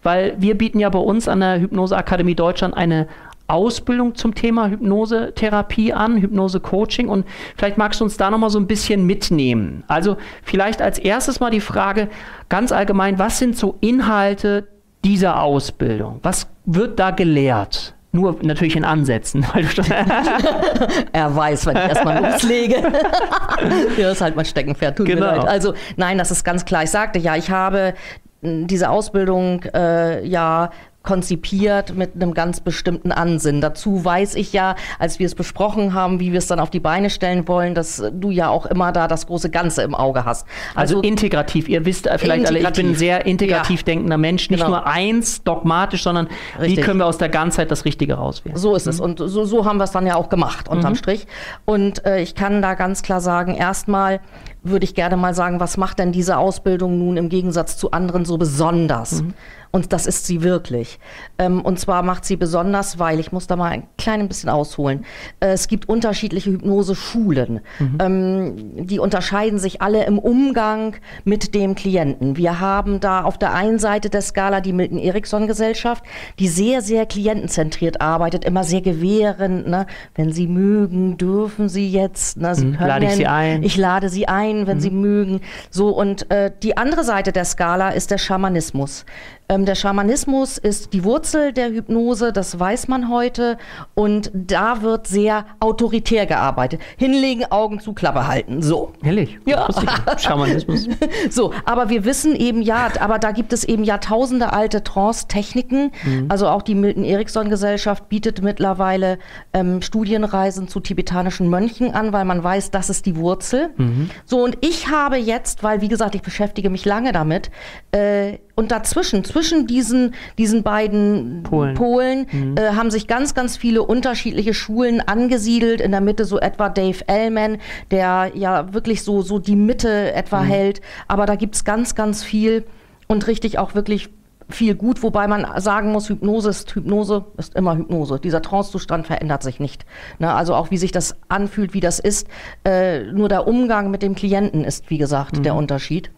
weil 0.03 0.35
wir 0.38 0.57
bieten 0.57 0.81
ja 0.81 0.88
bei 0.88 0.98
uns 0.98 1.29
an 1.29 1.40
der 1.40 1.61
Hypnoseakademie 1.61 2.35
Deutschland 2.35 2.74
eine 2.74 3.09
Ausbildung 3.50 4.14
zum 4.14 4.34
Thema 4.34 4.68
Hypnosetherapie 4.68 5.92
an, 5.92 6.18
Hypnose-Coaching 6.18 7.08
und 7.08 7.26
vielleicht 7.56 7.78
magst 7.78 8.00
du 8.00 8.04
uns 8.04 8.16
da 8.16 8.30
nochmal 8.30 8.50
so 8.50 8.58
ein 8.58 8.66
bisschen 8.66 9.06
mitnehmen. 9.06 9.84
Also 9.88 10.16
vielleicht 10.42 10.82
als 10.82 10.98
erstes 10.98 11.40
mal 11.40 11.50
die 11.50 11.60
Frage 11.60 12.08
ganz 12.48 12.72
allgemein, 12.72 13.18
was 13.18 13.38
sind 13.38 13.56
so 13.56 13.76
Inhalte 13.80 14.68
dieser 15.04 15.42
Ausbildung? 15.42 16.20
Was 16.22 16.48
wird 16.64 16.98
da 16.98 17.10
gelehrt? 17.10 17.94
Nur 18.12 18.36
natürlich 18.42 18.74
in 18.74 18.84
Ansätzen. 18.84 19.46
Weil 19.52 19.64
du 19.64 19.82
er 21.12 21.36
weiß, 21.36 21.66
wenn 21.66 21.76
ich 21.76 21.82
erstmal 21.82 22.24
loslege. 22.24 22.76
ja, 23.96 24.10
ist 24.10 24.20
halt 24.20 24.36
mein 24.36 24.44
Steckenpferd. 24.44 24.96
Tut 24.96 25.06
genau. 25.06 25.30
mir 25.30 25.36
leid. 25.38 25.48
Also, 25.48 25.74
nein, 25.96 26.18
das 26.18 26.30
ist 26.30 26.44
ganz 26.44 26.64
klar. 26.64 26.82
Ich 26.82 26.90
sagte 26.90 27.18
ja, 27.18 27.36
ich 27.36 27.50
habe 27.50 27.94
diese 28.42 28.88
Ausbildung 28.88 29.62
äh, 29.74 30.26
ja 30.26 30.70
konzipiert 31.02 31.94
mit 31.96 32.14
einem 32.14 32.34
ganz 32.34 32.60
bestimmten 32.60 33.10
Ansinn. 33.10 33.62
Dazu 33.62 34.04
weiß 34.04 34.34
ich 34.34 34.52
ja, 34.52 34.76
als 34.98 35.18
wir 35.18 35.26
es 35.26 35.34
besprochen 35.34 35.94
haben, 35.94 36.20
wie 36.20 36.32
wir 36.32 36.38
es 36.38 36.46
dann 36.46 36.60
auf 36.60 36.68
die 36.68 36.80
Beine 36.80 37.08
stellen 37.08 37.48
wollen, 37.48 37.74
dass 37.74 38.02
du 38.12 38.30
ja 38.30 38.50
auch 38.50 38.66
immer 38.66 38.92
da 38.92 39.08
das 39.08 39.26
große 39.26 39.48
Ganze 39.48 39.82
im 39.82 39.94
Auge 39.94 40.26
hast. 40.26 40.46
Also, 40.74 40.96
also 40.96 41.08
integrativ. 41.08 41.68
Ihr 41.68 41.86
wisst 41.86 42.08
vielleicht 42.18 42.46
alle, 42.46 42.58
ich 42.58 42.70
bin 42.70 42.90
ein 42.90 42.94
sehr 42.94 43.24
integrativ 43.24 43.80
ja. 43.80 43.84
denkender 43.84 44.18
Mensch. 44.18 44.50
Nicht 44.50 44.60
genau. 44.60 44.76
nur 44.76 44.86
eins 44.86 45.42
dogmatisch, 45.42 46.02
sondern 46.02 46.28
Richtig. 46.58 46.76
wie 46.76 46.80
können 46.82 46.98
wir 46.98 47.06
aus 47.06 47.18
der 47.18 47.30
Ganzheit 47.30 47.70
das 47.70 47.86
Richtige 47.86 48.14
rauswählen. 48.14 48.58
So 48.58 48.74
ist 48.74 48.84
mhm. 48.84 48.90
es. 48.90 49.00
Und 49.00 49.18
so, 49.18 49.44
so 49.44 49.64
haben 49.64 49.78
wir 49.78 49.84
es 49.84 49.92
dann 49.92 50.06
ja 50.06 50.16
auch 50.16 50.28
gemacht, 50.28 50.68
unterm 50.68 50.92
mhm. 50.92 50.96
Strich. 50.96 51.26
Und 51.64 52.04
äh, 52.04 52.20
ich 52.20 52.34
kann 52.34 52.60
da 52.60 52.74
ganz 52.74 53.02
klar 53.02 53.22
sagen, 53.22 53.54
erstmal 53.54 54.20
würde 54.62 54.84
ich 54.84 54.94
gerne 54.94 55.16
mal 55.16 55.34
sagen, 55.34 55.60
was 55.60 55.76
macht 55.78 55.98
denn 55.98 56.12
diese 56.12 56.36
Ausbildung 56.36 56.98
nun 56.98 57.16
im 57.16 57.30
Gegensatz 57.30 57.78
zu 57.78 57.92
anderen 57.92 58.26
so 58.26 58.36
besonders? 58.36 59.22
Mhm. 59.22 59.34
Und 59.72 59.92
das 59.92 60.06
ist 60.06 60.26
sie 60.26 60.42
wirklich. 60.42 60.98
Ähm, 61.38 61.61
und 61.61 61.78
zwar 61.78 62.02
macht 62.02 62.24
sie 62.24 62.37
besonders, 62.37 62.98
weil, 62.98 63.20
ich 63.20 63.30
muss 63.30 63.46
da 63.46 63.54
mal 63.54 63.70
ein 63.70 63.85
klein 63.98 64.26
bisschen 64.26 64.50
ausholen, 64.50 65.04
äh, 65.38 65.48
es 65.52 65.68
gibt 65.68 65.88
unterschiedliche 65.88 66.50
Hypnoseschulen. 66.50 67.61
Mhm. 67.78 67.98
Ähm, 68.00 68.87
die 68.87 68.98
unterscheiden 68.98 69.59
sich 69.61 69.80
alle 69.80 70.04
im 70.06 70.18
Umgang 70.18 70.96
mit 71.24 71.54
dem 71.54 71.76
Klienten. 71.76 72.37
Wir 72.37 72.59
haben 72.59 72.98
da 72.98 73.22
auf 73.22 73.38
der 73.38 73.54
einen 73.54 73.78
Seite 73.78 74.11
der 74.11 74.22
Skala 74.22 74.61
die 74.61 74.72
Milton-Erickson-Gesellschaft, 74.72 76.04
die 76.40 76.48
sehr, 76.48 76.83
sehr 76.83 77.06
klientenzentriert 77.06 78.00
arbeitet, 78.00 78.44
immer 78.44 78.64
sehr 78.64 78.80
gewährend. 78.80 79.68
Ne? 79.68 79.87
Wenn 80.16 80.33
Sie 80.33 80.48
mögen, 80.48 81.16
dürfen 81.16 81.68
Sie 81.68 81.88
jetzt. 81.88 82.38
Ne? 82.38 82.56
Sie 82.56 82.66
mhm. 82.66 82.76
lade 82.80 83.06
ich 83.06 83.12
Sie 83.12 83.26
ein. 83.26 83.62
Ich 83.62 83.76
lade 83.76 84.09
Sie 84.09 84.26
ein, 84.26 84.66
wenn 84.66 84.78
mhm. 84.78 84.83
Sie 84.83 84.90
mögen. 84.90 85.40
So, 85.70 85.90
und 85.90 86.28
äh, 86.33 86.50
die 86.61 86.76
andere 86.76 87.04
Seite 87.04 87.30
der 87.30 87.44
Skala 87.44 87.90
ist 87.90 88.11
der 88.11 88.18
Schamanismus. 88.18 89.04
Ähm, 89.50 89.64
der 89.64 89.74
Schamanismus 89.74 90.58
ist 90.58 90.92
die 90.92 91.02
Wurzel 91.02 91.52
der 91.52 91.70
Hypnose, 91.70 92.32
das 92.32 92.56
weiß 92.60 92.86
man 92.86 93.10
heute. 93.10 93.58
Und 94.00 94.30
da 94.32 94.80
wird 94.80 95.06
sehr 95.06 95.44
autoritär 95.60 96.24
gearbeitet. 96.24 96.80
Hinlegen, 96.96 97.44
Augen 97.50 97.80
zu, 97.80 97.92
Klappe 97.92 98.26
halten. 98.26 98.62
So. 98.62 98.92
Ehrlich? 99.04 99.38
Ja. 99.44 99.68
Schamanismus. 100.16 100.88
so, 101.30 101.52
aber 101.66 101.90
wir 101.90 102.06
wissen 102.06 102.34
eben 102.34 102.62
ja, 102.62 102.88
aber 102.98 103.18
da 103.18 103.30
gibt 103.32 103.52
es 103.52 103.62
eben 103.62 103.84
Jahrtausende 103.84 104.54
alte 104.54 104.82
Trance-Techniken. 104.82 105.92
Mhm. 106.02 106.26
Also 106.30 106.48
auch 106.48 106.62
die 106.62 106.74
Milton-Erickson-Gesellschaft 106.74 108.08
bietet 108.08 108.40
mittlerweile 108.40 109.18
ähm, 109.52 109.82
Studienreisen 109.82 110.66
zu 110.66 110.80
tibetanischen 110.80 111.50
Mönchen 111.50 111.92
an, 111.92 112.14
weil 112.14 112.24
man 112.24 112.42
weiß, 112.42 112.70
das 112.70 112.88
ist 112.88 113.04
die 113.04 113.16
Wurzel. 113.16 113.68
Mhm. 113.76 114.08
So, 114.24 114.42
und 114.42 114.56
ich 114.62 114.88
habe 114.88 115.18
jetzt, 115.18 115.62
weil 115.62 115.82
wie 115.82 115.88
gesagt, 115.88 116.14
ich 116.14 116.22
beschäftige 116.22 116.70
mich 116.70 116.86
lange 116.86 117.12
damit, 117.12 117.50
äh, 117.92 118.38
und 118.60 118.70
dazwischen, 118.70 119.24
zwischen 119.24 119.66
diesen, 119.66 120.14
diesen 120.36 120.62
beiden 120.62 121.42
Polen, 121.44 121.74
Polen 121.74 122.26
mhm. 122.30 122.56
äh, 122.58 122.72
haben 122.74 122.90
sich 122.90 123.06
ganz, 123.06 123.34
ganz 123.34 123.56
viele 123.56 123.82
unterschiedliche 123.90 124.55
Schulen 124.55 125.00
angesiedelt. 125.00 125.81
In 125.81 125.90
der 125.90 126.00
Mitte 126.00 126.24
so 126.24 126.38
etwa 126.38 126.68
Dave 126.68 127.07
Ellman, 127.09 127.59
der 127.90 128.31
ja 128.35 128.72
wirklich 128.72 129.03
so, 129.03 129.20
so 129.22 129.38
die 129.40 129.57
Mitte 129.57 130.12
etwa 130.12 130.42
mhm. 130.42 130.46
hält. 130.46 130.81
Aber 131.09 131.26
da 131.26 131.35
gibt 131.35 131.57
es 131.57 131.64
ganz, 131.64 131.96
ganz 131.96 132.22
viel 132.22 132.64
und 133.09 133.26
richtig 133.26 133.59
auch 133.59 133.74
wirklich 133.74 134.11
viel 134.48 134.74
gut, 134.74 135.03
wobei 135.03 135.26
man 135.26 135.46
sagen 135.61 135.92
muss, 135.92 136.09
Hypnose 136.09 136.50
ist 136.50 136.74
Hypnose, 136.74 137.24
ist 137.37 137.55
immer 137.55 137.76
Hypnose. 137.76 138.18
Dieser 138.18 138.42
Trancezustand 138.42 139.07
verändert 139.07 139.42
sich 139.42 139.61
nicht. 139.61 139.85
Ne? 140.18 140.33
Also 140.33 140.55
auch 140.55 140.70
wie 140.70 140.76
sich 140.76 140.92
das 140.92 141.16
anfühlt, 141.29 141.74
wie 141.74 141.81
das 141.81 141.98
ist. 141.98 142.29
Äh, 142.64 143.05
nur 143.12 143.29
der 143.29 143.46
Umgang 143.46 143.90
mit 143.90 144.03
dem 144.03 144.14
Klienten 144.14 144.64
ist, 144.64 144.90
wie 144.90 144.98
gesagt, 144.98 145.38
mhm. 145.38 145.42
der 145.42 145.55
Unterschied. 145.55 146.11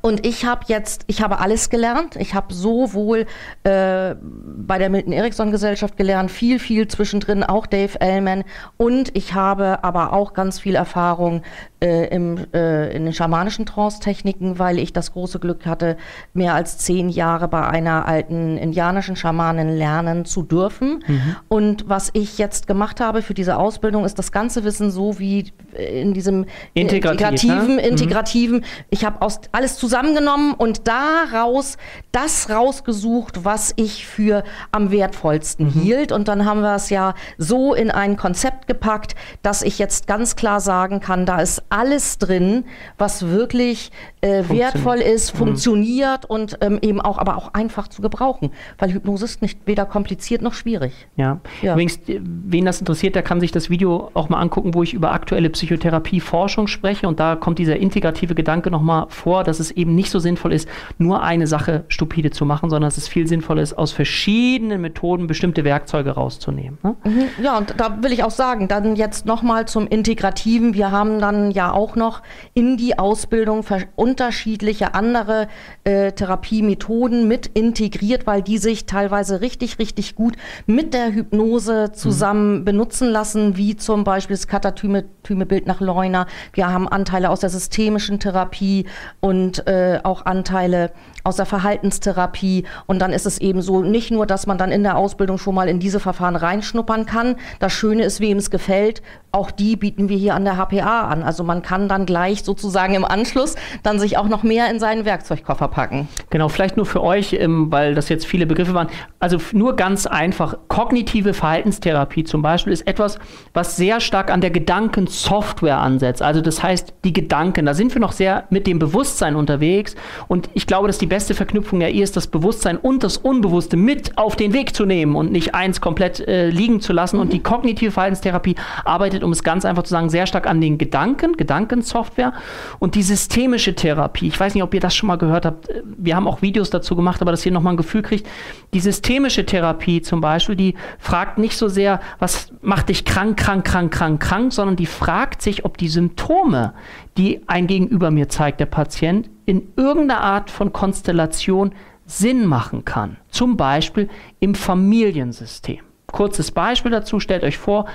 Und 0.00 0.24
ich 0.24 0.44
habe 0.44 0.62
jetzt, 0.68 1.04
ich 1.08 1.22
habe 1.22 1.40
alles 1.40 1.68
gelernt. 1.68 2.16
Ich 2.16 2.34
habe 2.34 2.54
sowohl 2.54 3.26
äh, 3.64 4.14
bei 4.20 4.78
der 4.78 4.90
Milton 4.90 5.12
Erickson 5.12 5.50
Gesellschaft 5.50 5.96
gelernt, 5.96 6.30
viel, 6.30 6.58
viel 6.58 6.86
zwischendrin, 6.86 7.42
auch 7.42 7.66
Dave 7.66 8.00
Ellman. 8.00 8.44
Und 8.76 9.16
ich 9.16 9.34
habe 9.34 9.82
aber 9.82 10.12
auch 10.12 10.34
ganz 10.34 10.60
viel 10.60 10.76
Erfahrung 10.76 11.42
äh, 11.82 12.06
im, 12.14 12.38
äh, 12.54 12.94
in 12.94 13.04
den 13.04 13.12
schamanischen 13.12 13.66
Trance-Techniken, 13.66 14.60
weil 14.60 14.78
ich 14.78 14.92
das 14.92 15.12
große 15.12 15.40
Glück 15.40 15.66
hatte, 15.66 15.96
mehr 16.32 16.54
als 16.54 16.78
zehn 16.78 17.08
Jahre 17.08 17.48
bei 17.48 17.66
einer 17.66 18.06
alten 18.06 18.56
indianischen 18.58 19.16
Schamanin 19.16 19.68
lernen 19.68 20.24
zu 20.24 20.42
dürfen. 20.42 21.02
Mhm. 21.06 21.36
Und 21.48 21.88
was 21.88 22.10
ich 22.12 22.38
jetzt 22.38 22.68
gemacht 22.68 23.00
habe 23.00 23.20
für 23.20 23.34
diese 23.34 23.56
Ausbildung, 23.56 24.04
ist 24.04 24.18
das 24.18 24.30
ganze 24.30 24.62
Wissen 24.62 24.92
so 24.92 25.18
wie 25.18 25.52
in 25.74 26.14
diesem 26.14 26.46
Integrativ, 26.74 27.42
integrativen, 27.42 27.76
ne? 27.76 27.82
integrativen. 27.82 28.56
Mhm. 28.58 28.64
Ich 28.90 29.04
habe 29.04 29.20
aus 29.20 29.40
alles 29.50 29.71
alles 29.72 29.78
zusammengenommen 29.78 30.54
und 30.54 30.86
daraus 30.86 31.76
das 32.12 32.50
rausgesucht, 32.50 33.44
was 33.44 33.72
ich 33.76 34.06
für 34.06 34.44
am 34.70 34.90
wertvollsten 34.90 35.66
mhm. 35.66 35.70
hielt. 35.70 36.12
Und 36.12 36.28
dann 36.28 36.44
haben 36.44 36.60
wir 36.60 36.74
es 36.74 36.90
ja 36.90 37.14
so 37.38 37.74
in 37.74 37.90
ein 37.90 38.16
Konzept 38.16 38.66
gepackt, 38.66 39.14
dass 39.42 39.62
ich 39.62 39.78
jetzt 39.78 40.06
ganz 40.06 40.36
klar 40.36 40.60
sagen 40.60 41.00
kann, 41.00 41.24
da 41.24 41.40
ist 41.40 41.62
alles 41.70 42.18
drin, 42.18 42.64
was 42.98 43.28
wirklich 43.28 43.90
äh, 44.20 44.44
wertvoll 44.48 44.98
ist, 44.98 45.32
mhm. 45.32 45.38
funktioniert 45.38 46.26
und 46.26 46.58
ähm, 46.60 46.78
eben 46.82 47.00
auch, 47.00 47.18
aber 47.18 47.36
auch 47.36 47.54
einfach 47.54 47.88
zu 47.88 48.02
gebrauchen. 48.02 48.50
Weil 48.78 48.92
Hypnose 48.92 49.24
ist 49.24 49.42
nicht 49.42 49.60
weder 49.66 49.86
kompliziert 49.86 50.42
noch 50.42 50.52
schwierig. 50.52 50.92
Ja. 51.16 51.40
ja. 51.62 51.72
Übrigens, 51.72 51.98
wen 52.06 52.64
das 52.66 52.78
interessiert, 52.80 53.14
der 53.14 53.22
kann 53.22 53.40
sich 53.40 53.52
das 53.52 53.70
Video 53.70 54.10
auch 54.12 54.28
mal 54.28 54.40
angucken, 54.40 54.74
wo 54.74 54.82
ich 54.82 54.92
über 54.92 55.12
aktuelle 55.12 55.48
Psychotherapie-Forschung 55.48 56.66
spreche 56.66 57.08
und 57.08 57.18
da 57.18 57.36
kommt 57.36 57.58
dieser 57.58 57.76
integrative 57.76 58.34
Gedanke 58.34 58.70
nochmal 58.70 59.06
vor, 59.08 59.44
dass 59.44 59.58
es 59.58 59.61
eben 59.70 59.94
nicht 59.94 60.10
so 60.10 60.18
sinnvoll 60.18 60.52
ist, 60.52 60.68
nur 60.98 61.22
eine 61.22 61.46
Sache 61.46 61.84
stupide 61.88 62.30
zu 62.30 62.44
machen, 62.44 62.70
sondern 62.70 62.88
dass 62.88 62.96
es 62.96 63.08
viel 63.08 63.26
sinnvoller 63.26 63.62
ist, 63.62 63.74
aus 63.74 63.92
verschiedenen 63.92 64.80
Methoden 64.80 65.26
bestimmte 65.26 65.64
Werkzeuge 65.64 66.10
rauszunehmen. 66.10 66.78
Ne? 66.82 66.96
Mhm. 67.04 67.24
Ja, 67.42 67.58
und 67.58 67.74
da 67.76 68.02
will 68.02 68.12
ich 68.12 68.24
auch 68.24 68.30
sagen, 68.30 68.68
dann 68.68 68.96
jetzt 68.96 69.26
nochmal 69.26 69.66
zum 69.66 69.86
Integrativen. 69.86 70.74
Wir 70.74 70.90
haben 70.90 71.20
dann 71.20 71.50
ja 71.50 71.72
auch 71.72 71.96
noch 71.96 72.22
in 72.54 72.76
die 72.76 72.98
Ausbildung 72.98 73.64
unterschiedliche 73.96 74.94
andere 74.94 75.48
äh, 75.84 76.12
Therapiemethoden 76.12 77.28
mit 77.28 77.46
integriert, 77.46 78.26
weil 78.26 78.42
die 78.42 78.58
sich 78.58 78.86
teilweise 78.86 79.40
richtig, 79.40 79.78
richtig 79.78 80.14
gut 80.14 80.34
mit 80.66 80.94
der 80.94 81.12
Hypnose 81.12 81.92
zusammen 81.92 82.60
mhm. 82.60 82.64
benutzen 82.64 83.08
lassen, 83.08 83.56
wie 83.56 83.76
zum 83.76 84.04
Beispiel 84.04 84.36
das 84.36 84.46
Katatyme-Bild 84.46 85.66
nach 85.66 85.80
Leuner. 85.80 86.26
Wir 86.52 86.68
haben 86.68 86.88
Anteile 86.88 87.30
aus 87.30 87.40
der 87.40 87.50
systemischen 87.50 88.18
Therapie 88.18 88.86
und 89.20 89.51
äh, 89.60 90.00
auch 90.02 90.26
Anteile 90.26 90.92
aus 91.24 91.36
der 91.36 91.46
Verhaltenstherapie. 91.46 92.64
Und 92.86 92.98
dann 92.98 93.12
ist 93.12 93.26
es 93.26 93.38
eben 93.38 93.62
so, 93.62 93.82
nicht 93.82 94.10
nur, 94.10 94.26
dass 94.26 94.46
man 94.46 94.58
dann 94.58 94.72
in 94.72 94.82
der 94.82 94.96
Ausbildung 94.96 95.38
schon 95.38 95.54
mal 95.54 95.68
in 95.68 95.80
diese 95.80 96.00
Verfahren 96.00 96.36
reinschnuppern 96.36 97.06
kann. 97.06 97.36
Das 97.60 97.72
Schöne 97.72 98.04
ist, 98.04 98.20
wem 98.20 98.38
es 98.38 98.50
gefällt, 98.50 99.02
auch 99.32 99.50
die 99.50 99.76
bieten 99.76 100.08
wir 100.10 100.16
hier 100.16 100.34
an 100.34 100.44
der 100.44 100.56
HPA 100.56 101.08
an. 101.08 101.22
Also 101.22 101.42
man 101.42 101.62
kann 101.62 101.88
dann 101.88 102.04
gleich 102.06 102.44
sozusagen 102.44 102.94
im 102.94 103.04
Anschluss 103.04 103.56
dann 103.82 103.98
sich 103.98 104.18
auch 104.18 104.28
noch 104.28 104.42
mehr 104.42 104.70
in 104.70 104.78
seinen 104.78 105.06
Werkzeugkoffer 105.06 105.68
packen. 105.68 106.06
Genau, 106.28 106.48
vielleicht 106.48 106.76
nur 106.76 106.84
für 106.84 107.02
euch, 107.02 107.32
ähm, 107.32 107.72
weil 107.72 107.94
das 107.94 108.10
jetzt 108.10 108.26
viele 108.26 108.44
Begriffe 108.44 108.74
waren. 108.74 108.88
Also 109.20 109.38
nur 109.52 109.74
ganz 109.76 110.06
einfach, 110.06 110.56
kognitive 110.68 111.32
Verhaltenstherapie 111.32 112.24
zum 112.24 112.42
Beispiel 112.42 112.74
ist 112.74 112.86
etwas, 112.86 113.18
was 113.54 113.76
sehr 113.76 114.00
stark 114.00 114.30
an 114.30 114.42
der 114.42 114.50
Gedankensoftware 114.50 115.78
ansetzt. 115.78 116.20
Also 116.20 116.42
das 116.42 116.62
heißt, 116.62 116.92
die 117.04 117.14
Gedanken, 117.14 117.64
da 117.64 117.74
sind 117.74 117.94
wir 117.94 118.00
noch 118.00 118.12
sehr 118.12 118.44
mit 118.50 118.66
dem 118.66 118.78
Bewusstsein 118.78 119.34
unterwegs. 119.34 119.94
Und 120.28 120.50
ich 120.52 120.66
glaube, 120.66 120.88
dass 120.88 120.98
die 120.98 121.06
beste 121.06 121.34
Verknüpfung 121.34 121.80
ja 121.80 121.88
eher 121.88 122.02
ist, 122.02 122.16
das 122.16 122.26
Bewusstsein 122.26 122.76
und 122.76 123.02
das 123.02 123.16
Unbewusste 123.16 123.78
mit 123.78 124.18
auf 124.18 124.36
den 124.36 124.52
Weg 124.52 124.74
zu 124.74 124.84
nehmen 124.84 125.16
und 125.16 125.32
nicht 125.32 125.54
eins 125.54 125.80
komplett 125.80 126.20
äh, 126.20 126.50
liegen 126.50 126.80
zu 126.80 126.92
lassen. 126.92 127.18
Und 127.18 127.32
die 127.32 127.42
kognitive 127.42 127.92
Verhaltenstherapie 127.92 128.56
arbeitet, 128.84 129.21
um 129.24 129.32
es 129.32 129.42
ganz 129.42 129.64
einfach 129.64 129.82
zu 129.82 129.90
sagen, 129.90 130.10
sehr 130.10 130.26
stark 130.26 130.46
an 130.46 130.60
den 130.60 130.78
Gedanken, 130.78 131.36
Gedankensoftware 131.36 132.32
und 132.78 132.94
die 132.94 133.02
systemische 133.02 133.74
Therapie. 133.74 134.28
Ich 134.28 134.38
weiß 134.38 134.54
nicht, 134.54 134.62
ob 134.62 134.74
ihr 134.74 134.80
das 134.80 134.94
schon 134.94 135.06
mal 135.06 135.16
gehört 135.16 135.46
habt. 135.46 135.68
Wir 135.84 136.16
haben 136.16 136.26
auch 136.26 136.42
Videos 136.42 136.70
dazu 136.70 136.96
gemacht, 136.96 137.20
aber 137.22 137.30
dass 137.30 137.44
ihr 137.46 137.52
nochmal 137.52 137.74
ein 137.74 137.78
Gefühl 137.78 138.02
kriegt. 138.02 138.28
Die 138.74 138.80
systemische 138.80 139.46
Therapie 139.46 140.02
zum 140.02 140.20
Beispiel, 140.20 140.56
die 140.56 140.74
fragt 140.98 141.38
nicht 141.38 141.56
so 141.56 141.68
sehr, 141.68 142.00
was 142.18 142.52
macht 142.62 142.88
dich 142.88 143.04
krank, 143.04 143.38
krank, 143.38 143.64
krank, 143.64 143.92
krank, 143.92 144.20
krank, 144.20 144.52
sondern 144.52 144.76
die 144.76 144.86
fragt 144.86 145.42
sich, 145.42 145.64
ob 145.64 145.76
die 145.78 145.88
Symptome, 145.88 146.74
die 147.16 147.40
ein 147.46 147.66
Gegenüber 147.66 148.10
mir 148.10 148.28
zeigt, 148.28 148.60
der 148.60 148.66
Patient, 148.66 149.28
in 149.46 149.68
irgendeiner 149.76 150.20
Art 150.20 150.50
von 150.50 150.72
Konstellation 150.72 151.74
Sinn 152.06 152.46
machen 152.46 152.84
kann. 152.84 153.16
Zum 153.28 153.56
Beispiel 153.56 154.08
im 154.40 154.54
Familiensystem. 154.54 155.80
Kurzes 156.06 156.50
Beispiel 156.50 156.90
dazu, 156.90 157.20
stellt 157.20 157.42
euch 157.42 157.56
vor, 157.56 157.86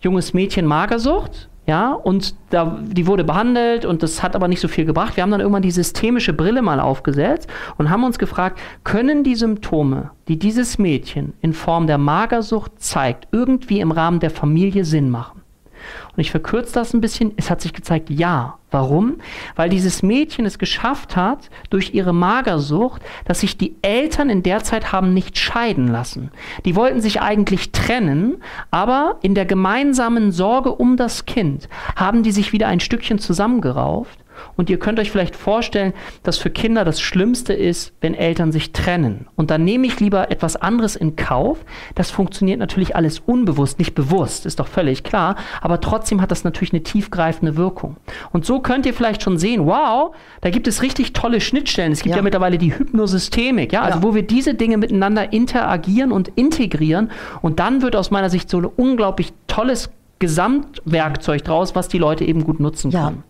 junges 0.00 0.34
Mädchen 0.34 0.66
Magersucht, 0.66 1.48
ja, 1.66 1.92
und 1.92 2.34
da, 2.50 2.80
die 2.82 3.06
wurde 3.06 3.22
behandelt 3.22 3.84
und 3.84 4.02
das 4.02 4.22
hat 4.24 4.34
aber 4.34 4.48
nicht 4.48 4.60
so 4.60 4.66
viel 4.66 4.86
gebracht. 4.86 5.16
Wir 5.16 5.22
haben 5.22 5.30
dann 5.30 5.40
irgendwann 5.40 5.62
die 5.62 5.70
systemische 5.70 6.32
Brille 6.32 6.62
mal 6.62 6.80
aufgesetzt 6.80 7.48
und 7.78 7.90
haben 7.90 8.02
uns 8.02 8.18
gefragt, 8.18 8.58
können 8.82 9.22
die 9.22 9.36
Symptome, 9.36 10.10
die 10.26 10.36
dieses 10.36 10.78
Mädchen 10.78 11.34
in 11.42 11.52
Form 11.52 11.86
der 11.86 11.98
Magersucht 11.98 12.72
zeigt, 12.80 13.28
irgendwie 13.30 13.78
im 13.78 13.92
Rahmen 13.92 14.18
der 14.18 14.30
Familie 14.30 14.84
Sinn 14.84 15.10
machen? 15.10 15.39
Und 16.16 16.20
ich 16.20 16.30
verkürze 16.30 16.74
das 16.74 16.94
ein 16.94 17.00
bisschen. 17.00 17.32
Es 17.36 17.50
hat 17.50 17.60
sich 17.60 17.72
gezeigt, 17.72 18.10
ja. 18.10 18.56
Warum? 18.72 19.16
Weil 19.56 19.68
dieses 19.68 20.04
Mädchen 20.04 20.46
es 20.46 20.60
geschafft 20.60 21.16
hat, 21.16 21.50
durch 21.70 21.92
ihre 21.92 22.12
Magersucht, 22.12 23.02
dass 23.24 23.40
sich 23.40 23.58
die 23.58 23.74
Eltern 23.82 24.30
in 24.30 24.44
der 24.44 24.62
Zeit 24.62 24.92
haben 24.92 25.12
nicht 25.12 25.38
scheiden 25.38 25.88
lassen. 25.88 26.30
Die 26.64 26.76
wollten 26.76 27.00
sich 27.00 27.20
eigentlich 27.20 27.72
trennen, 27.72 28.36
aber 28.70 29.16
in 29.22 29.34
der 29.34 29.44
gemeinsamen 29.44 30.30
Sorge 30.30 30.72
um 30.72 30.96
das 30.96 31.26
Kind 31.26 31.68
haben 31.96 32.22
die 32.22 32.30
sich 32.30 32.52
wieder 32.52 32.68
ein 32.68 32.78
Stückchen 32.78 33.18
zusammengerauft 33.18 34.19
und 34.56 34.70
ihr 34.70 34.78
könnt 34.78 34.98
euch 34.98 35.10
vielleicht 35.10 35.36
vorstellen, 35.36 35.92
dass 36.22 36.38
für 36.38 36.50
Kinder 36.50 36.84
das 36.84 37.00
Schlimmste 37.00 37.52
ist, 37.52 37.92
wenn 38.00 38.14
Eltern 38.14 38.52
sich 38.52 38.72
trennen. 38.72 39.26
Und 39.36 39.50
dann 39.50 39.64
nehme 39.64 39.86
ich 39.86 40.00
lieber 40.00 40.30
etwas 40.30 40.56
anderes 40.56 40.96
in 40.96 41.16
Kauf. 41.16 41.58
Das 41.94 42.10
funktioniert 42.10 42.58
natürlich 42.58 42.96
alles 42.96 43.20
unbewusst, 43.20 43.78
nicht 43.78 43.94
bewusst, 43.94 44.46
ist 44.46 44.60
doch 44.60 44.68
völlig 44.68 45.04
klar. 45.04 45.36
Aber 45.60 45.80
trotzdem 45.80 46.20
hat 46.20 46.30
das 46.30 46.44
natürlich 46.44 46.72
eine 46.72 46.82
tiefgreifende 46.82 47.56
Wirkung. 47.56 47.96
Und 48.32 48.44
so 48.44 48.60
könnt 48.60 48.86
ihr 48.86 48.94
vielleicht 48.94 49.22
schon 49.22 49.38
sehen, 49.38 49.66
wow, 49.66 50.14
da 50.40 50.50
gibt 50.50 50.68
es 50.68 50.82
richtig 50.82 51.12
tolle 51.12 51.40
Schnittstellen. 51.40 51.92
Es 51.92 52.02
gibt 52.02 52.10
ja, 52.10 52.16
ja 52.16 52.22
mittlerweile 52.22 52.58
die 52.58 52.76
Hypnosystemik, 52.76 53.72
ja, 53.72 53.82
also 53.82 53.98
ja. 53.98 54.02
wo 54.02 54.14
wir 54.14 54.22
diese 54.22 54.54
Dinge 54.54 54.76
miteinander 54.76 55.32
interagieren 55.32 56.12
und 56.12 56.28
integrieren. 56.36 57.10
Und 57.42 57.58
dann 57.60 57.82
wird 57.82 57.96
aus 57.96 58.10
meiner 58.10 58.30
Sicht 58.30 58.50
so 58.50 58.58
ein 58.58 58.64
unglaublich 58.64 59.32
tolles 59.46 59.90
Gesamtwerkzeug 60.20 61.42
draus, 61.44 61.74
was 61.74 61.88
die 61.88 61.98
Leute 61.98 62.24
eben 62.24 62.44
gut 62.44 62.60
nutzen 62.60 62.90
ja. 62.90 63.06
können. 63.06 63.24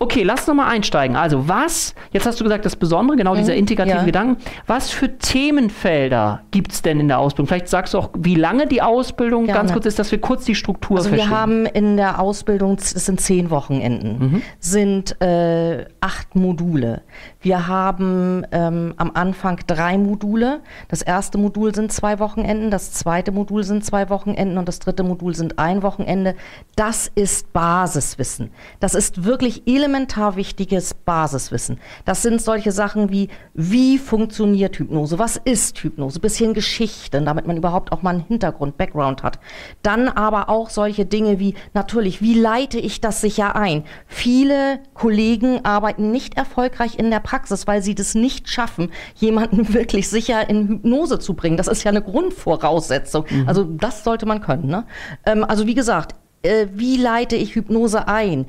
Okay, 0.00 0.22
lass 0.22 0.46
noch 0.46 0.54
mal 0.54 0.68
einsteigen. 0.68 1.16
Also 1.16 1.48
was, 1.48 1.92
jetzt 2.12 2.24
hast 2.24 2.38
du 2.38 2.44
gesagt, 2.44 2.64
das 2.64 2.76
Besondere, 2.76 3.16
genau 3.16 3.34
mhm, 3.34 3.38
dieser 3.38 3.56
integrative 3.56 3.96
ja. 3.96 4.04
Gedanken, 4.04 4.40
was 4.68 4.90
für 4.90 5.18
Themenfelder 5.18 6.42
gibt 6.52 6.72
es 6.72 6.82
denn 6.82 7.00
in 7.00 7.08
der 7.08 7.18
Ausbildung? 7.18 7.48
Vielleicht 7.48 7.68
sagst 7.68 7.94
du 7.94 7.98
auch, 7.98 8.10
wie 8.16 8.36
lange 8.36 8.68
die 8.68 8.80
Ausbildung 8.80 9.46
Gerne. 9.46 9.58
ganz 9.58 9.72
kurz 9.72 9.86
ist, 9.86 9.98
dass 9.98 10.12
wir 10.12 10.20
kurz 10.20 10.44
die 10.44 10.54
Struktur 10.54 10.98
also 10.98 11.08
verstehen. 11.08 11.30
Wir 11.30 11.36
haben 11.36 11.66
in 11.66 11.96
der 11.96 12.20
Ausbildung, 12.20 12.76
das 12.76 12.90
sind 12.90 13.20
zehn 13.20 13.50
Wochenenden, 13.50 14.18
mhm. 14.18 14.42
sind 14.60 15.20
äh, 15.20 15.86
acht 16.00 16.36
Module. 16.36 17.02
Wir 17.40 17.66
haben 17.66 18.46
ähm, 18.52 18.94
am 18.98 19.10
Anfang 19.14 19.58
drei 19.66 19.98
Module. 19.98 20.60
Das 20.86 21.02
erste 21.02 21.38
Modul 21.38 21.74
sind 21.74 21.92
zwei 21.92 22.20
Wochenenden, 22.20 22.70
das 22.70 22.92
zweite 22.92 23.32
Modul 23.32 23.64
sind 23.64 23.84
zwei 23.84 24.08
Wochenenden 24.10 24.58
und 24.58 24.68
das 24.68 24.78
dritte 24.78 25.02
Modul 25.02 25.34
sind 25.34 25.58
ein 25.58 25.82
Wochenende. 25.82 26.36
Das 26.76 27.10
ist 27.12 27.52
Basiswissen. 27.52 28.50
Das 28.78 28.94
ist 28.94 29.24
wirklich 29.24 29.66
elementar 29.66 29.87
elementar 29.88 30.36
wichtiges 30.36 30.92
Basiswissen. 30.92 31.78
Das 32.04 32.20
sind 32.20 32.42
solche 32.42 32.72
Sachen 32.72 33.10
wie, 33.10 33.28
wie 33.54 33.96
funktioniert 33.96 34.78
Hypnose? 34.78 35.18
Was 35.18 35.38
ist 35.38 35.78
Hypnose? 35.78 36.20
Bisschen 36.20 36.52
Geschichten, 36.52 37.24
damit 37.24 37.46
man 37.46 37.56
überhaupt 37.56 37.90
auch 37.90 38.02
mal 38.02 38.10
einen 38.10 38.24
Hintergrund, 38.24 38.76
Background 38.76 39.22
hat. 39.22 39.38
Dann 39.82 40.08
aber 40.08 40.50
auch 40.50 40.68
solche 40.68 41.06
Dinge 41.06 41.38
wie, 41.38 41.54
natürlich, 41.72 42.20
wie 42.20 42.34
leite 42.34 42.78
ich 42.78 43.00
das 43.00 43.22
sicher 43.22 43.56
ein? 43.56 43.84
Viele 44.06 44.80
Kollegen 44.92 45.64
arbeiten 45.64 46.10
nicht 46.10 46.36
erfolgreich 46.36 46.98
in 46.98 47.10
der 47.10 47.20
Praxis, 47.20 47.66
weil 47.66 47.82
sie 47.82 47.94
das 47.94 48.14
nicht 48.14 48.50
schaffen, 48.50 48.90
jemanden 49.14 49.72
wirklich 49.72 50.10
sicher 50.10 50.50
in 50.50 50.68
Hypnose 50.68 51.18
zu 51.18 51.32
bringen. 51.32 51.56
Das 51.56 51.68
ist 51.68 51.82
ja 51.82 51.90
eine 51.90 52.02
Grundvoraussetzung. 52.02 53.24
Mhm. 53.30 53.48
Also 53.48 53.64
das 53.64 54.04
sollte 54.04 54.26
man 54.26 54.42
können. 54.42 54.66
Ne? 54.66 54.84
Ähm, 55.24 55.44
also 55.44 55.66
wie 55.66 55.74
gesagt, 55.74 56.14
äh, 56.42 56.66
wie 56.74 56.98
leite 56.98 57.36
ich 57.36 57.54
Hypnose 57.54 58.06
ein? 58.06 58.46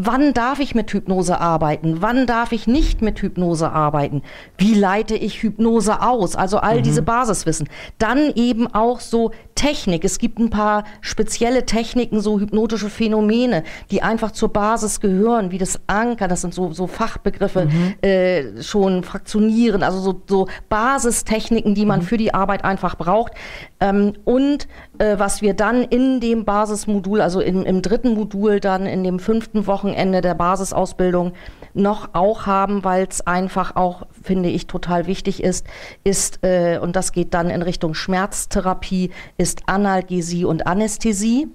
Wann 0.00 0.32
darf 0.32 0.60
ich 0.60 0.74
mit 0.74 0.92
Hypnose 0.92 1.40
arbeiten, 1.40 2.00
wann 2.00 2.26
darf 2.26 2.52
ich 2.52 2.66
nicht 2.66 3.02
mit 3.02 3.20
Hypnose 3.20 3.70
arbeiten, 3.70 4.22
wie 4.56 4.74
leite 4.74 5.16
ich 5.16 5.42
Hypnose 5.42 6.02
aus, 6.02 6.36
also 6.36 6.58
all 6.58 6.78
mhm. 6.78 6.82
diese 6.82 7.02
Basiswissen. 7.02 7.68
Dann 7.98 8.32
eben 8.34 8.72
auch 8.72 9.00
so 9.00 9.32
Technik. 9.56 10.04
Es 10.04 10.20
gibt 10.20 10.38
ein 10.38 10.50
paar 10.50 10.84
spezielle 11.00 11.66
Techniken, 11.66 12.20
so 12.20 12.38
hypnotische 12.38 12.88
Phänomene, 12.90 13.64
die 13.90 14.02
einfach 14.02 14.30
zur 14.30 14.52
Basis 14.52 15.00
gehören, 15.00 15.50
wie 15.50 15.58
das 15.58 15.80
Anker, 15.88 16.28
das 16.28 16.42
sind 16.42 16.54
so, 16.54 16.72
so 16.72 16.86
Fachbegriffe, 16.86 17.64
mhm. 17.66 17.94
äh, 18.08 18.62
schon 18.62 19.02
fraktionieren, 19.02 19.82
also 19.82 19.98
so, 19.98 20.22
so 20.28 20.46
Basistechniken, 20.68 21.74
die 21.74 21.86
man 21.86 22.00
mhm. 22.00 22.04
für 22.04 22.16
die 22.18 22.32
Arbeit 22.32 22.64
einfach 22.64 22.94
braucht. 22.94 23.32
Ähm, 23.80 24.12
und 24.24 24.68
äh, 24.98 25.18
was 25.18 25.42
wir 25.42 25.54
dann 25.54 25.82
in 25.82 26.20
dem 26.20 26.44
Basismodul, 26.44 27.20
also 27.20 27.40
in, 27.40 27.64
im 27.64 27.82
dritten 27.82 28.14
Modul, 28.14 28.60
dann 28.60 28.86
in 28.86 29.04
dem 29.04 29.18
fünften 29.18 29.66
Wochenende 29.66 30.20
der 30.20 30.34
Basisausbildung 30.34 31.32
noch 31.74 32.10
auch 32.14 32.46
haben, 32.46 32.84
weil 32.84 33.06
es 33.08 33.26
einfach 33.26 33.76
auch, 33.76 34.06
finde 34.22 34.48
ich, 34.48 34.66
total 34.66 35.06
wichtig 35.06 35.42
ist, 35.42 35.66
ist, 36.04 36.44
äh, 36.44 36.78
und 36.78 36.96
das 36.96 37.12
geht 37.12 37.34
dann 37.34 37.50
in 37.50 37.62
Richtung 37.62 37.94
Schmerztherapie, 37.94 39.10
ist 39.36 39.62
Analgesie 39.66 40.44
und 40.44 40.66
Anästhesie 40.66 41.48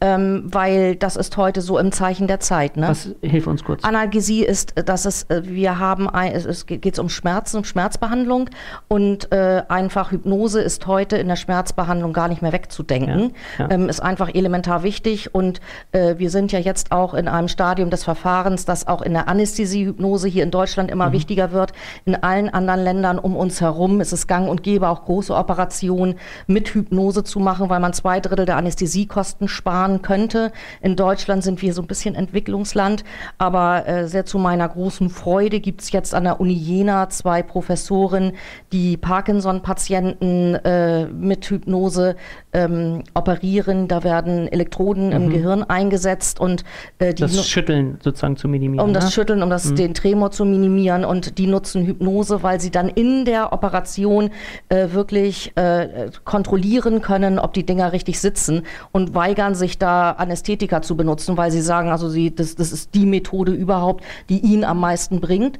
ähm, 0.00 0.44
weil 0.46 0.96
das 0.96 1.16
ist 1.16 1.36
heute 1.36 1.60
so 1.60 1.78
im 1.78 1.92
Zeichen 1.92 2.26
der 2.26 2.40
Zeit. 2.40 2.76
Ne? 2.76 2.88
Was 2.88 3.10
hilft 3.20 3.46
uns 3.46 3.64
kurz? 3.64 3.84
Analgesie 3.84 4.44
ist, 4.44 4.76
äh, 4.76 4.84
dass 4.84 5.04
es, 5.04 5.24
äh, 5.24 5.42
wir 5.44 5.78
haben, 5.78 6.08
ein, 6.08 6.32
es 6.32 6.64
geht 6.66 6.98
um 6.98 7.10
Schmerzen, 7.10 7.58
um 7.58 7.64
Schmerzbehandlung 7.64 8.48
und 8.88 9.30
äh, 9.30 9.62
einfach 9.68 10.10
Hypnose 10.10 10.62
ist 10.62 10.86
heute 10.86 11.18
in 11.18 11.28
der 11.28 11.36
Schmerzbehandlung 11.36 12.14
gar 12.14 12.28
nicht 12.28 12.40
mehr 12.40 12.52
wegzudenken. 12.52 13.32
Ja, 13.58 13.64
ja. 13.64 13.70
Ähm, 13.70 13.88
ist 13.88 14.00
einfach 14.00 14.34
elementar 14.34 14.82
wichtig 14.82 15.34
und 15.34 15.60
äh, 15.92 16.16
wir 16.16 16.30
sind 16.30 16.50
ja 16.52 16.58
jetzt 16.58 16.92
auch 16.92 17.12
in 17.12 17.28
einem 17.28 17.48
Stadium 17.48 17.90
des 17.90 18.04
Verfahrens, 18.04 18.64
das 18.64 18.86
auch 18.86 19.02
in 19.02 19.12
der 19.12 19.28
Anästhesie-Hypnose 19.28 20.28
hier 20.28 20.44
in 20.44 20.50
Deutschland 20.50 20.90
immer 20.90 21.08
mhm. 21.08 21.12
wichtiger 21.12 21.52
wird. 21.52 21.72
In 22.06 22.14
allen 22.14 22.48
anderen 22.48 22.80
Ländern 22.80 23.18
um 23.18 23.36
uns 23.36 23.60
herum 23.60 24.00
ist 24.00 24.12
es 24.12 24.26
gang 24.26 24.48
und 24.48 24.62
gäbe, 24.62 24.88
auch 24.88 25.04
große 25.04 25.34
Operationen 25.34 26.14
mit 26.46 26.68
Hypnose 26.68 27.22
zu 27.22 27.38
machen, 27.38 27.68
weil 27.68 27.80
man 27.80 27.92
zwei 27.92 28.20
Drittel 28.20 28.46
der 28.46 28.56
Anästhesiekosten 28.56 29.48
sparen 29.48 29.89
lernen 29.90 30.02
könnte. 30.02 30.52
In 30.80 30.96
Deutschland 30.96 31.42
sind 31.42 31.62
wir 31.62 31.74
so 31.74 31.82
ein 31.82 31.86
bisschen 31.86 32.14
Entwicklungsland, 32.14 33.04
aber 33.38 33.86
äh, 33.86 34.08
sehr 34.08 34.24
zu 34.24 34.38
meiner 34.38 34.68
großen 34.68 35.10
Freude 35.10 35.60
gibt 35.60 35.82
es 35.82 35.92
jetzt 35.92 36.14
an 36.14 36.24
der 36.24 36.40
Uni 36.40 36.52
Jena 36.52 37.08
zwei 37.10 37.42
Professoren, 37.42 38.32
die 38.72 38.96
Parkinson-Patienten 38.96 40.54
äh, 40.56 41.06
mit 41.06 41.46
Hypnose 41.46 42.16
ähm, 42.52 43.02
operieren. 43.14 43.88
Da 43.88 44.04
werden 44.04 44.48
Elektroden 44.48 45.08
mhm. 45.08 45.12
im 45.12 45.30
Gehirn 45.30 45.62
eingesetzt 45.64 46.40
und 46.40 46.64
äh, 46.98 47.14
die 47.14 47.22
das 47.22 47.48
Schütteln 47.48 47.98
sozusagen 48.02 48.36
zu 48.36 48.48
minimieren. 48.48 48.86
Um 48.86 48.94
das 48.94 49.06
ne? 49.06 49.10
Schütteln, 49.10 49.42
um 49.42 49.50
das, 49.50 49.66
mhm. 49.66 49.76
den 49.76 49.94
Tremor 49.94 50.30
zu 50.30 50.44
minimieren 50.44 51.04
und 51.04 51.38
die 51.38 51.46
nutzen 51.46 51.84
Hypnose, 51.84 52.42
weil 52.42 52.60
sie 52.60 52.70
dann 52.70 52.88
in 52.88 53.24
der 53.24 53.52
Operation 53.52 54.30
äh, 54.68 54.88
wirklich 54.92 55.52
äh, 55.56 56.10
kontrollieren 56.24 57.00
können, 57.00 57.38
ob 57.38 57.52
die 57.54 57.64
Dinger 57.64 57.92
richtig 57.92 58.20
sitzen 58.20 58.62
und 58.92 59.14
weigern 59.14 59.54
sich 59.54 59.78
da 59.82 60.12
Anästhetika 60.12 60.82
zu 60.82 60.96
benutzen, 60.96 61.36
weil 61.36 61.50
sie 61.50 61.60
sagen, 61.60 61.90
also 61.90 62.08
sie, 62.08 62.34
das, 62.34 62.54
das 62.54 62.72
ist 62.72 62.94
die 62.94 63.06
Methode 63.06 63.52
überhaupt, 63.52 64.04
die 64.28 64.40
ihnen 64.40 64.64
am 64.64 64.80
meisten 64.80 65.20
bringt. 65.20 65.58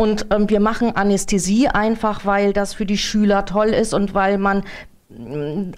Und 0.00 0.26
ähm, 0.30 0.48
wir 0.48 0.60
machen 0.60 0.94
Anästhesie 0.94 1.66
einfach, 1.66 2.24
weil 2.24 2.52
das 2.52 2.72
für 2.72 2.86
die 2.86 2.98
Schüler 2.98 3.44
toll 3.44 3.70
ist 3.70 3.94
und 3.94 4.14
weil 4.14 4.38
man 4.38 4.62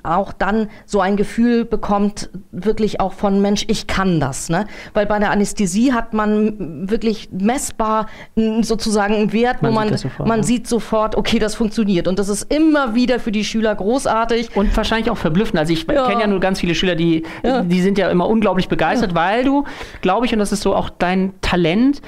auch 0.02 0.32
dann 0.32 0.68
so 0.86 1.00
ein 1.00 1.16
Gefühl 1.16 1.64
bekommt, 1.64 2.30
wirklich 2.50 2.98
auch 2.98 3.12
von 3.12 3.40
Mensch, 3.40 3.64
ich 3.68 3.86
kann 3.86 4.18
das. 4.18 4.48
Ne? 4.48 4.66
Weil 4.92 5.06
bei 5.06 5.20
der 5.20 5.30
Anästhesie 5.30 5.92
hat 5.92 6.14
man 6.14 6.90
wirklich 6.90 7.28
messbar 7.30 8.06
sozusagen 8.34 9.14
einen 9.14 9.32
Wert, 9.32 9.62
man 9.62 9.70
wo 9.70 9.74
man, 9.76 9.96
sofort, 9.96 10.28
man 10.28 10.40
ja. 10.40 10.44
sieht 10.44 10.66
sofort, 10.66 11.14
okay, 11.14 11.38
das 11.38 11.54
funktioniert. 11.54 12.08
Und 12.08 12.18
das 12.18 12.28
ist 12.28 12.52
immer 12.52 12.96
wieder 12.96 13.20
für 13.20 13.30
die 13.30 13.44
Schüler 13.44 13.72
großartig. 13.76 14.56
Und 14.56 14.76
wahrscheinlich 14.76 15.12
auch 15.12 15.18
verblüffend. 15.18 15.60
Also 15.60 15.72
ich 15.74 15.86
ja. 15.86 16.08
kenne 16.08 16.22
ja 16.22 16.26
nur 16.26 16.40
ganz 16.40 16.58
viele 16.58 16.74
Schüler, 16.74 16.96
die, 16.96 17.22
ja. 17.44 17.62
die 17.62 17.82
sind 17.82 17.98
ja 17.98 18.10
immer 18.10 18.28
unglaublich 18.28 18.68
begeistert, 18.68 19.14
weil 19.14 19.44
du, 19.44 19.62
glaube 20.00 20.26
ich, 20.26 20.32
und 20.32 20.40
das 20.40 20.50
ist 20.50 20.62
so 20.62 20.74
auch 20.74 20.90
dein 20.90 21.34
Talent, 21.40 22.02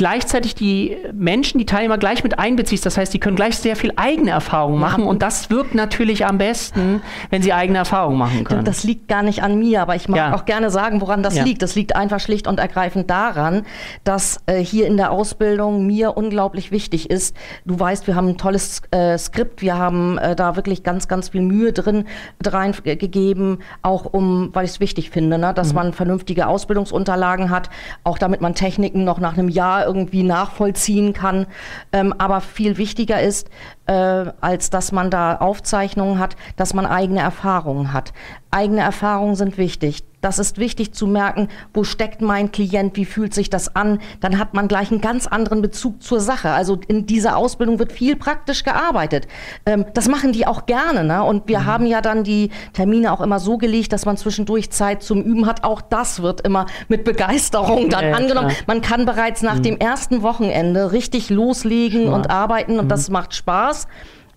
gleichzeitig 0.00 0.54
die 0.54 0.96
Menschen, 1.12 1.58
die 1.58 1.66
Teilnehmer 1.66 1.98
gleich 1.98 2.24
mit 2.24 2.38
einbeziehst. 2.38 2.86
Das 2.86 2.96
heißt, 2.96 3.12
die 3.12 3.20
können 3.20 3.36
gleich 3.36 3.58
sehr 3.58 3.76
viel 3.76 3.92
eigene 3.96 4.30
Erfahrungen 4.30 4.80
machen 4.80 5.04
und 5.04 5.20
das 5.20 5.50
wirkt 5.50 5.74
natürlich 5.74 6.24
am 6.24 6.38
besten, 6.38 7.02
wenn 7.28 7.42
sie 7.42 7.52
eigene 7.52 7.76
Erfahrungen 7.76 8.16
machen 8.16 8.44
können. 8.44 8.64
Das 8.64 8.82
liegt 8.82 9.08
gar 9.08 9.22
nicht 9.22 9.42
an 9.42 9.58
mir, 9.58 9.82
aber 9.82 9.96
ich 9.96 10.08
mag 10.08 10.16
ja. 10.16 10.34
auch 10.34 10.46
gerne 10.46 10.70
sagen, 10.70 11.02
woran 11.02 11.22
das 11.22 11.36
ja. 11.36 11.44
liegt. 11.44 11.60
Das 11.60 11.74
liegt 11.74 11.96
einfach 11.96 12.18
schlicht 12.18 12.46
und 12.46 12.58
ergreifend 12.58 13.10
daran, 13.10 13.66
dass 14.02 14.40
äh, 14.46 14.64
hier 14.64 14.86
in 14.86 14.96
der 14.96 15.10
Ausbildung 15.10 15.84
mir 15.84 16.16
unglaublich 16.16 16.70
wichtig 16.70 17.10
ist. 17.10 17.36
Du 17.66 17.78
weißt, 17.78 18.06
wir 18.06 18.14
haben 18.14 18.28
ein 18.28 18.38
tolles 18.38 18.80
äh, 18.92 19.18
Skript, 19.18 19.60
wir 19.60 19.76
haben 19.76 20.16
äh, 20.16 20.34
da 20.34 20.56
wirklich 20.56 20.82
ganz, 20.82 21.08
ganz 21.08 21.28
viel 21.28 21.42
Mühe 21.42 21.74
drin 21.74 22.06
reingegeben, 22.42 23.58
auch 23.82 24.06
um, 24.06 24.48
weil 24.54 24.64
ich 24.64 24.70
es 24.70 24.80
wichtig 24.80 25.10
finde, 25.10 25.36
ne, 25.36 25.52
dass 25.52 25.68
mhm. 25.68 25.74
man 25.74 25.92
vernünftige 25.92 26.46
Ausbildungsunterlagen 26.46 27.50
hat, 27.50 27.68
auch 28.02 28.16
damit 28.16 28.40
man 28.40 28.54
Techniken 28.54 29.04
noch 29.04 29.20
nach 29.20 29.36
einem 29.36 29.50
Jahr 29.50 29.89
irgendwie 29.90 30.22
nachvollziehen 30.22 31.12
kann. 31.12 31.46
Ähm, 31.92 32.14
aber 32.16 32.40
viel 32.40 32.76
wichtiger 32.78 33.20
ist, 33.20 33.50
äh, 33.86 33.92
als 33.92 34.70
dass 34.70 34.92
man 34.92 35.10
da 35.10 35.36
Aufzeichnungen 35.36 36.18
hat, 36.18 36.36
dass 36.56 36.74
man 36.74 36.86
eigene 36.86 37.20
Erfahrungen 37.20 37.92
hat. 37.92 38.12
Eigene 38.50 38.82
Erfahrungen 38.82 39.34
sind 39.34 39.58
wichtig. 39.58 40.04
Das 40.20 40.38
ist 40.38 40.58
wichtig 40.58 40.92
zu 40.92 41.06
merken, 41.06 41.48
wo 41.72 41.82
steckt 41.82 42.20
mein 42.20 42.52
Klient, 42.52 42.96
wie 42.96 43.06
fühlt 43.06 43.32
sich 43.32 43.48
das 43.48 43.74
an. 43.74 44.00
Dann 44.20 44.38
hat 44.38 44.52
man 44.52 44.68
gleich 44.68 44.90
einen 44.90 45.00
ganz 45.00 45.26
anderen 45.26 45.62
Bezug 45.62 46.02
zur 46.02 46.20
Sache. 46.20 46.50
Also 46.50 46.78
in 46.88 47.06
dieser 47.06 47.36
Ausbildung 47.36 47.78
wird 47.78 47.92
viel 47.92 48.16
praktisch 48.16 48.62
gearbeitet. 48.62 49.26
Ähm, 49.64 49.86
das 49.94 50.08
machen 50.08 50.32
die 50.32 50.46
auch 50.46 50.66
gerne. 50.66 51.04
Ne? 51.04 51.22
Und 51.24 51.48
wir 51.48 51.60
mhm. 51.60 51.66
haben 51.66 51.86
ja 51.86 52.02
dann 52.02 52.22
die 52.22 52.50
Termine 52.74 53.12
auch 53.12 53.22
immer 53.22 53.40
so 53.40 53.56
gelegt, 53.56 53.92
dass 53.92 54.04
man 54.04 54.18
zwischendurch 54.18 54.70
Zeit 54.70 55.02
zum 55.02 55.22
Üben 55.22 55.46
hat. 55.46 55.64
Auch 55.64 55.80
das 55.80 56.20
wird 56.20 56.42
immer 56.42 56.66
mit 56.88 57.04
Begeisterung 57.04 57.88
dann 57.88 58.10
ja, 58.10 58.14
angenommen. 58.14 58.48
Klar. 58.48 58.64
Man 58.66 58.82
kann 58.82 59.06
bereits 59.06 59.40
nach 59.42 59.56
mhm. 59.56 59.62
dem 59.62 59.78
ersten 59.78 60.22
Wochenende 60.22 60.92
richtig 60.92 61.30
loslegen 61.30 62.02
Spaß. 62.02 62.14
und 62.14 62.30
arbeiten 62.30 62.78
und 62.78 62.86
mhm. 62.86 62.90
das 62.90 63.08
macht 63.08 63.34
Spaß. 63.34 63.86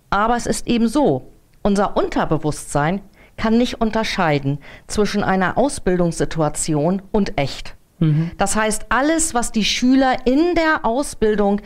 Aber 0.09 0.37
es 0.37 0.45
ist 0.45 0.67
eben 0.67 0.87
so, 0.87 1.23
unser 1.61 1.97
Unterbewusstsein 1.97 3.01
kann 3.37 3.57
nicht 3.57 3.81
unterscheiden 3.81 4.59
zwischen 4.87 5.23
einer 5.23 5.57
Ausbildungssituation 5.57 7.01
und 7.11 7.37
echt. 7.37 7.75
Mhm. 7.99 8.31
Das 8.37 8.55
heißt, 8.55 8.87
alles, 8.89 9.33
was 9.33 9.51
die 9.51 9.65
Schüler 9.65 10.17
in 10.25 10.55
der 10.55 10.85
Ausbildung 10.85 11.61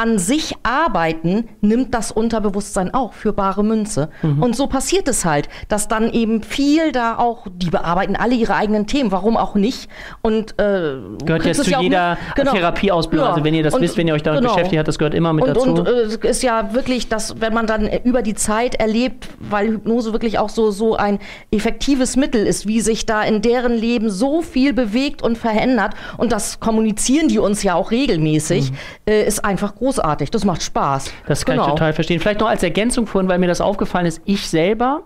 an 0.00 0.18
sich 0.18 0.54
arbeiten, 0.62 1.46
nimmt 1.60 1.92
das 1.92 2.10
Unterbewusstsein 2.10 2.94
auch 2.94 3.12
für 3.12 3.34
bare 3.34 3.62
Münze. 3.62 4.08
Mhm. 4.22 4.42
Und 4.42 4.56
so 4.56 4.66
passiert 4.66 5.06
es 5.08 5.26
halt, 5.26 5.50
dass 5.68 5.88
dann 5.88 6.10
eben 6.10 6.42
viel 6.42 6.90
da 6.90 7.18
auch, 7.18 7.46
die 7.54 7.68
bearbeiten 7.68 8.16
alle 8.16 8.34
ihre 8.34 8.54
eigenen 8.54 8.86
Themen, 8.86 9.12
warum 9.12 9.36
auch 9.36 9.54
nicht? 9.54 9.90
Und 10.22 10.52
äh, 10.52 10.96
gehört 11.22 11.44
jetzt 11.44 11.64
zu 11.64 11.70
ja 11.70 11.82
jeder 11.82 12.18
genau. 12.34 12.52
Therapieausbildung. 12.52 13.26
Ja. 13.26 13.32
Also 13.34 13.44
wenn 13.44 13.52
ihr 13.52 13.62
das 13.62 13.74
und, 13.74 13.82
wisst, 13.82 13.98
wenn 13.98 14.08
ihr 14.08 14.14
euch 14.14 14.22
damit 14.22 14.40
genau. 14.40 14.54
beschäftigt 14.54 14.78
habt, 14.78 14.88
das 14.88 14.98
gehört 14.98 15.12
immer 15.12 15.34
mit 15.34 15.44
und, 15.44 15.54
dazu. 15.54 15.68
Und 15.68 15.86
es 15.86 16.16
äh, 16.16 16.28
ist 16.28 16.42
ja 16.42 16.72
wirklich, 16.72 17.10
dass 17.10 17.38
wenn 17.42 17.52
man 17.52 17.66
dann 17.66 17.86
über 18.04 18.22
die 18.22 18.34
Zeit 18.34 18.76
erlebt, 18.76 19.28
weil 19.38 19.68
Hypnose 19.68 20.12
wirklich 20.12 20.38
auch 20.38 20.48
so 20.48 20.70
so 20.70 20.96
ein 20.96 21.18
effektives 21.50 22.16
Mittel 22.16 22.46
ist, 22.46 22.66
wie 22.66 22.80
sich 22.80 23.04
da 23.04 23.22
in 23.22 23.42
deren 23.42 23.74
Leben 23.74 24.08
so 24.08 24.40
viel 24.40 24.72
bewegt 24.72 25.20
und 25.20 25.36
verändert 25.36 25.92
und 26.16 26.32
das 26.32 26.58
kommunizieren 26.58 27.28
die 27.28 27.38
uns 27.38 27.62
ja 27.62 27.74
auch 27.74 27.90
regelmäßig, 27.90 28.70
mhm. 28.70 28.76
äh, 29.06 29.24
ist 29.24 29.44
einfach 29.44 29.74
großartig. 29.90 30.30
Das 30.30 30.44
macht 30.44 30.62
Spaß. 30.62 31.12
Das 31.26 31.44
kann 31.44 31.56
genau. 31.56 31.66
ich 31.66 31.72
total 31.72 31.92
verstehen. 31.92 32.20
Vielleicht 32.20 32.40
noch 32.40 32.48
als 32.48 32.62
Ergänzung 32.62 33.06
vorhin, 33.06 33.28
weil 33.28 33.38
mir 33.38 33.48
das 33.48 33.60
aufgefallen 33.60 34.06
ist, 34.06 34.20
ich 34.24 34.48
selber 34.48 35.02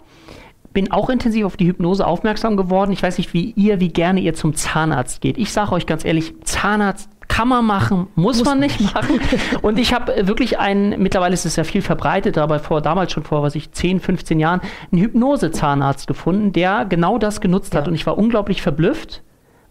bin 0.72 0.90
auch 0.90 1.08
intensiv 1.08 1.46
auf 1.46 1.56
die 1.56 1.66
Hypnose 1.66 2.04
aufmerksam 2.04 2.56
geworden. 2.56 2.90
Ich 2.92 3.02
weiß 3.02 3.18
nicht, 3.18 3.32
wie 3.32 3.52
ihr, 3.52 3.78
wie 3.80 3.90
gerne 3.90 4.20
ihr 4.20 4.34
zum 4.34 4.54
Zahnarzt 4.54 5.20
geht. 5.20 5.38
Ich 5.38 5.52
sage 5.52 5.72
euch 5.72 5.86
ganz 5.86 6.04
ehrlich, 6.04 6.34
Zahnarzt 6.42 7.08
kann 7.28 7.48
man 7.48 7.64
machen, 7.64 8.08
muss, 8.16 8.38
muss 8.38 8.44
man 8.44 8.58
nicht 8.58 8.80
machen. 8.80 9.20
Und 9.62 9.78
ich 9.78 9.94
habe 9.94 10.26
wirklich 10.26 10.58
einen, 10.58 11.00
mittlerweile 11.00 11.32
ist 11.32 11.46
es 11.46 11.56
ja 11.56 11.64
viel 11.64 11.80
verbreitet, 11.80 12.38
aber 12.38 12.58
vor 12.58 12.80
damals 12.80 13.12
schon 13.12 13.22
vor, 13.22 13.42
was 13.42 13.54
ich, 13.54 13.70
10, 13.70 14.00
15 14.00 14.40
Jahren, 14.40 14.60
einen 14.92 15.00
Hypnose-Zahnarzt 15.00 16.06
gefunden, 16.06 16.52
der 16.52 16.84
genau 16.84 17.18
das 17.18 17.40
genutzt 17.40 17.72
ja. 17.72 17.80
hat. 17.80 17.88
Und 17.88 17.94
ich 17.94 18.04
war 18.04 18.18
unglaublich 18.18 18.60
verblüfft, 18.60 19.22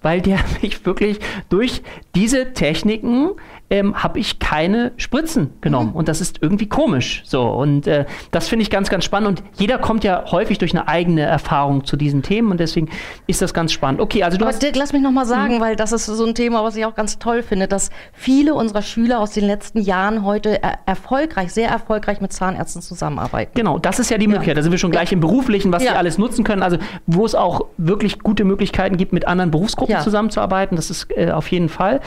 weil 0.01 0.22
der 0.22 0.39
mich 0.61 0.86
wirklich 0.86 1.20
durch 1.49 1.84
diese 2.16 2.53
Techniken 2.53 3.32
ähm, 3.70 4.03
habe 4.03 4.20
ich 4.20 4.39
keine 4.39 4.91
Spritzen 4.97 5.51
genommen. 5.61 5.89
Mhm. 5.89 5.95
Und 5.95 6.07
das 6.07 6.22
ist 6.22 6.39
irgendwie 6.41 6.68
komisch. 6.68 7.24
So. 7.26 7.43
Und 7.43 7.88
äh, 7.88 8.05
das 8.32 8.47
finde 8.47 8.64
ich 8.64 8.70
ganz, 8.70 8.89
ganz 8.89 9.03
spannend. 9.03 9.28
Und 9.28 9.43
jeder 9.59 9.78
kommt 9.78 10.03
ja 10.03 10.26
häufig 10.32 10.57
durch 10.57 10.74
eine 10.74 10.88
eigene 10.88 11.22
Erfahrung 11.22 11.86
zu 11.86 11.97
diesen 11.97 12.22
Themen 12.22 12.51
und 12.51 12.59
deswegen 12.59 12.89
ist 13.26 13.41
das 13.41 13.53
ganz 13.53 13.72
spannend. 13.72 14.01
Okay, 14.01 14.24
also 14.24 14.38
du 14.38 14.45
Aber 14.45 14.53
hast. 14.53 14.61
Dirk, 14.61 14.76
lass 14.76 14.93
mich 14.93 15.01
nochmal 15.01 15.26
sagen, 15.26 15.55
mhm. 15.55 15.61
weil 15.61 15.76
das 15.76 15.91
ist 15.91 16.05
so 16.05 16.26
ein 16.26 16.36
Thema, 16.36 16.64
was 16.64 16.76
ich 16.76 16.86
auch 16.86 16.95
ganz 16.95 17.20
toll 17.20 17.41
finde, 17.41 17.68
dass 17.68 17.89
viele 18.11 18.53
unserer 18.53 18.82
Schüler 18.82 19.20
aus 19.20 19.32
den 19.32 19.45
letzten 19.45 19.80
Jahren 19.80 20.24
heute 20.24 20.61
er 20.61 20.80
erfolgreich, 20.86 21.51
sehr 21.51 21.70
erfolgreich 21.70 22.22
mit 22.22 22.32
Zahnärzten 22.32 22.82
zusammenarbeiten. 22.82 23.51
Genau, 23.55 23.80
das 23.80 23.99
ist 23.99 24.11
ja 24.11 24.18
die 24.18 24.28
Möglichkeit. 24.28 24.55
Ja. 24.55 24.55
Da 24.55 24.64
sind 24.64 24.72
wir 24.72 24.80
schon 24.80 24.91
gleich 24.91 25.09
ja. 25.09 25.16
im 25.16 25.20
Beruflichen, 25.20 25.72
was 25.72 25.84
ja. 25.84 25.91
sie 25.91 25.97
alles 25.97 26.18
nutzen 26.18 26.43
können. 26.43 26.61
Also 26.64 26.78
wo 27.07 27.26
es 27.26 27.34
auch 27.34 27.66
wirklich 27.78 28.20
gute 28.20 28.43
Möglichkeiten 28.43 28.97
gibt, 28.97 29.14
mit 29.14 29.28
anderen 29.28 29.51
Berufsgruppen 29.51 29.99
zusammenzuarbeiten. 30.01 30.76
Das 30.76 30.89
ist 30.89 31.07
äh, 31.16 31.32
auf 31.32 31.47
jeden 31.51 31.70
Fall. 31.70 32.01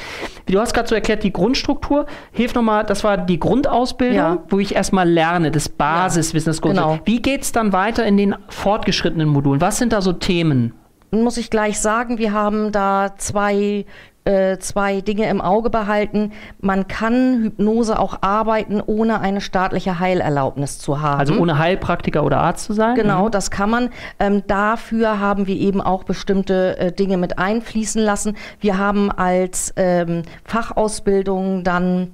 Du 0.46 0.60
hast 0.60 0.74
gerade 0.74 0.88
so 0.88 0.94
erklärt, 0.94 1.24
die 1.24 1.32
Grund 1.32 1.45
Grundstruktur. 1.46 2.06
Hilf 2.32 2.54
nochmal, 2.54 2.82
das 2.84 3.04
war 3.04 3.16
die 3.16 3.38
Grundausbildung, 3.38 4.16
ja. 4.16 4.42
wo 4.48 4.58
ich 4.58 4.74
erstmal 4.74 5.08
lerne, 5.08 5.52
das 5.52 5.68
Basiswissen, 5.68 6.50
das 6.50 6.60
Genau. 6.60 6.98
Wie 7.04 7.22
geht 7.22 7.42
es 7.42 7.52
dann 7.52 7.72
weiter 7.72 8.04
in 8.04 8.16
den 8.16 8.34
fortgeschrittenen 8.48 9.28
Modulen? 9.28 9.60
Was 9.60 9.78
sind 9.78 9.92
da 9.92 10.00
so 10.00 10.12
Themen? 10.12 10.72
Muss 11.12 11.36
ich 11.36 11.50
gleich 11.50 11.78
sagen, 11.78 12.18
wir 12.18 12.32
haben 12.32 12.72
da 12.72 13.14
zwei 13.16 13.86
äh, 14.26 14.58
zwei 14.58 15.00
Dinge 15.00 15.28
im 15.28 15.40
Auge 15.40 15.70
behalten. 15.70 16.32
Man 16.60 16.88
kann 16.88 17.42
Hypnose 17.42 17.98
auch 17.98 18.18
arbeiten, 18.22 18.82
ohne 18.84 19.20
eine 19.20 19.40
staatliche 19.40 20.00
Heilerlaubnis 20.00 20.78
zu 20.78 21.00
haben. 21.00 21.20
Also 21.20 21.38
ohne 21.38 21.58
Heilpraktiker 21.58 22.24
oder 22.24 22.40
Arzt 22.40 22.64
zu 22.64 22.72
sein? 22.72 22.94
Genau, 22.96 23.26
mhm. 23.26 23.30
das 23.30 23.50
kann 23.50 23.70
man. 23.70 23.90
Ähm, 24.18 24.42
dafür 24.46 25.20
haben 25.20 25.46
wir 25.46 25.56
eben 25.56 25.80
auch 25.80 26.04
bestimmte 26.04 26.78
äh, 26.78 26.92
Dinge 26.92 27.16
mit 27.16 27.38
einfließen 27.38 28.02
lassen. 28.02 28.36
Wir 28.60 28.78
haben 28.78 29.10
als 29.10 29.72
ähm, 29.76 30.22
Fachausbildung 30.44 31.64
dann 31.64 32.12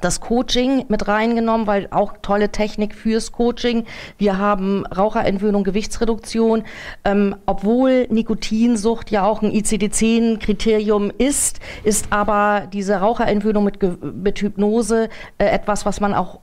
das 0.00 0.20
Coaching 0.20 0.84
mit 0.88 1.08
reingenommen, 1.08 1.66
weil 1.66 1.88
auch 1.90 2.14
tolle 2.22 2.50
Technik 2.50 2.94
fürs 2.94 3.32
Coaching. 3.32 3.84
Wir 4.18 4.38
haben 4.38 4.84
Raucherentwöhnung, 4.86 5.64
Gewichtsreduktion. 5.64 6.64
Ähm, 7.04 7.36
obwohl 7.46 8.06
Nikotinsucht 8.08 9.10
ja 9.10 9.24
auch 9.24 9.42
ein 9.42 9.50
ICD-10-Kriterium 9.52 11.10
ist, 11.18 11.60
ist 11.84 12.12
aber 12.12 12.68
diese 12.72 12.96
Raucherentwöhnung 12.96 13.64
mit, 13.64 13.78
mit 14.02 14.40
Hypnose 14.40 15.08
äh, 15.38 15.46
etwas, 15.46 15.86
was 15.86 16.00
man 16.00 16.14
auch 16.14 16.40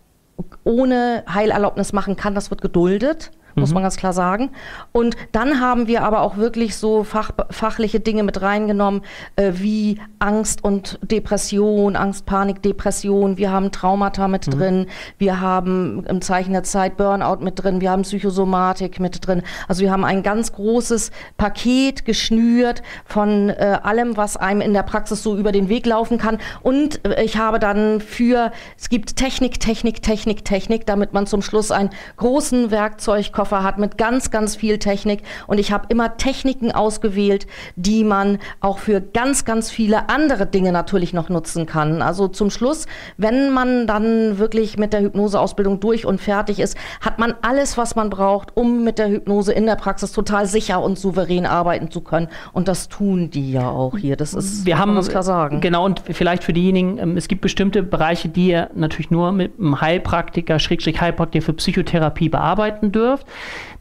ohne 0.64 1.24
Heilerlaubnis 1.32 1.94
machen 1.94 2.16
kann. 2.16 2.36
Das 2.36 2.50
wird 2.50 2.62
geduldet 2.62 3.32
muss 3.56 3.70
mhm. 3.70 3.76
man 3.76 3.84
ganz 3.84 3.98
klar 3.98 4.14
sagen. 4.14 4.52
Und 4.92 5.16
dann 5.32 5.60
haben 5.60 5.88
wir 5.88 6.04
aber 6.04 6.22
auch 6.22 6.38
wirklich 6.38 6.76
so 6.78 7.04
fach, 7.04 7.32
fachliche 7.50 8.00
Dinge 8.00 8.24
mit 8.24 8.42
reingenommen, 8.42 9.02
äh, 9.36 9.54
wie 9.56 10.00
Angst 10.20 10.64
und 10.64 11.00
Depression, 11.04 11.96
Angst, 11.96 12.26
Panik, 12.26 12.62
Depression. 12.62 13.38
Wir 13.38 13.52
haben 13.52 13.72
Traumata 13.72 14.28
mit 14.28 14.48
mhm. 14.48 14.52
drin. 14.52 14.86
Wir 15.18 15.40
haben 15.40 16.06
im 16.06 16.22
Zeichen 16.22 16.54
der 16.54 16.64
Zeit 16.64 16.98
Burnout 16.98 17.44
mit 17.44 17.64
drin. 17.64 17.82
Wir 17.82 17.92
haben 17.92 18.04
Psychosomatik 18.04 19.00
mit 19.00 19.26
drin. 19.26 19.44
Also 19.68 19.82
wir 19.82 19.92
haben 19.92 20.06
ein 20.06 20.24
ganz 20.24 20.54
großes 20.54 21.12
Paket 21.38 22.06
geschnürt 22.06 22.82
von 23.06 23.50
äh, 23.50 23.80
allem, 23.84 24.18
was 24.18 24.38
einem 24.38 24.62
in 24.62 24.74
der 24.74 24.84
Praxis 24.84 25.24
so 25.24 25.38
über 25.38 25.52
den 25.52 25.70
Weg 25.70 25.86
laufen 25.86 26.18
kann. 26.18 26.40
Und 26.62 27.06
äh, 27.06 27.24
ich 27.24 27.38
habe 27.38 27.60
dann 27.60 28.02
für, 28.02 28.52
es 28.78 28.90
gibt 28.90 29.16
Technik, 29.16 29.60
Technik, 29.60 30.02
Technik, 30.02 30.46
Technik, 30.46 30.86
damit 30.86 31.14
man 31.14 31.28
zum 31.28 31.42
Schluss 31.42 31.72
einen 31.72 31.90
großen 32.18 32.72
Werkzeugkoffer 32.72 33.43
hat 33.52 33.78
mit 33.78 33.98
ganz, 33.98 34.32
ganz 34.32 34.56
viel 34.56 34.78
Technik. 34.78 35.24
Und 35.48 35.60
ich 35.60 35.72
habe 35.72 35.86
immer 35.90 36.18
Techniken 36.18 36.72
ausgewählt, 36.72 37.48
die 37.76 38.04
man 38.04 38.40
auch 38.62 38.78
für 38.78 39.02
ganz, 39.02 39.46
ganz 39.46 39.70
viele 39.70 40.10
andere 40.10 40.46
Dinge 40.46 40.72
natürlich 40.72 41.14
noch 41.14 41.30
nutzen 41.30 41.66
kann. 41.66 42.02
Also 42.02 42.28
zum 42.28 42.50
Schluss, 42.50 42.86
wenn 43.18 43.52
man 43.52 43.88
dann 43.88 44.38
wirklich 44.38 44.78
mit 44.78 44.94
der 44.94 45.02
Hypnoseausbildung 45.02 45.80
durch 45.80 46.06
und 46.06 46.22
fertig 46.22 46.60
ist, 46.60 46.78
hat 47.02 47.20
man 47.20 47.34
alles, 47.42 47.78
was 47.78 47.96
man 47.96 48.10
braucht, 48.10 48.56
um 48.56 48.84
mit 48.84 49.00
der 49.00 49.10
Hypnose 49.10 49.54
in 49.54 49.66
der 49.66 49.76
Praxis 49.76 50.12
total 50.12 50.46
sicher 50.46 50.82
und 50.82 50.98
souverän 50.98 51.46
arbeiten 51.46 51.92
zu 51.92 52.02
können. 52.02 52.28
Und 52.54 52.68
das 52.68 52.88
tun 52.90 53.30
die 53.30 53.52
ja 53.52 53.70
auch 53.70 53.98
hier. 53.98 54.16
Das 54.16 54.34
ist, 54.34 54.66
wir 54.66 54.78
haben 54.78 54.96
das 54.96 55.10
klar 55.10 55.24
sagen. 55.24 55.62
Genau, 55.62 55.86
und 55.86 56.02
vielleicht 56.10 56.44
für 56.44 56.54
diejenigen, 56.54 56.98
ähm, 56.98 57.18
es 57.18 57.28
gibt 57.28 57.42
bestimmte 57.42 57.84
Bereiche, 57.84 58.30
die 58.30 58.48
ihr 58.48 58.70
natürlich 58.76 59.12
nur 59.12 59.32
mit 59.32 59.60
einem 59.60 59.82
Heilpraktiker, 59.82 60.60
Schrägstrich 60.60 61.02
Heilpraktiker 61.02 61.46
für 61.46 61.54
Psychotherapie 61.54 62.30
bearbeiten 62.30 62.92
dürft. 62.92 63.28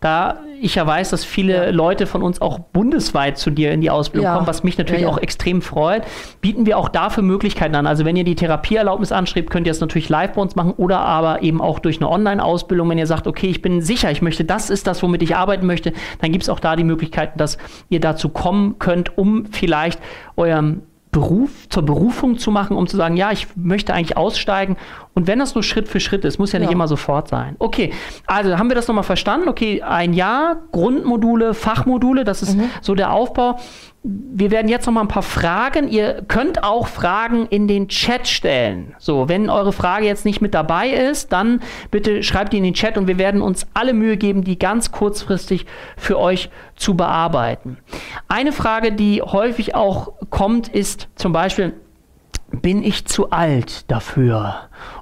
Da 0.00 0.40
ich 0.60 0.74
ja 0.74 0.86
weiß, 0.86 1.10
dass 1.10 1.24
viele 1.24 1.66
ja. 1.66 1.70
Leute 1.70 2.06
von 2.06 2.22
uns 2.22 2.40
auch 2.40 2.58
bundesweit 2.58 3.38
zu 3.38 3.50
dir 3.50 3.72
in 3.72 3.80
die 3.80 3.90
Ausbildung 3.90 4.24
ja. 4.24 4.34
kommen, 4.34 4.46
was 4.48 4.64
mich 4.64 4.76
natürlich 4.76 5.02
ja, 5.02 5.08
auch 5.08 5.18
extrem 5.18 5.62
freut, 5.62 6.02
bieten 6.40 6.66
wir 6.66 6.76
auch 6.76 6.88
dafür 6.88 7.22
Möglichkeiten 7.22 7.74
an. 7.76 7.86
Also 7.86 8.04
wenn 8.04 8.16
ihr 8.16 8.24
die 8.24 8.34
Therapieerlaubnis 8.34 9.12
anschreibt, 9.12 9.50
könnt 9.50 9.66
ihr 9.66 9.70
es 9.70 9.80
natürlich 9.80 10.08
live 10.08 10.32
bei 10.32 10.42
uns 10.42 10.56
machen 10.56 10.72
oder 10.76 11.00
aber 11.00 11.42
eben 11.42 11.60
auch 11.60 11.78
durch 11.78 11.98
eine 11.98 12.10
Online-Ausbildung, 12.10 12.90
wenn 12.90 12.98
ihr 12.98 13.06
sagt, 13.06 13.28
okay, 13.28 13.46
ich 13.46 13.62
bin 13.62 13.80
sicher, 13.80 14.10
ich 14.10 14.22
möchte, 14.22 14.44
das 14.44 14.70
ist 14.70 14.88
das, 14.88 15.02
womit 15.02 15.22
ich 15.22 15.36
arbeiten 15.36 15.66
möchte, 15.66 15.92
dann 16.20 16.32
gibt 16.32 16.42
es 16.42 16.48
auch 16.48 16.60
da 16.60 16.74
die 16.74 16.84
Möglichkeiten, 16.84 17.38
dass 17.38 17.58
ihr 17.88 18.00
dazu 18.00 18.28
kommen 18.28 18.80
könnt, 18.80 19.16
um 19.16 19.46
vielleicht 19.46 20.00
eurem 20.36 20.82
Beruf, 21.12 21.68
zur 21.68 21.82
Berufung 21.84 22.38
zu 22.38 22.50
machen, 22.50 22.74
um 22.74 22.86
zu 22.86 22.96
sagen, 22.96 23.18
ja, 23.18 23.30
ich 23.32 23.46
möchte 23.54 23.92
eigentlich 23.92 24.16
aussteigen. 24.16 24.78
Und 25.12 25.26
wenn 25.26 25.38
das 25.38 25.54
nur 25.54 25.62
Schritt 25.62 25.86
für 25.86 26.00
Schritt 26.00 26.24
ist, 26.24 26.38
muss 26.38 26.52
ja 26.52 26.58
nicht 26.58 26.70
ja. 26.70 26.72
immer 26.72 26.88
sofort 26.88 27.28
sein. 27.28 27.54
Okay, 27.58 27.92
also 28.26 28.56
haben 28.56 28.70
wir 28.70 28.74
das 28.74 28.88
nochmal 28.88 29.04
verstanden? 29.04 29.46
Okay, 29.48 29.82
ein 29.82 30.14
Jahr, 30.14 30.62
Grundmodule, 30.72 31.52
Fachmodule, 31.52 32.24
das 32.24 32.42
ist 32.42 32.56
mhm. 32.56 32.70
so 32.80 32.94
der 32.94 33.12
Aufbau 33.12 33.58
wir 34.04 34.50
werden 34.50 34.68
jetzt 34.68 34.86
noch 34.86 34.92
mal 34.92 35.02
ein 35.02 35.08
paar 35.08 35.22
Fragen. 35.22 35.88
Ihr 35.88 36.24
könnt 36.26 36.64
auch 36.64 36.88
Fragen 36.88 37.46
in 37.46 37.68
den 37.68 37.86
Chat 37.88 38.26
stellen. 38.26 38.94
So, 38.98 39.28
wenn 39.28 39.48
eure 39.48 39.72
Frage 39.72 40.06
jetzt 40.06 40.24
nicht 40.24 40.40
mit 40.40 40.54
dabei 40.54 40.90
ist, 40.90 41.32
dann 41.32 41.60
bitte 41.92 42.24
schreibt 42.24 42.52
die 42.52 42.58
in 42.58 42.64
den 42.64 42.74
Chat 42.74 42.98
und 42.98 43.06
wir 43.06 43.18
werden 43.18 43.40
uns 43.40 43.66
alle 43.74 43.92
Mühe 43.92 44.16
geben, 44.16 44.42
die 44.42 44.58
ganz 44.58 44.90
kurzfristig 44.90 45.66
für 45.96 46.18
euch 46.18 46.50
zu 46.74 46.96
bearbeiten. 46.96 47.78
Eine 48.26 48.50
Frage, 48.50 48.92
die 48.92 49.22
häufig 49.22 49.76
auch 49.76 50.12
kommt, 50.30 50.66
ist 50.66 51.08
zum 51.14 51.32
Beispiel, 51.32 51.74
bin 52.60 52.82
ich 52.82 53.06
zu 53.06 53.30
alt 53.30 53.90
dafür, 53.90 54.54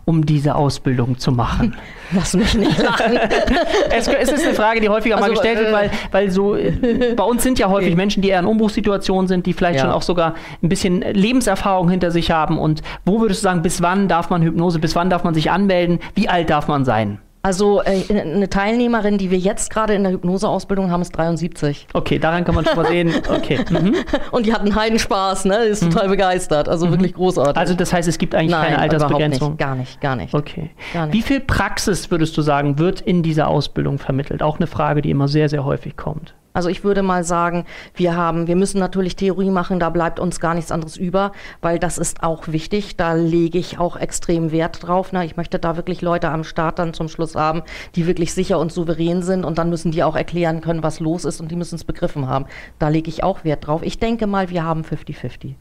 um 0.04 0.24
diese 0.24 0.54
Ausbildung 0.54 1.18
zu 1.18 1.32
machen? 1.32 1.76
Lass 2.12 2.34
mich 2.34 2.54
nicht 2.54 2.78
lachen. 2.78 3.16
es, 3.90 4.08
es, 4.08 4.30
ist 4.30 4.46
eine 4.46 4.54
Frage, 4.54 4.80
die 4.80 4.88
häufiger 4.88 5.16
also, 5.16 5.28
mal 5.28 5.34
gestellt 5.34 5.58
wird, 5.58 5.72
weil, 5.72 5.90
weil 6.10 6.30
so 6.30 6.54
äh, 6.54 7.14
bei 7.16 7.24
uns 7.24 7.42
sind 7.42 7.58
ja 7.58 7.68
häufig 7.70 7.88
okay. 7.88 7.96
Menschen, 7.96 8.22
die 8.22 8.28
eher 8.28 8.40
in 8.40 8.46
Umbruchssituationen 8.46 9.28
sind, 9.28 9.46
die 9.46 9.52
vielleicht 9.52 9.76
ja. 9.76 9.86
schon 9.86 9.92
auch 9.92 10.02
sogar 10.02 10.34
ein 10.62 10.68
bisschen 10.68 11.02
Lebenserfahrung 11.02 11.88
hinter 11.88 12.10
sich 12.10 12.30
haben. 12.30 12.58
Und 12.58 12.82
wo 13.04 13.20
würdest 13.20 13.40
du 13.40 13.44
sagen, 13.44 13.62
bis 13.62 13.82
wann 13.82 14.08
darf 14.08 14.30
man 14.30 14.42
Hypnose, 14.42 14.78
bis 14.78 14.94
wann 14.94 15.10
darf 15.10 15.24
man 15.24 15.34
sich 15.34 15.50
anmelden, 15.50 15.98
wie 16.14 16.28
alt 16.28 16.50
darf 16.50 16.68
man 16.68 16.84
sein? 16.84 17.18
Also 17.42 17.82
äh, 17.82 18.04
eine 18.10 18.50
Teilnehmerin, 18.50 19.16
die 19.16 19.30
wir 19.30 19.38
jetzt 19.38 19.70
gerade 19.70 19.94
in 19.94 20.02
der 20.02 20.12
Hypnoseausbildung 20.12 20.90
haben, 20.90 21.00
ist 21.00 21.12
73. 21.12 21.86
Okay, 21.94 22.18
daran 22.18 22.44
kann 22.44 22.54
man 22.54 22.66
schon 22.66 22.76
mal 22.76 22.86
sehen. 22.86 23.12
Okay. 23.28 23.58
Mhm. 23.70 23.94
Und 24.32 24.46
die 24.46 24.52
hat 24.52 24.62
einen 24.62 24.74
Heidenspaß, 24.74 25.44
ne? 25.44 25.60
Die 25.64 25.70
ist 25.70 25.84
mhm. 25.84 25.90
total 25.90 26.08
begeistert. 26.08 26.68
Also 26.68 26.86
mhm. 26.86 26.92
wirklich 26.92 27.14
großartig. 27.14 27.56
Also 27.56 27.74
das 27.74 27.92
heißt, 27.92 28.08
es 28.08 28.18
gibt 28.18 28.34
eigentlich 28.34 28.50
Nein, 28.50 28.64
keine 28.64 28.78
Altersbegrenzung. 28.78 29.50
Nicht, 29.50 29.58
gar 29.58 29.74
nicht, 29.76 30.00
gar 30.00 30.16
nicht. 30.16 30.34
Okay. 30.34 30.70
Gar 30.92 31.06
nicht. 31.06 31.14
Wie 31.14 31.22
viel 31.22 31.40
Praxis 31.40 32.10
würdest 32.10 32.36
du 32.36 32.42
sagen, 32.42 32.78
wird 32.78 33.00
in 33.00 33.22
dieser 33.22 33.48
Ausbildung 33.48 33.98
vermittelt? 33.98 34.42
Auch 34.42 34.56
eine 34.56 34.66
Frage, 34.66 35.02
die 35.02 35.10
immer 35.10 35.28
sehr, 35.28 35.48
sehr 35.48 35.64
häufig 35.64 35.96
kommt. 35.96 36.34
Also 36.52 36.68
ich 36.68 36.82
würde 36.84 37.02
mal 37.02 37.24
sagen, 37.24 37.64
wir 37.94 38.16
haben, 38.16 38.46
wir 38.46 38.56
müssen 38.56 38.78
natürlich 38.78 39.16
Theorie 39.16 39.50
machen, 39.50 39.78
da 39.78 39.90
bleibt 39.90 40.18
uns 40.18 40.40
gar 40.40 40.54
nichts 40.54 40.72
anderes 40.72 40.96
über, 40.96 41.32
weil 41.60 41.78
das 41.78 41.98
ist 41.98 42.22
auch 42.22 42.48
wichtig. 42.48 42.96
Da 42.96 43.12
lege 43.12 43.58
ich 43.58 43.78
auch 43.78 43.96
extrem 43.96 44.50
Wert 44.50 44.86
drauf. 44.86 45.12
Ne? 45.12 45.24
Ich 45.24 45.36
möchte 45.36 45.58
da 45.58 45.76
wirklich 45.76 46.02
Leute 46.02 46.30
am 46.30 46.44
Start 46.44 46.78
dann 46.78 46.94
zum 46.94 47.08
Schluss 47.08 47.34
haben, 47.34 47.62
die 47.94 48.06
wirklich 48.06 48.34
sicher 48.34 48.58
und 48.58 48.72
souverän 48.72 49.22
sind 49.22 49.44
und 49.44 49.58
dann 49.58 49.70
müssen 49.70 49.92
die 49.92 50.02
auch 50.02 50.16
erklären 50.16 50.60
können, 50.60 50.82
was 50.82 51.00
los 51.00 51.24
ist 51.24 51.40
und 51.40 51.50
die 51.50 51.56
müssen 51.56 51.76
es 51.76 51.84
begriffen 51.84 52.26
haben. 52.26 52.46
Da 52.78 52.88
lege 52.88 53.08
ich 53.08 53.22
auch 53.22 53.44
Wert 53.44 53.66
drauf. 53.66 53.82
Ich 53.82 53.98
denke 53.98 54.26
mal, 54.26 54.50
wir 54.50 54.64
haben 54.64 54.82
50-50. 54.82 55.54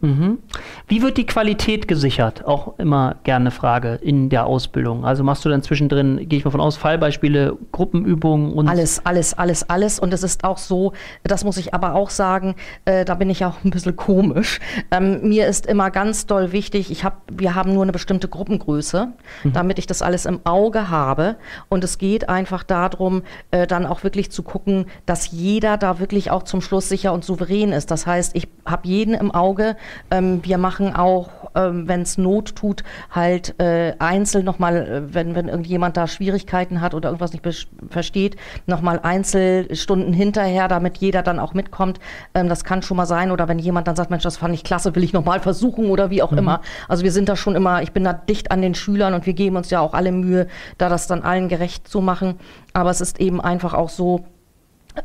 Mhm. 0.00 0.38
Wie 0.86 1.02
wird 1.02 1.16
die 1.16 1.26
Qualität 1.26 1.88
gesichert? 1.88 2.44
Auch 2.44 2.78
immer 2.78 3.16
gerne 3.24 3.44
eine 3.44 3.50
Frage 3.50 3.94
in 3.96 4.28
der 4.28 4.46
Ausbildung. 4.46 5.04
Also 5.04 5.24
machst 5.24 5.44
du 5.44 5.48
dann 5.48 5.62
zwischendrin, 5.62 6.28
gehe 6.28 6.38
ich 6.38 6.44
mal 6.44 6.52
von 6.52 6.60
aus, 6.60 6.76
Fallbeispiele, 6.76 7.56
Gruppenübungen 7.72 8.52
und. 8.52 8.68
Alles, 8.68 9.04
alles, 9.04 9.34
alles, 9.34 9.68
alles. 9.68 9.98
Und 9.98 10.14
es 10.14 10.22
ist 10.22 10.44
auch 10.44 10.58
so, 10.58 10.92
das 11.24 11.44
muss 11.44 11.56
ich 11.56 11.74
aber 11.74 11.94
auch 11.94 12.10
sagen, 12.10 12.54
äh, 12.84 13.04
da 13.04 13.14
bin 13.14 13.28
ich 13.28 13.44
auch 13.44 13.64
ein 13.64 13.70
bisschen 13.70 13.96
komisch. 13.96 14.60
Ähm, 14.90 15.28
mir 15.28 15.46
ist 15.46 15.66
immer 15.66 15.90
ganz 15.90 16.26
doll 16.26 16.52
wichtig, 16.52 16.90
ich 16.92 17.02
hab, 17.04 17.22
wir 17.32 17.54
haben 17.54 17.74
nur 17.74 17.82
eine 17.82 17.92
bestimmte 17.92 18.28
Gruppengröße, 18.28 19.08
mhm. 19.42 19.52
damit 19.52 19.78
ich 19.78 19.86
das 19.86 20.02
alles 20.02 20.26
im 20.26 20.40
Auge 20.44 20.90
habe. 20.90 21.36
Und 21.68 21.82
es 21.82 21.98
geht 21.98 22.28
einfach 22.28 22.62
darum, 22.62 23.22
äh, 23.50 23.66
dann 23.66 23.84
auch 23.84 24.04
wirklich 24.04 24.30
zu 24.30 24.44
gucken, 24.44 24.86
dass 25.06 25.32
jeder 25.32 25.76
da 25.76 25.98
wirklich 25.98 26.30
auch 26.30 26.44
zum 26.44 26.60
Schluss 26.60 26.88
sicher 26.88 27.12
und 27.12 27.24
souverän 27.24 27.72
ist. 27.72 27.90
Das 27.90 28.06
heißt, 28.06 28.36
ich 28.36 28.46
habe 28.64 28.86
jeden 28.86 29.14
im 29.14 29.32
Auge, 29.32 29.76
ähm, 30.10 30.40
wir 30.42 30.58
machen 30.58 30.94
auch, 30.94 31.28
ähm, 31.54 31.88
wenn 31.88 32.02
es 32.02 32.18
Not 32.18 32.56
tut, 32.56 32.84
halt 33.10 33.58
äh, 33.60 33.94
einzeln 33.98 34.44
nochmal, 34.44 34.76
äh, 34.76 35.14
wenn, 35.14 35.34
wenn 35.34 35.48
irgendjemand 35.48 35.96
da 35.96 36.06
Schwierigkeiten 36.06 36.80
hat 36.80 36.94
oder 36.94 37.08
irgendwas 37.08 37.32
nicht 37.32 37.66
versteht, 37.90 38.36
nochmal 38.66 39.00
Einzelstunden 39.02 40.12
hinterher, 40.12 40.68
damit 40.68 40.98
jeder 40.98 41.22
dann 41.22 41.38
auch 41.38 41.54
mitkommt. 41.54 42.00
Ähm, 42.34 42.48
das 42.48 42.64
kann 42.64 42.82
schon 42.82 42.96
mal 42.96 43.06
sein. 43.06 43.30
Oder 43.30 43.48
wenn 43.48 43.58
jemand 43.58 43.88
dann 43.88 43.96
sagt, 43.96 44.10
Mensch, 44.10 44.22
das 44.22 44.36
fand 44.36 44.54
ich 44.54 44.64
klasse, 44.64 44.94
will 44.94 45.04
ich 45.04 45.12
nochmal 45.12 45.40
versuchen 45.48 45.90
oder 45.90 46.10
wie 46.10 46.22
auch 46.22 46.32
mhm. 46.32 46.38
immer. 46.38 46.60
Also 46.88 47.04
wir 47.04 47.12
sind 47.12 47.28
da 47.28 47.36
schon 47.36 47.54
immer, 47.54 47.82
ich 47.82 47.92
bin 47.92 48.04
da 48.04 48.12
dicht 48.12 48.50
an 48.50 48.62
den 48.62 48.74
Schülern 48.74 49.14
und 49.14 49.26
wir 49.26 49.34
geben 49.34 49.56
uns 49.56 49.70
ja 49.70 49.80
auch 49.80 49.94
alle 49.94 50.12
Mühe, 50.12 50.46
da 50.78 50.88
das 50.88 51.06
dann 51.06 51.22
allen 51.22 51.48
gerecht 51.48 51.88
zu 51.88 52.00
machen. 52.00 52.36
Aber 52.72 52.90
es 52.90 53.00
ist 53.00 53.20
eben 53.20 53.40
einfach 53.40 53.74
auch 53.74 53.88
so, 53.88 54.24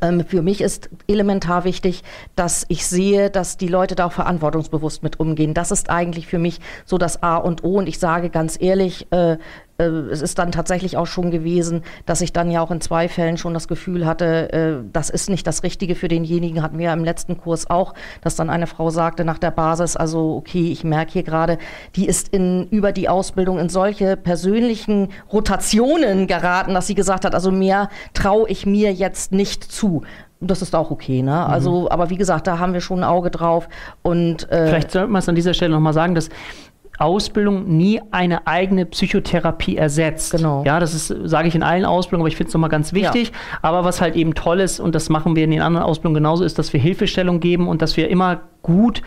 ähm, 0.01 0.25
für 0.25 0.41
mich 0.41 0.61
ist 0.61 0.89
elementar 1.07 1.63
wichtig, 1.63 2.03
dass 2.35 2.65
ich 2.69 2.85
sehe, 2.85 3.29
dass 3.29 3.57
die 3.57 3.67
Leute 3.67 3.95
da 3.95 4.05
auch 4.05 4.11
verantwortungsbewusst 4.11 5.03
mit 5.03 5.19
umgehen. 5.19 5.53
Das 5.53 5.71
ist 5.71 5.89
eigentlich 5.89 6.27
für 6.27 6.39
mich 6.39 6.59
so 6.85 6.97
das 6.97 7.23
A 7.23 7.37
und 7.37 7.63
O. 7.63 7.77
Und 7.77 7.87
ich 7.87 7.99
sage 7.99 8.29
ganz 8.29 8.57
ehrlich, 8.59 9.11
äh, 9.11 9.37
es 9.85 10.21
ist 10.21 10.39
dann 10.39 10.51
tatsächlich 10.51 10.97
auch 10.97 11.07
schon 11.07 11.31
gewesen, 11.31 11.83
dass 12.05 12.21
ich 12.21 12.33
dann 12.33 12.51
ja 12.51 12.61
auch 12.61 12.71
in 12.71 12.81
zwei 12.81 13.07
Fällen 13.07 13.37
schon 13.37 13.53
das 13.53 13.67
Gefühl 13.67 14.05
hatte, 14.05 14.51
äh, 14.53 14.73
das 14.91 15.09
ist 15.09 15.29
nicht 15.29 15.45
das 15.47 15.63
Richtige 15.63 15.95
für 15.95 16.07
denjenigen, 16.07 16.61
hatten 16.61 16.77
wir 16.77 16.85
ja 16.85 16.93
im 16.93 17.03
letzten 17.03 17.37
Kurs 17.37 17.69
auch, 17.69 17.93
dass 18.21 18.35
dann 18.35 18.49
eine 18.49 18.67
Frau 18.67 18.89
sagte 18.89 19.25
nach 19.25 19.39
der 19.39 19.51
Basis, 19.51 19.95
also 19.95 20.35
okay, 20.35 20.71
ich 20.71 20.83
merke 20.83 21.13
hier 21.13 21.23
gerade, 21.23 21.57
die 21.95 22.07
ist 22.07 22.29
in, 22.29 22.67
über 22.69 22.91
die 22.91 23.09
Ausbildung 23.09 23.59
in 23.59 23.69
solche 23.69 24.17
persönlichen 24.17 25.09
Rotationen 25.31 26.27
geraten, 26.27 26.73
dass 26.73 26.87
sie 26.87 26.95
gesagt 26.95 27.25
hat, 27.25 27.33
also 27.33 27.51
mehr 27.51 27.89
traue 28.13 28.49
ich 28.49 28.65
mir 28.65 28.93
jetzt 28.93 29.31
nicht 29.31 29.63
zu 29.63 30.03
das 30.45 30.61
ist 30.61 30.75
auch 30.75 30.91
okay, 30.91 31.21
ne? 31.21 31.31
Mhm. 31.31 31.53
Also, 31.53 31.89
aber 31.89 32.09
wie 32.09 32.17
gesagt, 32.17 32.47
da 32.47 32.59
haben 32.59 32.73
wir 32.73 32.81
schon 32.81 32.99
ein 32.99 33.03
Auge 33.03 33.31
drauf 33.31 33.69
und 34.01 34.51
äh 34.51 34.67
vielleicht 34.67 34.91
sollte 34.91 35.09
man 35.09 35.19
es 35.19 35.29
an 35.29 35.35
dieser 35.35 35.53
Stelle 35.53 35.73
nochmal 35.73 35.93
sagen, 35.93 36.15
dass 36.15 36.29
Ausbildung 36.99 37.75
nie 37.75 38.01
eine 38.11 38.45
eigene 38.45 38.85
Psychotherapie 38.85 39.77
ersetzt. 39.77 40.31
Genau. 40.31 40.63
Ja, 40.65 40.79
das 40.79 40.93
ist, 40.93 41.07
sage 41.23 41.47
ich 41.47 41.55
in 41.55 41.63
allen 41.63 41.85
Ausbildungen, 41.85 42.23
aber 42.23 42.27
ich 42.27 42.35
finde 42.35 42.49
es 42.49 42.53
nochmal 42.53 42.69
ganz 42.69 42.93
wichtig. 42.93 43.29
Ja. 43.29 43.59
Aber 43.61 43.83
was 43.83 43.99
halt 43.99 44.15
eben 44.15 44.35
toll 44.35 44.59
ist, 44.59 44.79
und 44.79 44.93
das 44.93 45.09
machen 45.09 45.35
wir 45.35 45.43
in 45.43 45.51
den 45.51 45.61
anderen 45.61 45.85
Ausbildungen 45.85 46.15
genauso, 46.15 46.43
ist, 46.43 46.59
dass 46.59 46.71
wir 46.73 46.79
Hilfestellung 46.79 47.39
geben 47.39 47.67
und 47.67 47.81
dass 47.81 47.97
wir 47.97 48.09
immer 48.09 48.41
gut 48.61 49.01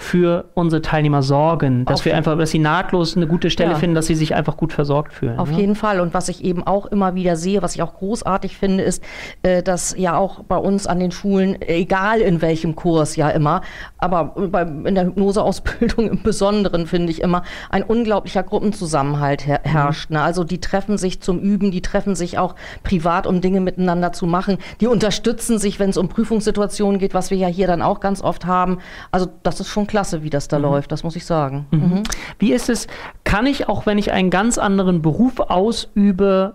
für 0.00 0.46
unsere 0.54 0.80
Teilnehmer 0.80 1.22
sorgen, 1.22 1.84
dass 1.84 2.00
Auf 2.00 2.04
wir 2.06 2.16
einfach, 2.16 2.36
dass 2.38 2.50
sie 2.50 2.58
nahtlos 2.58 3.16
eine 3.16 3.26
gute 3.26 3.50
Stelle 3.50 3.72
Ja. 3.72 3.76
finden, 3.76 3.94
dass 3.94 4.06
sie 4.06 4.14
sich 4.14 4.34
einfach 4.34 4.56
gut 4.56 4.72
versorgt 4.72 5.12
fühlen. 5.12 5.38
Auf 5.38 5.50
ne? 5.50 5.58
jeden 5.58 5.74
Fall. 5.74 6.00
Und 6.00 6.14
was 6.14 6.30
ich 6.30 6.42
eben 6.42 6.66
auch 6.66 6.86
immer 6.86 7.14
wieder 7.14 7.36
sehe, 7.36 7.60
was 7.60 7.74
ich 7.74 7.82
auch 7.82 7.94
großartig 7.94 8.56
finde, 8.56 8.82
ist, 8.82 9.04
äh, 9.42 9.62
dass 9.62 9.94
ja 9.98 10.16
auch 10.16 10.42
bei 10.44 10.56
uns 10.56 10.86
an 10.86 11.00
den 11.00 11.10
Schulen, 11.10 11.60
egal 11.60 12.20
in 12.20 12.40
welchem 12.40 12.76
Kurs 12.76 13.14
ja 13.16 13.28
immer, 13.28 13.60
aber 13.98 14.24
bei, 14.48 14.62
in 14.62 14.94
der 14.94 15.04
Hypnoseausbildung 15.04 16.08
im 16.10 16.22
Besonderen 16.22 16.86
finde 16.86 17.12
ich 17.12 17.20
immer, 17.20 17.42
ein 17.68 17.82
unglaublicher 17.82 18.42
Gruppenzusammenhalt 18.42 19.46
her 19.46 19.60
herrscht. 19.64 20.08
Ne? 20.10 20.22
Also 20.22 20.44
die 20.44 20.60
treffen 20.60 20.96
sich 20.96 21.20
zum 21.20 21.40
Üben, 21.40 21.70
die 21.70 21.82
treffen 21.82 22.14
sich 22.14 22.38
auch 22.38 22.54
privat, 22.84 23.26
um 23.26 23.42
Dinge 23.42 23.60
miteinander 23.60 24.12
zu 24.12 24.26
machen. 24.26 24.56
Die 24.80 24.86
unterstützen 24.86 25.58
sich, 25.58 25.78
wenn 25.78 25.90
es 25.90 25.98
um 25.98 26.08
Prüfungssituationen 26.08 26.98
geht, 26.98 27.12
was 27.12 27.30
wir 27.30 27.36
ja 27.36 27.48
hier 27.48 27.66
dann 27.66 27.82
auch 27.82 28.00
ganz 28.00 28.22
oft 28.22 28.46
haben. 28.46 28.78
Also 29.10 29.28
das 29.42 29.60
ist 29.60 29.68
schon 29.68 29.89
klasse, 29.90 30.22
wie 30.22 30.30
das 30.30 30.48
da 30.48 30.56
läuft, 30.56 30.92
das 30.92 31.02
muss 31.04 31.16
ich 31.16 31.26
sagen. 31.26 31.66
Mhm. 31.72 32.02
Wie 32.38 32.52
ist 32.52 32.68
es, 32.70 32.86
kann 33.24 33.46
ich 33.46 33.68
auch, 33.68 33.86
wenn 33.86 33.98
ich 33.98 34.12
einen 34.12 34.30
ganz 34.30 34.56
anderen 34.56 35.02
Beruf 35.02 35.40
ausübe, 35.40 36.54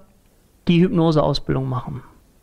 die 0.67 0.81
Hypnoseausbildung 0.81 1.67
machen? 1.67 2.01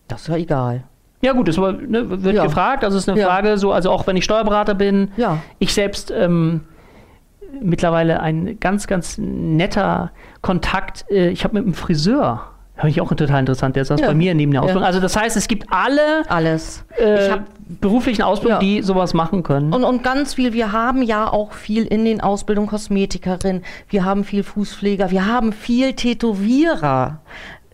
Das 0.09 0.23
ist 0.23 0.29
ja 0.29 0.37
egal. 0.37 0.85
Ja 1.23 1.33
gut, 1.33 1.49
das 1.49 1.57
ne, 1.57 2.23
wird 2.23 2.35
Ja. 2.37 2.45
gefragt, 2.45 2.85
also 2.85 2.97
es 2.99 3.05
ist 3.05 3.09
eine 3.09 3.21
Ja. 3.21 3.27
Frage, 3.29 3.57
so, 3.57 3.73
also 3.73 3.91
auch 3.91 4.07
wenn 4.07 4.17
ich 4.17 4.25
Steuerberater 4.25 4.75
bin, 4.75 5.11
Ja. 5.17 5.39
ich 5.59 5.73
selbst 5.73 6.11
ähm, 6.11 6.61
mittlerweile 7.61 8.21
ein 8.21 8.59
ganz, 8.61 8.87
ganz 8.87 9.19
netter 9.19 10.11
Kontakt, 10.41 11.05
äh, 11.11 11.29
ich 11.31 11.45
habe 11.45 11.55
mit 11.55 11.65
einem 11.65 11.75
Friseur, 11.75 12.43
habe 12.83 12.91
ich 12.91 13.01
auch 13.01 13.09
total 13.15 13.41
interessant, 13.41 13.77
der 13.77 13.85
saß 13.85 14.01
Ja. 14.01 14.09
bei 14.09 14.15
mir 14.15 14.35
neben 14.35 14.51
der 14.53 14.61
Ja. 14.61 14.65
Ausbildung. 14.65 14.85
Also 14.85 14.99
das 15.01 15.17
heißt, 15.17 15.37
es 15.37 15.47
gibt 15.49 15.67
alle 15.71 16.29
Alles. 16.29 16.85
äh, 16.99 17.37
beruflichen 17.81 18.23
Ausbildungen, 18.23 18.61
Ja. 18.61 18.67
die 18.81 18.83
sowas 18.83 19.15
machen 19.15 19.43
können. 19.45 19.73
Und, 19.73 19.85
und 19.85 20.03
ganz 20.03 20.35
viel, 20.35 20.53
wir 20.53 20.73
haben 20.73 21.01
ja 21.03 21.33
auch 21.33 21.53
viel 21.53 21.85
in 21.87 22.05
den 22.05 22.21
Ausbildungen 22.21 22.69
Kosmetikerin, 22.69 23.63
wir 23.89 24.05
haben 24.05 24.25
viel 24.25 24.43
Fußpfleger, 24.43 25.11
wir 25.11 25.27
haben 25.27 25.53
viel 25.53 25.93
Tätowierer. 25.95 27.21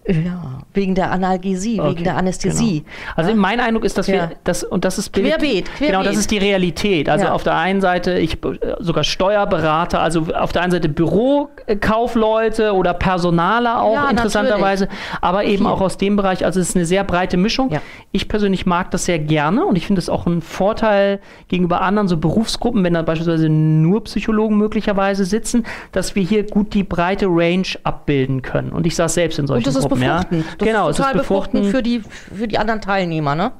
Ja, 0.09 0.61
wegen 0.73 0.95
der 0.95 1.11
Analgesie, 1.13 1.79
Okay, 1.81 1.91
wegen 1.91 2.05
der 2.05 2.17
Anästhesie. 2.17 2.81
Genau. 2.81 2.91
Also 3.17 3.35
mein 3.35 3.61
Eindruck 3.61 3.85
ist, 3.85 3.99
dass 3.99 4.07
Ja. 4.07 4.15
wir 4.15 4.31
das 4.45 4.65
und 4.65 4.85
das 4.87 4.97
ist 4.97 5.11
Bild- 5.11 5.27
Querbeet, 5.27 5.67
Genau, 5.79 5.99
das 5.99 6.03
querbeet. 6.03 6.19
ist 6.21 6.31
die 6.31 6.39
Realität. 6.39 7.09
Also 7.11 7.27
Ja. 7.27 7.33
auf 7.33 7.43
der 7.43 7.57
einen 7.57 7.81
Seite 7.83 8.19
ich 8.19 8.39
sogar 8.79 9.05
Steuerberater, 9.05 10.01
also 10.01 10.27
auf 10.35 10.53
der 10.53 10.63
einen 10.63 10.71
Seite 10.73 10.89
Bürokaufleute 10.89 12.73
oder 12.73 12.95
Personaler 12.95 13.83
auch 13.83 13.95
Ja, 13.95 14.11
interessanterweise, 14.11 14.89
aber 15.21 15.45
eben 15.45 15.59
Viel. 15.59 15.67
auch 15.67 15.81
aus 15.81 15.97
dem 15.99 16.17
Bereich. 16.17 16.45
Also 16.45 16.61
es 16.61 16.71
ist 16.71 16.77
eine 16.77 16.87
sehr 16.87 17.05
breite 17.05 17.37
Mischung. 17.37 17.71
Ja. 17.71 17.81
Ich 18.13 18.29
persönlich 18.29 18.67
mag 18.67 18.91
das 18.91 19.05
sehr 19.05 19.19
gerne 19.19 19.65
und 19.67 19.77
ich 19.77 19.87
finde 19.87 19.99
es 20.01 20.09
auch 20.09 20.27
ein 20.27 20.41
Vorteil 20.41 21.21
gegenüber 21.49 21.83
anderen 21.83 22.09
so 22.09 22.17
Berufsgruppen, 22.17 22.83
wenn 22.85 22.95
da 22.95 23.03
beispielsweise 23.03 23.49
nur 23.49 24.05
Psychologen 24.05 24.57
möglicherweise 24.57 25.25
sitzen, 25.25 25.65
dass 25.93 26.15
wir 26.15 26.23
hier 26.23 26.45
gut 26.45 26.75
die 26.75 26.83
breite 26.83 27.27
Range 27.27 27.67
abbilden 27.85 28.43
können. 28.43 28.71
Und 28.71 28.87
ich 28.87 28.97
saß 28.97 29.15
selbst 29.15 29.39
in 29.39 29.47
solchen 29.47 29.65
Gruppen. 29.73 29.98
Befruchtend. 30.01 30.45
Ja. 30.45 30.51
Das 30.59 30.67
genau, 30.69 30.89
es 30.89 30.99
ist 30.99 31.13
befruchtend 31.13 31.67
für 31.67 31.83
die, 31.83 32.01
für 32.01 32.49
die 32.49 32.59
anderen 32.59 32.81
Teilnehmer, 32.81 33.35
ne? 33.35 33.53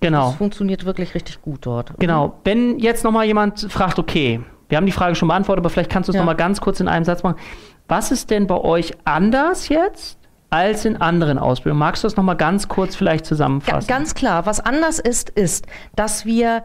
Genau. 0.00 0.26
Das 0.28 0.36
funktioniert 0.36 0.84
wirklich 0.84 1.14
richtig 1.14 1.40
gut 1.42 1.64
dort. 1.66 1.92
Genau. 1.98 2.34
Wenn 2.44 2.78
jetzt 2.78 3.02
nochmal 3.04 3.24
jemand 3.26 3.66
fragt, 3.70 3.98
okay, 3.98 4.40
wir 4.68 4.76
haben 4.76 4.86
die 4.86 4.92
Frage 4.92 5.14
schon 5.14 5.28
beantwortet, 5.28 5.62
aber 5.62 5.70
vielleicht 5.70 5.90
kannst 5.90 6.08
du 6.08 6.12
es 6.12 6.16
Ja. 6.16 6.20
nochmal 6.22 6.36
ganz 6.36 6.60
kurz 6.60 6.80
in 6.80 6.88
einem 6.88 7.04
Satz 7.04 7.22
machen. 7.22 7.36
Was 7.88 8.10
ist 8.10 8.30
denn 8.30 8.46
bei 8.46 8.56
euch 8.56 8.92
anders 9.04 9.68
jetzt 9.68 10.18
als 10.50 10.84
in 10.84 10.96
anderen 10.96 11.38
Ausbildungen? 11.38 11.78
Magst 11.78 12.02
du 12.04 12.06
das 12.08 12.16
nochmal 12.16 12.36
ganz 12.36 12.68
kurz 12.68 12.96
vielleicht 12.96 13.26
zusammenfassen? 13.26 13.86
ganz 13.88 14.14
klar, 14.14 14.44
was 14.46 14.60
anders 14.60 14.98
ist, 14.98 15.30
ist, 15.30 15.66
dass 15.94 16.24
wir 16.26 16.64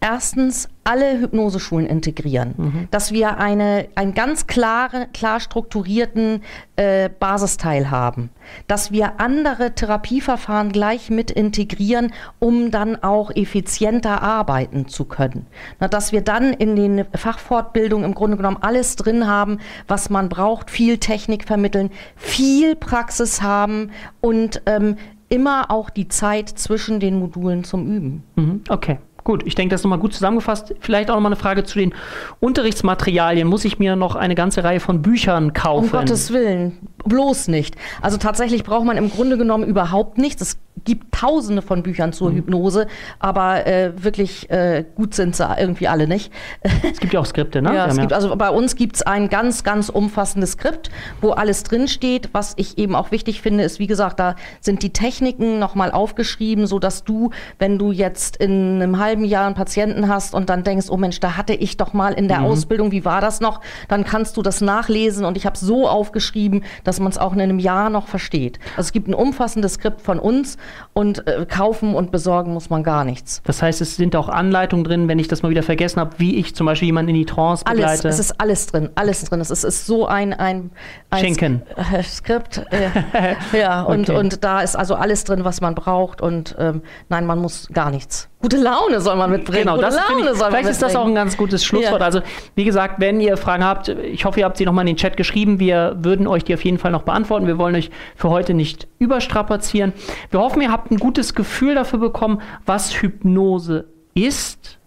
erstens 0.00 0.68
alle 0.84 1.18
Hypnoseschulen 1.20 1.86
integrieren, 1.86 2.54
Mhm. 2.56 2.88
dass 2.90 3.12
wir 3.12 3.38
eine, 3.38 3.88
einen 3.94 4.14
ganz 4.14 4.46
klare, 4.46 5.06
klar 5.12 5.38
strukturierten 5.40 6.42
äh, 6.76 7.10
Basisteil 7.10 7.90
haben, 7.90 8.30
dass 8.68 8.90
wir 8.92 9.20
andere 9.20 9.74
Therapieverfahren 9.74 10.70
gleich 10.72 11.10
mit 11.10 11.30
integrieren, 11.30 12.12
um 12.38 12.70
dann 12.70 13.02
auch 13.02 13.30
effizienter 13.34 14.22
arbeiten 14.22 14.88
zu 14.88 15.04
können. 15.04 15.46
Na, 15.80 15.88
dass 15.88 16.12
wir 16.12 16.22
dann 16.22 16.52
in 16.54 16.76
den 16.76 17.04
Fachfortbildungen 17.14 18.04
im 18.06 18.14
Grunde 18.14 18.36
genommen 18.36 18.58
alles 18.60 18.96
drin 18.96 19.26
haben, 19.26 19.58
was 19.88 20.08
man 20.10 20.28
braucht, 20.28 20.70
viel 20.70 20.98
Technik 20.98 21.44
vermitteln, 21.44 21.90
viel 22.16 22.76
Praxis 22.76 23.42
haben 23.42 23.90
und 24.20 24.62
ähm, 24.66 24.96
immer 25.28 25.70
auch 25.70 25.90
die 25.90 26.08
Zeit 26.08 26.48
zwischen 26.48 27.00
den 27.00 27.18
Modulen 27.18 27.62
zum 27.64 27.86
Üben. 27.94 28.22
Mhm, 28.36 28.62
Okay. 28.68 28.98
Gut, 29.28 29.42
ich 29.44 29.54
denke, 29.54 29.74
das 29.74 29.82
ist 29.82 29.84
nochmal 29.84 29.98
gut 29.98 30.14
zusammengefasst. 30.14 30.74
Vielleicht 30.80 31.10
auch 31.10 31.14
nochmal 31.14 31.32
eine 31.32 31.36
Frage 31.36 31.62
zu 31.62 31.78
den 31.78 31.92
Unterrichtsmaterialien. 32.40 33.46
Muss 33.46 33.66
ich 33.66 33.78
mir 33.78 33.94
noch 33.94 34.16
eine 34.16 34.34
ganze 34.34 34.64
Reihe 34.64 34.80
von 34.80 35.02
Büchern 35.02 35.52
kaufen? 35.52 35.84
Um 35.84 35.90
Gottes 35.90 36.32
Willen, 36.32 36.78
bloß 37.04 37.48
nicht. 37.48 37.76
Also 38.00 38.16
tatsächlich 38.16 38.64
braucht 38.64 38.86
man 38.86 38.96
im 38.96 39.10
Grunde 39.10 39.36
genommen 39.36 39.64
überhaupt 39.64 40.16
nichts. 40.16 40.40
Es 40.40 40.58
gibt 40.84 41.12
tausende 41.12 41.60
von 41.60 41.82
Büchern 41.82 42.10
Mhm. 42.10 42.12
zur 42.14 42.32
Hypnose, 42.32 42.86
aber 43.18 43.66
äh, 43.66 43.92
wirklich 44.02 44.48
äh, 44.48 44.84
gut 44.94 45.12
sind 45.12 45.36
sie 45.36 45.44
irgendwie 45.58 45.88
alle 45.88 46.06
nicht. 46.06 46.32
Es 46.90 47.00
gibt 47.00 47.12
ja 47.12 47.20
auch 47.20 47.26
Skripte, 47.26 47.60
ne? 47.60 47.74
Ja, 47.74 47.86
es 47.86 47.98
gibt, 47.98 48.12
also 48.12 48.34
bei 48.36 48.48
uns 48.48 48.76
gibt 48.76 48.96
es 48.96 49.02
ein 49.02 49.28
ganz, 49.28 49.64
ganz 49.64 49.88
umfassendes 49.88 50.52
Skript, 50.52 50.90
wo 51.20 51.30
alles 51.32 51.64
drinsteht. 51.64 52.30
Was 52.32 52.54
ich 52.56 52.78
eben 52.78 52.94
auch 52.94 53.10
wichtig 53.10 53.42
finde, 53.42 53.64
ist, 53.64 53.78
wie 53.78 53.86
gesagt, 53.88 54.18
da 54.20 54.36
sind 54.60 54.82
die 54.82 54.92
Techniken 54.92 55.58
nochmal 55.58 55.90
aufgeschrieben, 55.90 56.66
sodass 56.66 57.04
du, 57.04 57.30
wenn 57.58 57.76
du 57.78 57.90
jetzt 57.92 58.36
in 58.36 58.80
einem 58.80 58.98
halben 58.98 59.17
Jahr 59.24 59.46
einen 59.46 59.54
Patienten 59.54 60.08
hast 60.08 60.34
und 60.34 60.48
dann 60.48 60.64
denkst, 60.64 60.86
oh 60.90 60.96
Mensch, 60.96 61.20
da 61.20 61.36
hatte 61.36 61.54
ich 61.54 61.76
doch 61.76 61.92
mal 61.92 62.12
in 62.12 62.28
der 62.28 62.42
Ausbildung, 62.42 62.90
wie 62.92 63.04
war 63.04 63.20
das 63.20 63.40
noch? 63.40 63.60
Dann 63.88 64.04
kannst 64.04 64.36
du 64.36 64.42
das 64.42 64.60
nachlesen 64.60 65.24
und 65.24 65.36
ich 65.36 65.46
habe 65.46 65.56
so 65.56 65.88
aufgeschrieben, 65.88 66.64
dass 66.84 67.00
man 67.00 67.10
es 67.10 67.18
auch 67.18 67.32
in 67.32 67.40
einem 67.40 67.58
Jahr 67.58 67.90
noch 67.90 68.08
versteht. 68.08 68.58
Also 68.76 68.88
es 68.88 68.92
gibt 68.92 69.08
ein 69.08 69.14
umfassendes 69.14 69.74
Skript 69.74 70.00
von 70.00 70.18
uns 70.18 70.56
und 70.92 71.26
äh, 71.26 71.46
kaufen 71.48 71.94
und 71.94 72.10
besorgen 72.10 72.52
muss 72.52 72.70
man 72.70 72.82
gar 72.82 73.04
nichts. 73.04 73.42
Das 73.44 73.62
heißt, 73.62 73.80
es 73.80 73.96
sind 73.96 74.16
auch 74.16 74.28
Anleitungen 74.28 74.84
drin, 74.84 75.08
wenn 75.08 75.18
ich 75.18 75.28
das 75.28 75.42
mal 75.42 75.50
wieder 75.50 75.62
vergessen 75.62 76.00
habe, 76.00 76.18
wie 76.18 76.36
ich 76.36 76.54
zum 76.54 76.66
Beispiel 76.66 76.86
jemanden 76.86 77.10
in 77.10 77.16
die 77.16 77.26
Trance 77.26 77.64
Alles, 77.66 77.80
begleite. 77.80 78.08
es 78.08 78.18
ist 78.18 78.40
alles 78.40 78.66
drin, 78.66 78.90
alles 78.94 79.24
drin. 79.24 79.40
Es 79.40 79.50
ist, 79.50 79.64
es 79.64 79.74
ist 79.80 79.86
so 79.86 80.06
ein, 80.06 80.32
ein, 80.32 80.70
ein 81.10 81.20
Schinken. 81.20 81.62
Äh, 81.76 82.02
Skript. 82.02 82.62
Äh, 82.70 83.34
ja, 83.58 83.82
und, 83.82 84.08
Okay. 84.08 84.18
und 84.18 84.44
da 84.44 84.60
ist 84.60 84.76
also 84.76 84.94
alles 84.94 85.24
drin, 85.24 85.44
was 85.44 85.60
man 85.60 85.74
braucht. 85.74 86.20
Und 86.20 86.56
ähm, 86.58 86.82
nein, 87.08 87.26
man 87.26 87.38
muss 87.40 87.68
gar 87.72 87.90
nichts. 87.90 88.28
Gute 88.40 88.56
Laune 88.56 89.00
soll 89.00 89.16
man 89.16 89.30
mitbringen. 89.30 89.62
Genau, 89.62 89.74
Gute 89.74 89.86
das 89.86 89.96
Laune 89.96 90.20
ich, 90.20 90.26
soll 90.26 90.38
man 90.38 90.50
vielleicht 90.50 90.68
ist 90.68 90.80
das 90.80 90.94
auch 90.94 91.06
ein 91.06 91.14
ganz 91.14 91.36
gutes 91.36 91.64
Schlusswort. 91.64 92.00
Ja. 92.00 92.06
Also, 92.06 92.20
wie 92.54 92.64
gesagt, 92.64 93.00
wenn 93.00 93.20
ihr 93.20 93.36
Fragen 93.36 93.64
habt, 93.64 93.88
ich 93.88 94.24
hoffe, 94.24 94.40
ihr 94.40 94.46
habt 94.46 94.56
sie 94.56 94.64
nochmal 94.64 94.82
in 94.82 94.94
den 94.94 94.96
Chat 94.96 95.16
geschrieben. 95.16 95.58
Wir 95.58 95.96
würden 96.00 96.28
euch 96.28 96.44
die 96.44 96.54
auf 96.54 96.64
jeden 96.64 96.78
Fall 96.78 96.92
noch 96.92 97.02
beantworten. 97.02 97.48
Wir 97.48 97.58
wollen 97.58 97.74
euch 97.74 97.90
für 98.14 98.30
heute 98.30 98.54
nicht 98.54 98.86
überstrapazieren. 99.00 99.92
Wir 100.30 100.38
hoffen, 100.38 100.62
ihr 100.62 100.70
habt 100.70 100.92
ein 100.92 100.98
gutes 100.98 101.34
Gefühl 101.34 101.74
dafür 101.74 101.98
bekommen, 101.98 102.40
was 102.64 103.02
Hypnose 103.02 103.86
ist. 104.14 104.77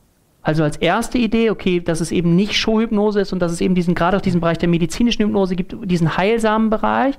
Also 0.43 0.63
als 0.63 0.77
erste 0.77 1.19
Idee, 1.19 1.51
okay, 1.51 1.79
dass 1.79 2.01
es 2.01 2.11
eben 2.11 2.35
nicht 2.35 2.53
Showhypnose 2.53 3.21
ist 3.21 3.31
und 3.31 3.39
dass 3.39 3.51
es 3.51 3.61
eben 3.61 3.75
diesen, 3.75 3.93
gerade 3.93 4.17
auch 4.17 4.21
diesen 4.21 4.41
Bereich 4.41 4.57
der 4.57 4.69
medizinischen 4.69 5.23
Hypnose 5.23 5.55
gibt, 5.55 5.75
diesen 5.83 6.17
heilsamen 6.17 6.71
Bereich, 6.71 7.15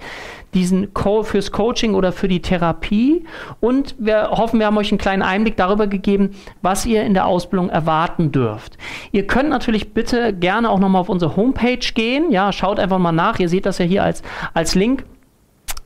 diesen 0.55 0.93
Co 0.93 1.23
fürs 1.23 1.53
Coaching 1.53 1.95
oder 1.95 2.11
für 2.11 2.27
die 2.27 2.43
Therapie. 2.43 3.25
Und 3.61 3.95
wir 3.99 4.31
hoffen, 4.31 4.59
wir 4.59 4.67
haben 4.67 4.77
euch 4.77 4.91
einen 4.91 4.99
kleinen 4.99 5.23
Einblick 5.23 5.57
darüber 5.57 5.87
gegeben, 5.87 6.31
was 6.63 6.85
ihr 6.85 7.05
in 7.05 7.15
der 7.15 7.27
Ausbildung 7.27 7.71
erwarten 7.71 8.33
dürft. 8.33 8.77
Ihr 9.13 9.27
könnt 9.27 9.51
natürlich 9.51 9.95
bitte 9.95 10.33
gerne 10.33 10.69
auch 10.69 10.81
nochmal 10.81 11.03
auf 11.03 11.09
unsere 11.09 11.37
Homepage 11.37 11.79
gehen. 11.95 12.33
Ja, 12.33 12.53
schaut 12.53 12.81
einfach 12.81 12.99
mal 12.99 13.13
nach. 13.13 13.39
Ihr 13.39 13.49
seht 13.49 13.67
das 13.67 13.79
ja 13.79 13.85
hier 13.85 14.03
als, 14.03 14.23
als 14.53 14.75
Link, 14.75 15.05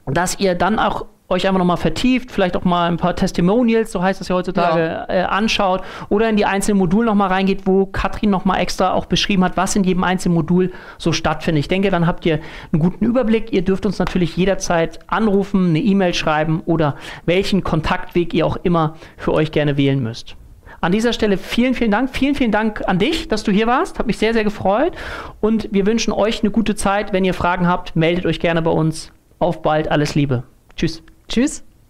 dass 0.07 0.41
ihr 0.41 0.55
dann 0.55 0.78
auch 0.78 1.05
euch 1.29 1.47
einfach 1.47 1.59
nochmal 1.59 1.77
vertieft, 1.77 2.31
vielleicht 2.31 2.57
auch 2.57 2.64
mal 2.64 2.89
ein 2.89 2.97
paar 2.97 3.16
Testimonials, 3.16 3.91
so 3.91 4.03
heißt 4.03 4.20
es 4.20 4.29
ja 4.29 4.37
heutzutage, 4.37 5.07
äh, 5.09 5.22
anschaut 5.22 5.83
oder 6.09 6.29
in 6.29 6.37
die 6.37 6.45
einzelnen 6.45 6.79
Module 6.79 7.07
nochmal 7.07 7.29
reingeht, 7.29 7.66
wo 7.66 7.87
Katrin 7.87 8.31
nochmal 8.31 8.61
extra 8.61 8.93
auch 8.93 9.07
beschrieben 9.07 9.43
hat, 9.45 9.57
was 9.57 9.74
in 9.74 9.85
jedem 9.85 10.05
einzelnen 10.05 10.35
Modul 10.35 10.72
so 10.99 11.12
stattfindet. 11.12 11.61
Ich 11.61 11.68
denke, 11.68 11.91
dann 11.91 12.07
habt 12.07 12.24
ihr 12.27 12.41
einen 12.72 12.81
guten 12.81 13.05
Überblick. 13.05 13.53
Ihr 13.53 13.62
dürft 13.62 13.87
uns 13.87 13.99
natürlich 13.99 14.37
jederzeit 14.37 15.01
anrufen, 15.09 15.70
eine 15.70 15.81
E-Mail 15.81 16.14
schreiben 16.14 16.62
oder 16.64 16.97
welchen 17.24 17.64
Kontaktweg 17.64 18.33
ihr 18.33 18.47
auch 18.47 18.57
immer 18.62 18.95
für 19.16 19.33
euch 19.33 19.51
gerne 19.51 19.77
wählen 19.77 20.03
müsst. 20.03 20.37
An 20.81 20.93
dieser 20.93 21.12
Stelle 21.12 21.39
vielen, 21.39 21.74
vielen 21.74 21.91
Dank. 21.91 22.11
Vielen, 22.11 22.35
vielen 22.35 22.53
Dank 22.53 22.87
an 22.87 22.99
dich, 22.99 23.29
dass 23.29 23.43
du 23.43 23.51
hier 23.51 23.66
warst. 23.66 23.99
Hat 23.99 24.07
mich 24.07 24.18
sehr, 24.18 24.35
sehr 24.35 24.45
gefreut. 24.45 24.93
Und 25.41 25.68
wir 25.72 25.87
wünschen 25.87 26.12
euch 26.12 26.43
eine 26.43 26.51
gute 26.51 26.77
Zeit. 26.77 27.12
Wenn 27.12 27.24
ihr 27.24 27.35
Fragen 27.35 27.66
habt, 27.66 27.97
meldet 27.97 28.27
euch 28.27 28.41
gerne 28.41 28.62
bei 28.62 28.70
uns. 28.70 29.11
Auf 29.39 29.62
bald. 29.62 29.91
Alles 29.91 30.14
Liebe. 30.14 30.45
Tschüss. 30.77 31.03
Tschüss. 31.29 31.62